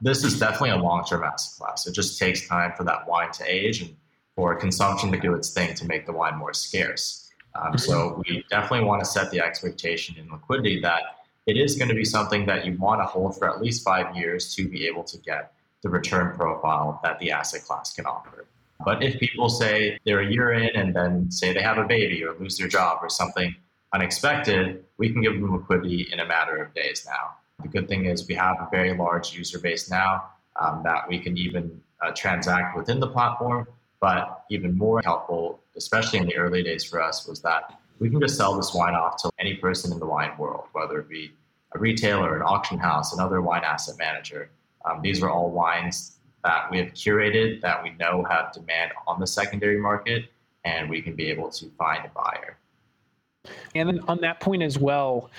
This 0.00 0.24
is 0.24 0.38
definitely 0.38 0.70
a 0.70 0.78
long 0.78 1.04
term 1.04 1.22
asset 1.22 1.58
class. 1.58 1.86
It 1.86 1.94
just 1.94 2.18
takes 2.18 2.48
time 2.48 2.72
for 2.76 2.84
that 2.84 3.06
wine 3.06 3.30
to 3.32 3.44
age 3.46 3.82
and 3.82 3.94
for 4.34 4.56
consumption 4.56 5.12
to 5.12 5.20
do 5.20 5.34
its 5.34 5.50
thing 5.50 5.74
to 5.74 5.86
make 5.86 6.06
the 6.06 6.12
wine 6.12 6.36
more 6.36 6.54
scarce. 6.54 7.19
Um, 7.54 7.76
so 7.76 8.22
we 8.26 8.44
definitely 8.50 8.86
want 8.86 9.00
to 9.00 9.06
set 9.06 9.30
the 9.30 9.40
expectation 9.40 10.16
in 10.16 10.30
liquidity 10.30 10.80
that 10.80 11.02
it 11.46 11.56
is 11.56 11.76
going 11.76 11.88
to 11.88 11.94
be 11.94 12.04
something 12.04 12.46
that 12.46 12.64
you 12.64 12.76
want 12.78 13.00
to 13.00 13.04
hold 13.04 13.36
for 13.36 13.48
at 13.48 13.60
least 13.60 13.84
five 13.84 14.14
years 14.16 14.54
to 14.54 14.68
be 14.68 14.86
able 14.86 15.04
to 15.04 15.18
get 15.18 15.52
the 15.82 15.88
return 15.88 16.36
profile 16.36 17.00
that 17.02 17.18
the 17.18 17.30
asset 17.30 17.62
class 17.62 17.92
can 17.92 18.06
offer. 18.06 18.46
But 18.84 19.02
if 19.02 19.18
people 19.18 19.48
say 19.48 19.98
they're 20.04 20.20
a 20.20 20.30
year 20.30 20.52
in 20.52 20.74
and 20.74 20.94
then 20.94 21.30
say 21.30 21.52
they 21.52 21.62
have 21.62 21.78
a 21.78 21.84
baby 21.84 22.24
or 22.24 22.34
lose 22.38 22.56
their 22.56 22.68
job 22.68 22.98
or 23.02 23.08
something 23.08 23.54
unexpected, 23.92 24.84
we 24.98 25.10
can 25.10 25.22
give 25.22 25.34
them 25.34 25.52
liquidity 25.54 26.08
in 26.12 26.20
a 26.20 26.26
matter 26.26 26.56
of 26.56 26.72
days 26.74 27.04
now. 27.06 27.36
The 27.62 27.68
good 27.68 27.88
thing 27.88 28.06
is 28.06 28.26
we 28.26 28.34
have 28.34 28.56
a 28.60 28.68
very 28.70 28.96
large 28.96 29.34
user 29.34 29.58
base 29.58 29.90
now 29.90 30.30
um, 30.60 30.82
that 30.84 31.08
we 31.08 31.18
can 31.18 31.36
even 31.36 31.80
uh, 32.04 32.12
transact 32.12 32.76
within 32.76 33.00
the 33.00 33.08
platform. 33.08 33.66
But 34.00 34.44
even 34.50 34.76
more 34.76 35.02
helpful, 35.02 35.60
especially 35.76 36.20
in 36.20 36.26
the 36.26 36.36
early 36.36 36.62
days 36.62 36.84
for 36.84 37.02
us, 37.02 37.26
was 37.26 37.40
that 37.42 37.78
we 37.98 38.08
can 38.08 38.20
just 38.20 38.36
sell 38.36 38.56
this 38.56 38.72
wine 38.74 38.94
off 38.94 39.20
to 39.22 39.30
any 39.38 39.54
person 39.54 39.92
in 39.92 39.98
the 39.98 40.06
wine 40.06 40.32
world, 40.38 40.64
whether 40.72 41.00
it 41.00 41.08
be 41.08 41.32
a 41.72 41.78
retailer, 41.78 42.34
an 42.34 42.42
auction 42.42 42.78
house, 42.78 43.12
another 43.12 43.42
wine 43.42 43.62
asset 43.62 43.96
manager. 43.98 44.50
Um, 44.84 45.02
these 45.02 45.22
are 45.22 45.28
all 45.28 45.50
wines 45.50 46.16
that 46.42 46.70
we 46.70 46.78
have 46.78 46.88
curated 46.94 47.60
that 47.60 47.82
we 47.82 47.90
know 47.90 48.24
have 48.24 48.52
demand 48.52 48.92
on 49.06 49.20
the 49.20 49.26
secondary 49.26 49.78
market, 49.78 50.24
and 50.64 50.88
we 50.88 51.02
can 51.02 51.14
be 51.14 51.26
able 51.26 51.50
to 51.50 51.70
find 51.78 52.04
a 52.04 52.08
buyer. 52.08 52.56
And 53.74 53.88
then 53.88 54.00
on 54.08 54.20
that 54.22 54.40
point 54.40 54.62
as 54.62 54.78
well, 54.78 55.30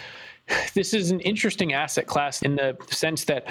this 0.73 0.93
is 0.93 1.11
an 1.11 1.19
interesting 1.21 1.73
asset 1.73 2.07
class 2.07 2.41
in 2.43 2.55
the 2.55 2.77
sense 2.89 3.25
that 3.25 3.47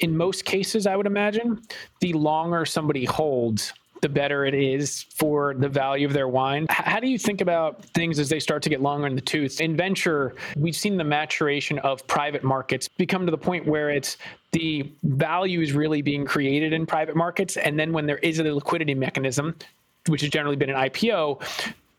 in 0.00 0.16
most 0.16 0.44
cases, 0.44 0.86
I 0.86 0.96
would 0.96 1.06
imagine, 1.06 1.60
the 2.00 2.12
longer 2.12 2.64
somebody 2.64 3.04
holds, 3.04 3.72
the 4.00 4.08
better 4.08 4.44
it 4.44 4.54
is 4.54 5.04
for 5.14 5.54
the 5.54 5.68
value 5.68 6.06
of 6.06 6.12
their 6.12 6.28
wine. 6.28 6.66
How 6.70 7.00
do 7.00 7.08
you 7.08 7.18
think 7.18 7.40
about 7.40 7.84
things 7.86 8.18
as 8.18 8.28
they 8.28 8.40
start 8.40 8.62
to 8.62 8.68
get 8.68 8.80
longer 8.80 9.06
in 9.06 9.14
the 9.14 9.20
tooth? 9.20 9.60
In 9.60 9.76
venture, 9.76 10.34
we've 10.56 10.76
seen 10.76 10.96
the 10.96 11.04
maturation 11.04 11.78
of 11.80 12.06
private 12.06 12.44
markets 12.44 12.88
become 12.96 13.26
to 13.26 13.30
the 13.30 13.38
point 13.38 13.66
where 13.66 13.90
it's 13.90 14.16
the 14.52 14.90
value 15.02 15.60
is 15.60 15.72
really 15.72 16.02
being 16.02 16.24
created 16.24 16.72
in 16.72 16.86
private 16.86 17.16
markets. 17.16 17.56
And 17.56 17.78
then 17.78 17.92
when 17.92 18.06
there 18.06 18.18
is 18.18 18.38
a 18.38 18.44
liquidity 18.44 18.94
mechanism, 18.94 19.54
which 20.06 20.22
has 20.22 20.30
generally 20.30 20.56
been 20.56 20.70
an 20.70 20.76
IPO, 20.76 21.42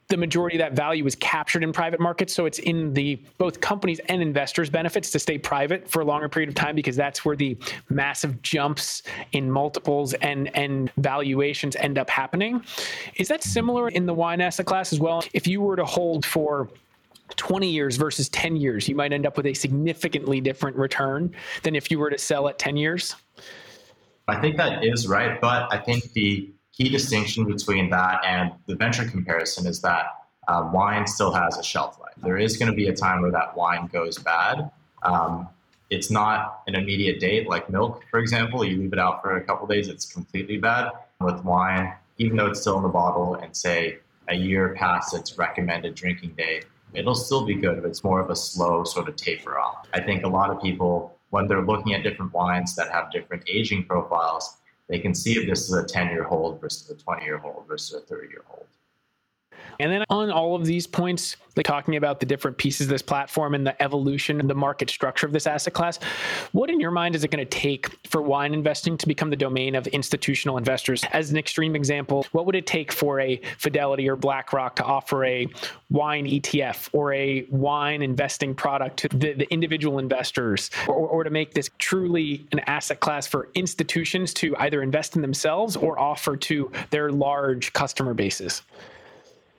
the 0.10 0.18
majority 0.18 0.58
of 0.58 0.60
that 0.60 0.74
value 0.74 1.06
is 1.06 1.16
captured 1.16 1.64
in 1.64 1.72
private 1.72 2.00
markets. 2.00 2.34
So 2.34 2.48
it's 2.48 2.58
in 2.60 2.94
the 2.94 3.22
both 3.38 3.62
companies 3.62 4.00
and 4.10 4.24
investors' 4.24 4.70
benefits 4.70 5.12
to 5.12 5.20
stay 5.20 5.38
private 5.38 5.88
for 5.88 6.02
a 6.02 6.06
longer 6.06 6.28
period 6.28 6.50
of 6.50 6.56
time 6.56 6.76
because 6.76 6.96
that's 6.96 7.24
where 7.24 7.36
the 7.36 7.56
massive 7.90 8.42
jumps 8.42 9.04
in 9.34 9.50
multiples 9.52 10.16
and, 10.16 10.56
and 10.58 10.92
valuations 10.98 11.76
end 11.76 12.00
up 12.00 12.10
happening. 12.10 12.64
Is 13.16 13.28
that 13.28 13.44
similar 13.44 13.90
in 13.90 14.08
the 14.08 14.14
wine 14.14 14.42
asset 14.42 14.66
class 14.66 14.92
as 14.92 15.00
well? 15.00 15.24
If 15.34 15.48
you 15.48 15.62
were 15.62 15.76
to 15.76 15.86
hold 15.86 16.26
for 16.26 16.70
20 17.36 17.70
years 17.70 17.96
versus 17.96 18.30
10 18.30 18.56
years, 18.56 18.90
you 18.90 18.96
might 18.96 19.14
end 19.14 19.28
up 19.28 19.38
with 19.38 19.46
a 19.46 19.54
significantly 19.54 20.42
different 20.42 20.76
return 20.76 21.32
than 21.62 21.76
if 21.76 21.92
you 21.92 22.00
were 22.00 22.10
to 22.10 22.18
sell 22.18 22.48
at 22.48 22.58
10 22.58 22.78
years. 22.78 23.16
I 24.28 24.42
think 24.42 24.58
that 24.58 24.84
is 24.84 25.08
right, 25.08 25.40
but 25.40 25.72
I 25.72 25.78
think 25.78 26.14
the 26.14 26.52
key 26.80 26.90
distinction 26.90 27.46
between 27.46 27.90
that 27.90 28.24
and 28.26 28.52
the 28.66 28.76
venture 28.76 29.06
comparison 29.06 29.68
is 29.68 29.82
that 29.82 30.06
uh, 30.48 30.70
wine 30.74 31.06
still 31.06 31.32
has 31.32 31.58
a 31.58 31.64
shelf 31.64 32.00
life. 32.00 32.14
There 32.24 32.38
is 32.38 32.58
going 32.58 32.72
to 32.72 32.76
be 32.76 32.88
a 32.88 32.94
time 32.96 33.22
where 33.22 33.32
that 33.32 33.56
wine 33.56 33.90
goes 33.92 34.18
bad. 34.18 34.72
Um, 35.04 35.48
it's 35.90 36.10
not 36.10 36.62
an 36.68 36.76
immediate 36.76 37.20
date 37.20 37.50
like 37.50 37.70
milk, 37.70 38.04
for 38.10 38.20
example. 38.20 38.64
You 38.64 38.78
leave 38.78 38.94
it 38.94 39.00
out 39.00 39.22
for 39.22 39.36
a 39.36 39.44
couple 39.44 39.68
days, 39.68 39.90
it's 39.90 40.12
completely 40.12 40.58
bad. 40.58 40.92
With 41.20 41.44
wine, 41.44 41.94
even 42.18 42.38
though 42.38 42.48
it's 42.48 42.62
still 42.62 42.78
in 42.78 42.84
the 42.84 42.90
bottle 42.90 43.36
and 43.36 43.56
say 43.56 43.98
a 44.30 44.36
year 44.36 44.74
past 44.76 45.14
its 45.14 45.38
recommended 45.38 45.96
drinking 45.96 46.36
date, 46.38 46.66
it'll 46.94 47.16
still 47.16 47.46
be 47.46 47.56
good, 47.56 47.82
but 47.82 47.90
it's 47.90 48.04
more 48.04 48.22
of 48.22 48.30
a 48.30 48.36
slow 48.36 48.84
sort 48.86 49.10
of 49.10 49.16
taper 49.18 49.60
off. 49.60 49.88
I 49.94 50.00
think 50.00 50.24
a 50.24 50.30
lot 50.30 50.50
of 50.50 50.62
people, 50.62 51.18
when 51.32 51.48
they're 51.48 51.66
looking 51.66 51.94
at 51.94 52.04
different 52.04 52.34
wines 52.34 52.76
that 52.76 52.90
have 52.92 53.12
different 53.12 53.44
aging 53.50 53.86
profiles, 53.86 54.59
they 54.90 55.00
can 55.00 55.14
see 55.14 55.38
if 55.38 55.48
this 55.48 55.70
is 55.70 55.74
a 55.74 55.86
10 55.86 56.10
year 56.10 56.24
hold 56.24 56.60
versus 56.60 56.90
a 56.90 56.96
20 56.96 57.24
year 57.24 57.38
hold 57.38 57.66
versus 57.68 57.96
a 57.96 58.06
30 58.06 58.28
year 58.28 58.44
hold. 58.48 58.66
And 59.80 59.92
then 59.92 60.04
on 60.10 60.30
all 60.30 60.56
of 60.56 60.66
these 60.66 60.86
points, 60.86 61.38
like 61.56 61.66
talking 61.66 61.96
about 61.96 62.20
the 62.20 62.26
different 62.26 62.58
pieces 62.58 62.88
of 62.88 62.90
this 62.90 63.02
platform 63.02 63.56
and 63.56 63.66
the 63.66 63.82
evolution 63.82 64.40
and 64.40 64.50
the 64.50 64.56
market 64.56 64.90
structure 64.90 65.26
of 65.26 65.32
this 65.32 65.48
asset 65.48 65.74
class, 65.74 66.00
what 66.52 66.70
in 66.70 66.80
your 66.80 66.92
mind 66.92 67.16
is 67.16 67.24
it 67.24 67.32
going 67.32 67.44
to 67.44 67.50
take 67.50 67.88
for 68.08 68.22
wine 68.22 68.54
investing 68.54 68.98
to 68.98 69.08
become 69.08 69.30
the 69.30 69.36
domain 69.36 69.76
of 69.76 69.88
institutional 69.88 70.58
investors? 70.58 71.04
As 71.12 71.32
an 71.32 71.38
extreme 71.38 71.76
example, 71.76 72.26
what 72.34 72.46
would 72.46 72.56
it 72.56 72.68
take 72.68 72.92
for 72.92 73.20
a 73.20 73.40
Fidelity 73.58 74.10
or 74.10 74.16
BlackRock 74.16 74.76
to 74.78 74.84
offer 74.84 75.24
a 75.26 75.48
wine 75.90 76.26
ETF 76.26 76.90
or 76.92 77.14
a 77.14 77.46
wine 77.50 78.02
investing 78.02 78.54
product 78.54 78.98
to 78.98 79.08
the, 79.10 79.34
the 79.34 79.52
individual 79.52 80.00
investors, 80.00 80.70
or, 80.88 80.96
or 80.96 81.24
to 81.24 81.30
make 81.30 81.54
this 81.54 81.70
truly 81.78 82.46
an 82.52 82.60
asset 82.68 83.00
class 83.00 83.28
for 83.28 83.50
institutions 83.56 84.34
to 84.36 84.56
either 84.58 84.82
invest 84.82 85.16
in 85.16 85.22
themselves 85.22 85.76
or 85.76 86.00
offer 86.00 86.36
to 86.36 86.72
their 86.90 87.12
large 87.12 87.72
customer 87.74 88.14
bases? 88.14 88.62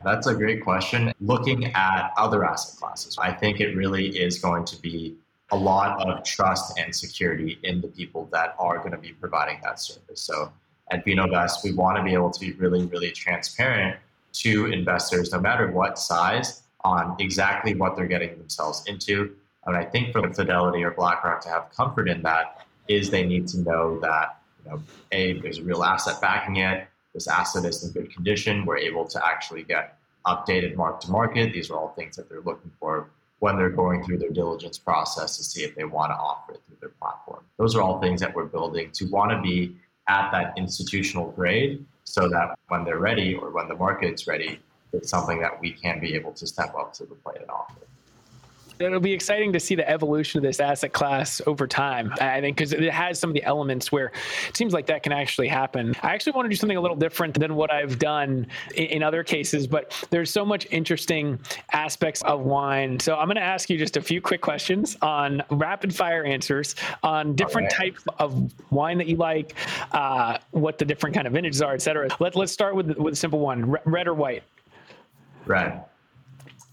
That's 0.02 0.26
a 0.26 0.34
great 0.34 0.64
question. 0.64 1.12
Looking 1.20 1.66
at 1.74 2.12
other 2.16 2.44
asset 2.44 2.80
classes, 2.80 3.18
I 3.18 3.32
think 3.32 3.60
it 3.60 3.76
really 3.76 4.08
is 4.08 4.38
going 4.38 4.64
to 4.66 4.80
be 4.80 5.16
a 5.52 5.56
lot 5.56 6.00
of 6.08 6.24
trust 6.24 6.78
and 6.78 6.94
security 6.94 7.58
in 7.64 7.82
the 7.82 7.88
people 7.88 8.26
that 8.32 8.54
are 8.58 8.78
going 8.78 8.92
to 8.92 8.98
be 8.98 9.12
providing 9.12 9.60
that 9.62 9.78
service. 9.78 10.22
So 10.22 10.50
at 10.90 11.04
Vinovest, 11.04 11.64
we 11.64 11.72
want 11.72 11.98
to 11.98 12.02
be 12.02 12.14
able 12.14 12.30
to 12.30 12.40
be 12.40 12.52
really, 12.52 12.86
really 12.86 13.10
transparent 13.10 13.98
to 14.32 14.66
investors, 14.66 15.32
no 15.32 15.40
matter 15.40 15.70
what 15.70 15.98
size, 15.98 16.62
on 16.82 17.14
exactly 17.18 17.74
what 17.74 17.94
they're 17.94 18.06
getting 18.06 18.38
themselves 18.38 18.82
into. 18.86 19.36
And 19.66 19.76
I 19.76 19.84
think 19.84 20.12
for 20.12 20.32
Fidelity 20.32 20.82
or 20.82 20.92
BlackRock 20.92 21.42
to 21.42 21.50
have 21.50 21.70
comfort 21.76 22.08
in 22.08 22.22
that 22.22 22.64
is 22.88 23.10
they 23.10 23.26
need 23.26 23.48
to 23.48 23.60
know 23.60 24.00
that, 24.00 24.40
you 24.64 24.70
know, 24.70 24.82
A, 25.12 25.40
there's 25.40 25.58
a 25.58 25.62
real 25.62 25.84
asset 25.84 26.22
backing 26.22 26.56
it, 26.56 26.86
this 27.14 27.26
asset 27.26 27.64
is 27.64 27.84
in 27.84 27.92
good 27.92 28.12
condition. 28.12 28.64
We're 28.64 28.78
able 28.78 29.04
to 29.06 29.26
actually 29.26 29.64
get 29.64 29.98
updated 30.26 30.76
mark 30.76 31.00
to 31.00 31.10
market. 31.10 31.52
These 31.52 31.70
are 31.70 31.76
all 31.76 31.90
things 31.90 32.16
that 32.16 32.28
they're 32.28 32.40
looking 32.40 32.70
for 32.78 33.08
when 33.40 33.56
they're 33.56 33.70
going 33.70 34.04
through 34.04 34.18
their 34.18 34.30
diligence 34.30 34.78
process 34.78 35.36
to 35.36 35.44
see 35.44 35.62
if 35.62 35.74
they 35.74 35.84
want 35.84 36.10
to 36.10 36.16
offer 36.16 36.52
it 36.52 36.60
through 36.66 36.76
their 36.80 36.90
platform. 36.90 37.42
Those 37.56 37.74
are 37.74 37.82
all 37.82 38.00
things 38.00 38.20
that 38.20 38.34
we're 38.34 38.44
building 38.44 38.90
to 38.92 39.06
want 39.06 39.30
to 39.32 39.40
be 39.40 39.76
at 40.08 40.30
that 40.32 40.54
institutional 40.56 41.30
grade 41.30 41.84
so 42.04 42.28
that 42.28 42.58
when 42.68 42.84
they're 42.84 42.98
ready 42.98 43.34
or 43.34 43.50
when 43.50 43.68
the 43.68 43.74
market's 43.74 44.26
ready, 44.26 44.60
it's 44.92 45.08
something 45.08 45.40
that 45.40 45.60
we 45.60 45.72
can 45.72 46.00
be 46.00 46.14
able 46.14 46.32
to 46.32 46.46
step 46.46 46.74
up 46.74 46.92
to 46.94 47.04
the 47.04 47.14
plate 47.14 47.40
and 47.40 47.50
offer. 47.50 47.80
It'll 48.80 48.98
be 48.98 49.12
exciting 49.12 49.52
to 49.52 49.60
see 49.60 49.74
the 49.74 49.88
evolution 49.88 50.38
of 50.38 50.42
this 50.42 50.58
asset 50.58 50.94
class 50.94 51.42
over 51.46 51.66
time. 51.66 52.14
I 52.18 52.40
think 52.40 52.56
because 52.56 52.72
it 52.72 52.90
has 52.90 53.18
some 53.18 53.28
of 53.28 53.34
the 53.34 53.44
elements 53.44 53.92
where 53.92 54.10
it 54.48 54.56
seems 54.56 54.72
like 54.72 54.86
that 54.86 55.02
can 55.02 55.12
actually 55.12 55.48
happen. 55.48 55.94
I 56.02 56.14
actually 56.14 56.32
want 56.32 56.46
to 56.46 56.48
do 56.48 56.56
something 56.56 56.78
a 56.78 56.80
little 56.80 56.96
different 56.96 57.38
than 57.38 57.56
what 57.56 57.70
I've 57.70 57.98
done 57.98 58.46
in, 58.74 58.84
in 58.86 59.02
other 59.02 59.22
cases, 59.22 59.66
but 59.66 60.06
there's 60.08 60.30
so 60.30 60.46
much 60.46 60.66
interesting 60.70 61.38
aspects 61.72 62.22
of 62.22 62.40
wine. 62.40 62.98
So 62.98 63.16
I'm 63.16 63.26
going 63.26 63.36
to 63.36 63.42
ask 63.42 63.68
you 63.68 63.76
just 63.76 63.98
a 63.98 64.02
few 64.02 64.22
quick 64.22 64.40
questions 64.40 64.96
on 65.02 65.42
rapid 65.50 65.94
fire 65.94 66.24
answers 66.24 66.74
on 67.02 67.34
different 67.34 67.68
Okay. 67.72 67.90
types 67.90 68.04
of 68.18 68.50
wine 68.70 68.96
that 68.96 69.06
you 69.08 69.16
like, 69.16 69.54
uh, 69.92 70.38
what 70.52 70.78
the 70.78 70.86
different 70.86 71.14
kind 71.14 71.26
of 71.26 71.34
vintages 71.34 71.60
are, 71.60 71.74
et 71.74 71.82
cetera. 71.82 72.08
Let, 72.18 72.34
let's 72.34 72.52
start 72.52 72.74
with, 72.74 72.96
with 72.96 73.12
a 73.12 73.16
simple 73.16 73.40
one 73.40 73.70
Re- 73.70 73.80
red 73.84 74.08
or 74.08 74.14
white. 74.14 74.42
Red. 75.44 75.84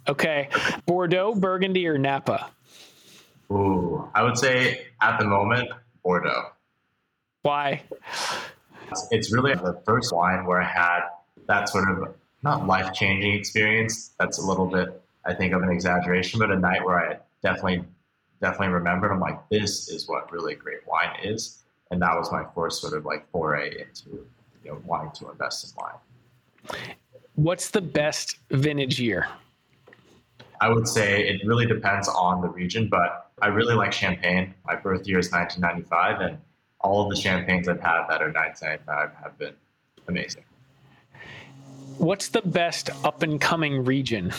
Okay. 0.07 0.49
Bordeaux, 0.85 1.35
Burgundy, 1.35 1.87
or 1.87 1.97
Napa? 1.97 2.49
Ooh, 3.51 4.09
I 4.13 4.23
would 4.23 4.37
say 4.37 4.87
at 5.01 5.19
the 5.19 5.25
moment, 5.25 5.69
Bordeaux. 6.03 6.51
Why? 7.41 7.81
It's- 9.11 9.31
really 9.33 9.53
the 9.53 9.81
first 9.85 10.13
wine 10.13 10.45
where 10.45 10.61
I 10.61 10.65
had 10.65 11.01
that 11.47 11.69
sort 11.69 11.89
of 11.89 12.15
not 12.43 12.67
life 12.67 12.93
changing 12.93 13.33
experience. 13.33 14.13
That's 14.19 14.37
a 14.37 14.45
little 14.45 14.65
bit, 14.65 15.01
I 15.25 15.33
think, 15.33 15.53
of 15.53 15.61
an 15.61 15.69
exaggeration, 15.69 16.39
but 16.39 16.51
a 16.51 16.57
night 16.57 16.83
where 16.85 16.97
I 16.97 17.17
definitely, 17.41 17.83
definitely 18.41 18.73
remembered. 18.73 19.11
I'm 19.11 19.19
like, 19.19 19.39
this 19.49 19.89
is 19.89 20.07
what 20.07 20.31
really 20.31 20.55
great 20.55 20.85
wine 20.87 21.15
is, 21.23 21.63
and 21.91 22.01
that 22.01 22.15
was 22.17 22.31
my 22.31 22.45
first 22.55 22.81
sort 22.81 22.93
of 22.93 23.05
like 23.05 23.29
foray 23.31 23.81
into, 23.81 24.25
you 24.63 24.71
know, 24.71 24.81
wanting 24.85 25.11
to 25.13 25.31
invest 25.31 25.65
in 25.65 25.83
wine. 25.83 26.95
What's 27.35 27.69
the 27.69 27.81
best 27.81 28.37
vintage 28.49 28.99
year? 28.99 29.27
I 30.61 30.69
would 30.69 30.87
say 30.87 31.27
it 31.27 31.45
really 31.45 31.65
depends 31.65 32.07
on 32.07 32.41
the 32.41 32.49
region, 32.49 32.87
but 32.89 33.31
I 33.41 33.47
really 33.47 33.75
like 33.75 33.93
champagne. 33.93 34.53
My 34.65 34.75
birth 34.75 35.07
year 35.07 35.19
is 35.19 35.31
1995, 35.31 36.21
and 36.21 36.37
all 36.81 37.03
of 37.03 37.09
the 37.09 37.15
champagnes 37.15 37.67
I've 37.67 37.79
had 37.79 38.07
that 38.07 38.21
are 38.21 38.31
1995 38.31 39.11
have 39.23 39.37
been 39.37 39.53
amazing. 40.07 40.43
What's 41.97 42.29
the 42.29 42.41
best 42.41 42.89
up 43.03 43.23
and 43.23 43.41
coming 43.41 43.83
region? 43.83 44.31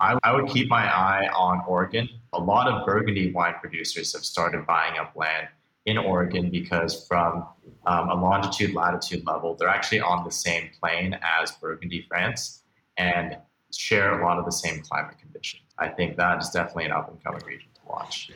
I, 0.00 0.18
I 0.24 0.34
would 0.34 0.48
keep 0.48 0.68
my 0.68 0.84
eye 0.84 1.28
on 1.28 1.62
Oregon. 1.66 2.08
A 2.32 2.40
lot 2.40 2.66
of 2.66 2.84
Burgundy 2.84 3.32
wine 3.32 3.54
producers 3.60 4.12
have 4.14 4.24
started 4.24 4.66
buying 4.66 4.98
up 4.98 5.14
land 5.14 5.48
in 5.86 5.98
Oregon 5.98 6.50
because, 6.50 7.06
from 7.06 7.46
um, 7.86 8.08
a 8.08 8.14
longitude 8.14 8.74
latitude 8.74 9.26
level, 9.26 9.54
they're 9.54 9.68
actually 9.68 10.00
on 10.00 10.24
the 10.24 10.30
same 10.30 10.70
plane 10.80 11.18
as 11.40 11.52
Burgundy, 11.52 12.04
France, 12.08 12.62
and 12.96 13.36
share 13.76 14.20
a 14.20 14.24
lot 14.24 14.38
of 14.38 14.44
the 14.44 14.52
same 14.52 14.82
climate 14.82 15.18
conditions. 15.18 15.62
I 15.78 15.88
think 15.88 16.16
that 16.16 16.40
is 16.40 16.50
definitely 16.50 16.86
an 16.86 16.92
up 16.92 17.08
and 17.08 17.22
coming 17.22 17.42
region 17.46 17.68
to 17.74 17.80
watch. 17.88 18.30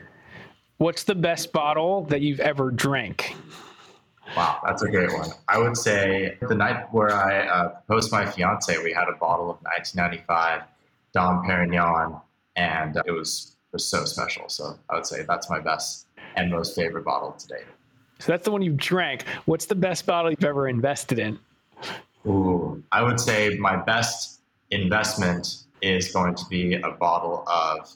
What's 0.78 1.04
the 1.04 1.14
best 1.14 1.52
bottle 1.52 2.02
that 2.04 2.20
you've 2.20 2.40
ever 2.40 2.70
drank? 2.70 3.34
Wow, 4.36 4.60
that's 4.64 4.82
a 4.82 4.90
great 4.90 5.12
one. 5.12 5.30
I 5.48 5.58
would 5.58 5.76
say 5.76 6.36
the 6.40 6.54
night 6.54 6.92
where 6.92 7.12
I 7.12 7.46
uh, 7.46 7.68
proposed 7.68 8.10
my 8.10 8.26
fiance, 8.26 8.76
we 8.82 8.92
had 8.92 9.08
a 9.08 9.16
bottle 9.16 9.50
of 9.50 9.56
1995 9.62 10.62
Dom 11.12 11.44
Perignon, 11.46 12.20
and 12.56 13.00
it 13.06 13.12
was 13.12 13.56
was 13.72 13.86
so 13.86 14.04
special. 14.04 14.48
So 14.48 14.78
I 14.90 14.94
would 14.94 15.06
say 15.06 15.22
that's 15.22 15.50
my 15.50 15.60
best 15.60 16.06
and 16.36 16.50
most 16.50 16.74
favorite 16.74 17.04
bottle 17.04 17.32
to 17.32 17.48
date. 17.48 17.64
So 18.18 18.32
that's 18.32 18.44
the 18.44 18.50
one 18.50 18.62
you've 18.62 18.76
drank. 18.76 19.24
What's 19.44 19.66
the 19.66 19.74
best 19.74 20.06
bottle 20.06 20.30
you've 20.30 20.44
ever 20.44 20.68
invested 20.68 21.18
in? 21.18 21.38
Ooh, 22.26 22.82
I 22.92 23.02
would 23.02 23.20
say 23.20 23.56
my 23.58 23.76
best 23.76 24.35
investment 24.70 25.64
is 25.82 26.12
going 26.12 26.34
to 26.34 26.44
be 26.48 26.74
a 26.74 26.90
bottle 26.90 27.44
of 27.46 27.90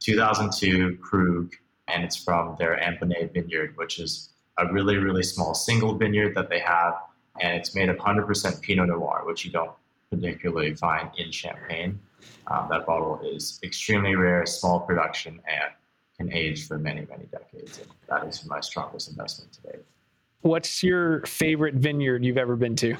2002 0.00 0.98
Krug, 1.00 1.54
and 1.88 2.04
it's 2.04 2.16
from 2.16 2.56
their 2.58 2.76
Ambonnay 2.76 3.32
vineyard, 3.32 3.76
which 3.76 3.98
is 3.98 4.30
a 4.58 4.72
really, 4.72 4.96
really 4.96 5.22
small 5.22 5.54
single 5.54 5.94
vineyard 5.94 6.34
that 6.34 6.48
they 6.48 6.60
have, 6.60 6.94
and 7.40 7.56
it's 7.56 7.74
made 7.74 7.88
of 7.88 7.96
100% 7.96 8.62
Pinot 8.62 8.88
Noir, 8.88 9.22
which 9.26 9.44
you 9.44 9.50
don't 9.50 9.72
particularly 10.10 10.74
find 10.74 11.10
in 11.18 11.30
Champagne. 11.30 11.98
Um, 12.46 12.68
that 12.70 12.86
bottle 12.86 13.20
is 13.24 13.58
extremely 13.62 14.14
rare, 14.14 14.46
small 14.46 14.80
production, 14.80 15.40
and 15.46 15.72
can 16.16 16.32
age 16.32 16.68
for 16.68 16.78
many, 16.78 17.06
many 17.10 17.24
decades. 17.24 17.78
And 17.78 17.88
that 18.08 18.26
is 18.28 18.46
my 18.46 18.60
strongest 18.60 19.08
investment 19.08 19.52
today. 19.52 19.78
What's 20.42 20.82
your 20.82 21.22
favorite 21.22 21.74
vineyard 21.74 22.24
you've 22.24 22.38
ever 22.38 22.54
been 22.54 22.76
to? 22.76 22.96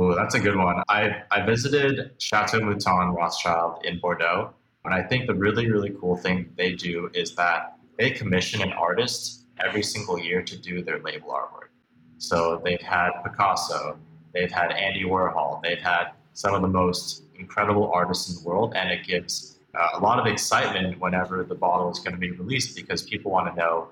Oh, 0.00 0.14
that's 0.14 0.36
a 0.36 0.38
good 0.38 0.54
one. 0.54 0.80
I, 0.88 1.24
I 1.28 1.44
visited 1.44 2.12
Chateau 2.18 2.60
Mouton 2.60 3.16
Rothschild 3.16 3.84
in 3.84 3.98
Bordeaux. 3.98 4.54
And 4.84 4.94
I 4.94 5.02
think 5.02 5.26
the 5.26 5.34
really, 5.34 5.68
really 5.68 5.90
cool 6.00 6.16
thing 6.16 6.52
they 6.56 6.74
do 6.74 7.10
is 7.14 7.34
that 7.34 7.76
they 7.98 8.12
commission 8.12 8.62
an 8.62 8.72
artist 8.72 9.46
every 9.58 9.82
single 9.82 10.16
year 10.16 10.40
to 10.40 10.56
do 10.56 10.84
their 10.84 11.00
label 11.00 11.30
artwork. 11.30 11.70
So 12.18 12.62
they've 12.64 12.80
had 12.80 13.10
Picasso, 13.24 13.98
they've 14.32 14.52
had 14.52 14.70
Andy 14.70 15.02
Warhol, 15.02 15.60
they've 15.64 15.80
had 15.80 16.12
some 16.32 16.54
of 16.54 16.62
the 16.62 16.68
most 16.68 17.24
incredible 17.34 17.90
artists 17.90 18.28
in 18.28 18.40
the 18.40 18.48
world. 18.48 18.74
And 18.76 18.92
it 18.92 19.04
gives 19.04 19.58
uh, 19.74 19.88
a 19.94 19.98
lot 19.98 20.20
of 20.20 20.26
excitement 20.26 21.00
whenever 21.00 21.42
the 21.42 21.56
bottle 21.56 21.90
is 21.90 21.98
going 21.98 22.14
to 22.14 22.20
be 22.20 22.30
released 22.30 22.76
because 22.76 23.02
people 23.02 23.32
want 23.32 23.52
to 23.52 23.60
know 23.60 23.88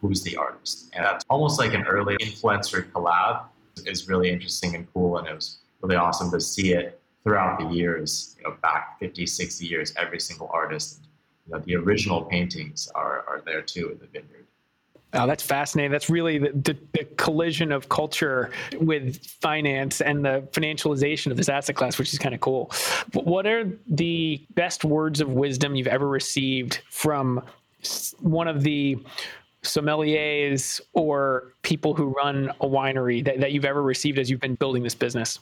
who's 0.00 0.22
the 0.22 0.36
artist. 0.36 0.90
And 0.94 1.04
that's 1.04 1.24
almost 1.30 1.60
like 1.60 1.74
an 1.74 1.84
early 1.84 2.16
influencer 2.16 2.90
collab 2.90 3.44
is 3.86 4.08
really 4.08 4.30
interesting 4.30 4.74
and 4.74 4.92
cool. 4.92 5.18
And 5.18 5.28
it 5.28 5.34
was 5.34 5.58
really 5.80 5.96
awesome 5.96 6.30
to 6.30 6.40
see 6.40 6.72
it 6.72 7.00
throughout 7.22 7.58
the 7.58 7.66
years, 7.66 8.36
you 8.38 8.44
know, 8.44 8.56
back 8.62 8.98
50, 9.00 9.26
60 9.26 9.66
years, 9.66 9.94
every 9.96 10.20
single 10.20 10.50
artist. 10.52 11.06
You 11.46 11.54
know, 11.54 11.60
the 11.60 11.76
original 11.76 12.22
paintings 12.22 12.88
are, 12.94 13.24
are 13.28 13.42
there 13.44 13.62
too 13.62 13.90
in 13.90 13.98
the 13.98 14.06
vineyard. 14.06 14.46
Oh, 15.16 15.28
that's 15.28 15.44
fascinating. 15.44 15.92
That's 15.92 16.10
really 16.10 16.38
the, 16.38 16.50
the, 16.50 16.76
the 16.92 17.04
collision 17.16 17.70
of 17.70 17.88
culture 17.88 18.50
with 18.80 19.24
finance 19.24 20.00
and 20.00 20.24
the 20.24 20.48
financialization 20.50 21.30
of 21.30 21.36
this 21.36 21.48
asset 21.48 21.76
class, 21.76 21.98
which 21.98 22.12
is 22.12 22.18
kind 22.18 22.34
of 22.34 22.40
cool. 22.40 22.72
What 23.12 23.46
are 23.46 23.70
the 23.86 24.44
best 24.54 24.84
words 24.84 25.20
of 25.20 25.32
wisdom 25.32 25.76
you've 25.76 25.86
ever 25.86 26.08
received 26.08 26.80
from 26.90 27.42
one 28.18 28.48
of 28.48 28.64
the 28.64 28.98
sommeliers 29.64 30.80
or 30.92 31.54
people 31.62 31.94
who 31.94 32.06
run 32.06 32.50
a 32.60 32.66
winery 32.66 33.24
that, 33.24 33.40
that 33.40 33.52
you've 33.52 33.64
ever 33.64 33.82
received 33.82 34.18
as 34.18 34.30
you've 34.30 34.40
been 34.40 34.54
building 34.54 34.82
this 34.82 34.94
business? 34.94 35.38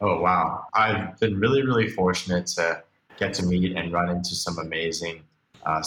Oh, 0.00 0.20
wow. 0.20 0.64
I've 0.74 1.18
been 1.20 1.38
really, 1.38 1.62
really 1.62 1.88
fortunate 1.88 2.46
to 2.48 2.82
get 3.18 3.34
to 3.34 3.44
meet 3.44 3.76
and 3.76 3.92
run 3.92 4.08
into 4.08 4.34
some 4.34 4.58
amazing 4.58 5.22
uh, 5.66 5.82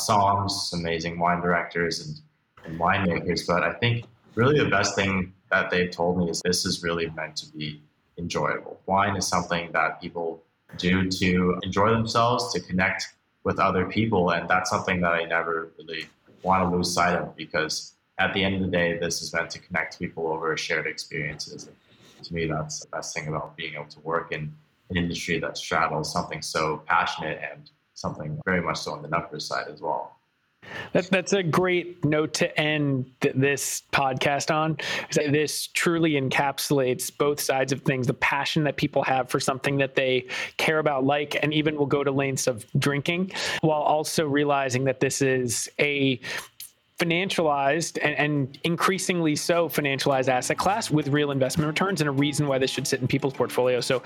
amazing 0.74 1.18
wine 1.18 1.42
directors 1.42 2.06
and, 2.06 2.20
and 2.66 2.80
winemakers. 2.80 3.48
But 3.48 3.64
I 3.64 3.74
think 3.74 4.06
really 4.36 4.60
the 4.60 4.70
best 4.70 4.96
thing 4.96 5.34
that 5.50 5.72
they've 5.72 5.90
told 5.90 6.20
me 6.20 6.30
is 6.30 6.42
this 6.44 6.66
is 6.66 6.84
really 6.84 7.10
meant 7.12 7.36
to 7.38 7.52
be 7.52 7.82
enjoyable. 8.18 8.80
Wine 8.86 9.16
is 9.16 9.28
something 9.28 9.72
that 9.72 10.00
people 10.00 10.44
do 10.78 11.10
to 11.10 11.60
enjoy 11.64 11.90
themselves, 11.90 12.54
to 12.54 12.60
connect 12.60 13.14
with 13.44 13.60
other 13.60 13.86
people. 13.86 14.32
And 14.32 14.48
that's 14.48 14.70
something 14.70 15.02
that 15.02 15.14
I 15.14 15.26
never 15.26 15.72
really 15.78 16.08
want 16.44 16.70
to 16.70 16.76
lose 16.76 16.94
sight 16.94 17.16
of 17.16 17.36
because 17.36 17.96
at 18.20 18.34
the 18.34 18.44
end 18.44 18.56
of 18.56 18.62
the 18.62 18.68
day, 18.68 18.98
this 18.98 19.22
is 19.22 19.34
meant 19.34 19.50
to 19.52 19.60
connect 19.60 19.98
people 19.98 20.28
over 20.28 20.56
shared 20.56 20.86
experiences. 20.86 21.68
And 21.68 22.26
to 22.26 22.34
me, 22.34 22.46
that's 22.46 22.82
the 22.82 22.88
best 22.88 23.16
thing 23.16 23.28
about 23.28 23.58
being 23.58 23.74
able 23.74 23.86
to 23.86 24.00
work 24.02 24.32
in 24.32 24.54
an 24.90 24.98
industry 24.98 25.40
that 25.40 25.58
straddles 25.58 26.12
something 26.12 26.42
so 26.42 26.84
passionate 26.86 27.40
and 27.52 27.70
something 27.94 28.40
very 28.46 28.62
much 28.62 28.80
so 28.80 28.94
on 28.94 29.02
the 29.02 29.08
numbers 29.08 29.46
side 29.46 29.68
as 29.72 29.82
well. 29.82 30.13
That, 30.94 31.06
that's 31.06 31.34
a 31.34 31.44
great 31.44 32.04
note 32.06 32.34
to 32.36 32.60
end 32.60 33.12
th- 33.22 33.36
this 33.36 33.84
podcast 33.92 34.54
on. 34.54 34.78
This 35.12 35.68
truly 35.68 36.14
encapsulates 36.14 37.16
both 37.16 37.40
sides 37.40 37.72
of 37.72 37.82
things 37.82 38.08
the 38.08 38.14
passion 38.14 38.64
that 38.64 38.78
people 38.78 39.04
have 39.04 39.30
for 39.30 39.40
something 39.40 39.78
that 39.78 39.96
they 39.96 40.28
care 40.58 40.80
about, 40.80 41.06
like, 41.06 41.38
and 41.42 41.54
even 41.54 41.76
will 41.76 41.86
go 41.86 42.04
to 42.04 42.12
lengths 42.12 42.48
of 42.48 42.66
drinking, 42.80 43.32
while 43.62 43.82
also 43.82 44.28
realizing 44.28 44.84
that 44.86 45.00
this 45.00 45.22
is 45.22 45.70
a 45.80 46.20
financialized 47.00 47.98
and, 48.04 48.16
and 48.16 48.60
increasingly 48.64 49.36
so 49.36 49.68
financialized 49.68 50.28
asset 50.28 50.58
class 50.58 50.92
with 50.92 51.08
real 51.08 51.32
investment 51.32 51.68
returns 51.68 52.02
and 52.02 52.08
a 52.08 52.12
reason 52.12 52.48
why 52.48 52.58
this 52.58 52.72
should 52.72 52.88
sit 52.88 53.02
in 53.02 53.08
people's 53.08 53.34
portfolio. 53.34 53.82
So, 53.82 54.04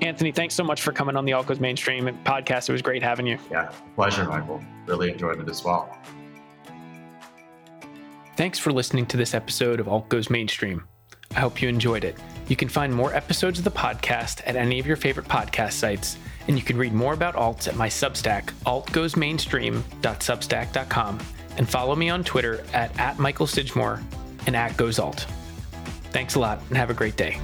Anthony, 0.00 0.32
thanks 0.32 0.54
so 0.54 0.64
much 0.64 0.82
for 0.82 0.92
coming 0.92 1.16
on 1.16 1.24
the 1.24 1.32
Alt 1.32 1.46
Goes 1.46 1.60
Mainstream 1.60 2.06
podcast. 2.24 2.68
It 2.68 2.72
was 2.72 2.82
great 2.82 3.02
having 3.02 3.26
you. 3.26 3.38
Yeah, 3.50 3.70
pleasure, 3.94 4.24
Michael. 4.24 4.62
Really 4.86 5.10
enjoyed 5.10 5.40
it 5.40 5.48
as 5.48 5.64
well. 5.64 5.96
Thanks 8.36 8.58
for 8.58 8.72
listening 8.72 9.06
to 9.06 9.16
this 9.16 9.34
episode 9.34 9.78
of 9.78 9.88
Alt 9.88 10.08
Goes 10.08 10.30
Mainstream. 10.30 10.84
I 11.36 11.40
hope 11.40 11.62
you 11.62 11.68
enjoyed 11.68 12.04
it. 12.04 12.16
You 12.48 12.56
can 12.56 12.68
find 12.68 12.92
more 12.92 13.14
episodes 13.14 13.58
of 13.58 13.64
the 13.64 13.70
podcast 13.70 14.42
at 14.46 14.56
any 14.56 14.78
of 14.78 14.86
your 14.86 14.96
favorite 14.96 15.28
podcast 15.28 15.72
sites, 15.72 16.18
And 16.48 16.58
you 16.58 16.64
can 16.64 16.76
read 16.76 16.92
more 16.92 17.14
about 17.14 17.36
alts 17.36 17.68
at 17.68 17.76
my 17.76 17.88
Substack, 17.88 18.50
altgoesmainstream.substack.com, 18.66 21.18
and 21.56 21.68
follow 21.68 21.94
me 21.94 22.10
on 22.10 22.24
Twitter 22.24 22.64
at, 22.72 22.98
at 22.98 23.18
Michael 23.18 23.46
Sidgmore 23.46 24.02
and 24.46 24.56
at 24.56 24.72
GoesAlt. 24.72 25.26
Thanks 26.10 26.34
a 26.34 26.40
lot 26.40 26.60
and 26.68 26.76
have 26.76 26.90
a 26.90 26.94
great 26.94 27.16
day. 27.16 27.38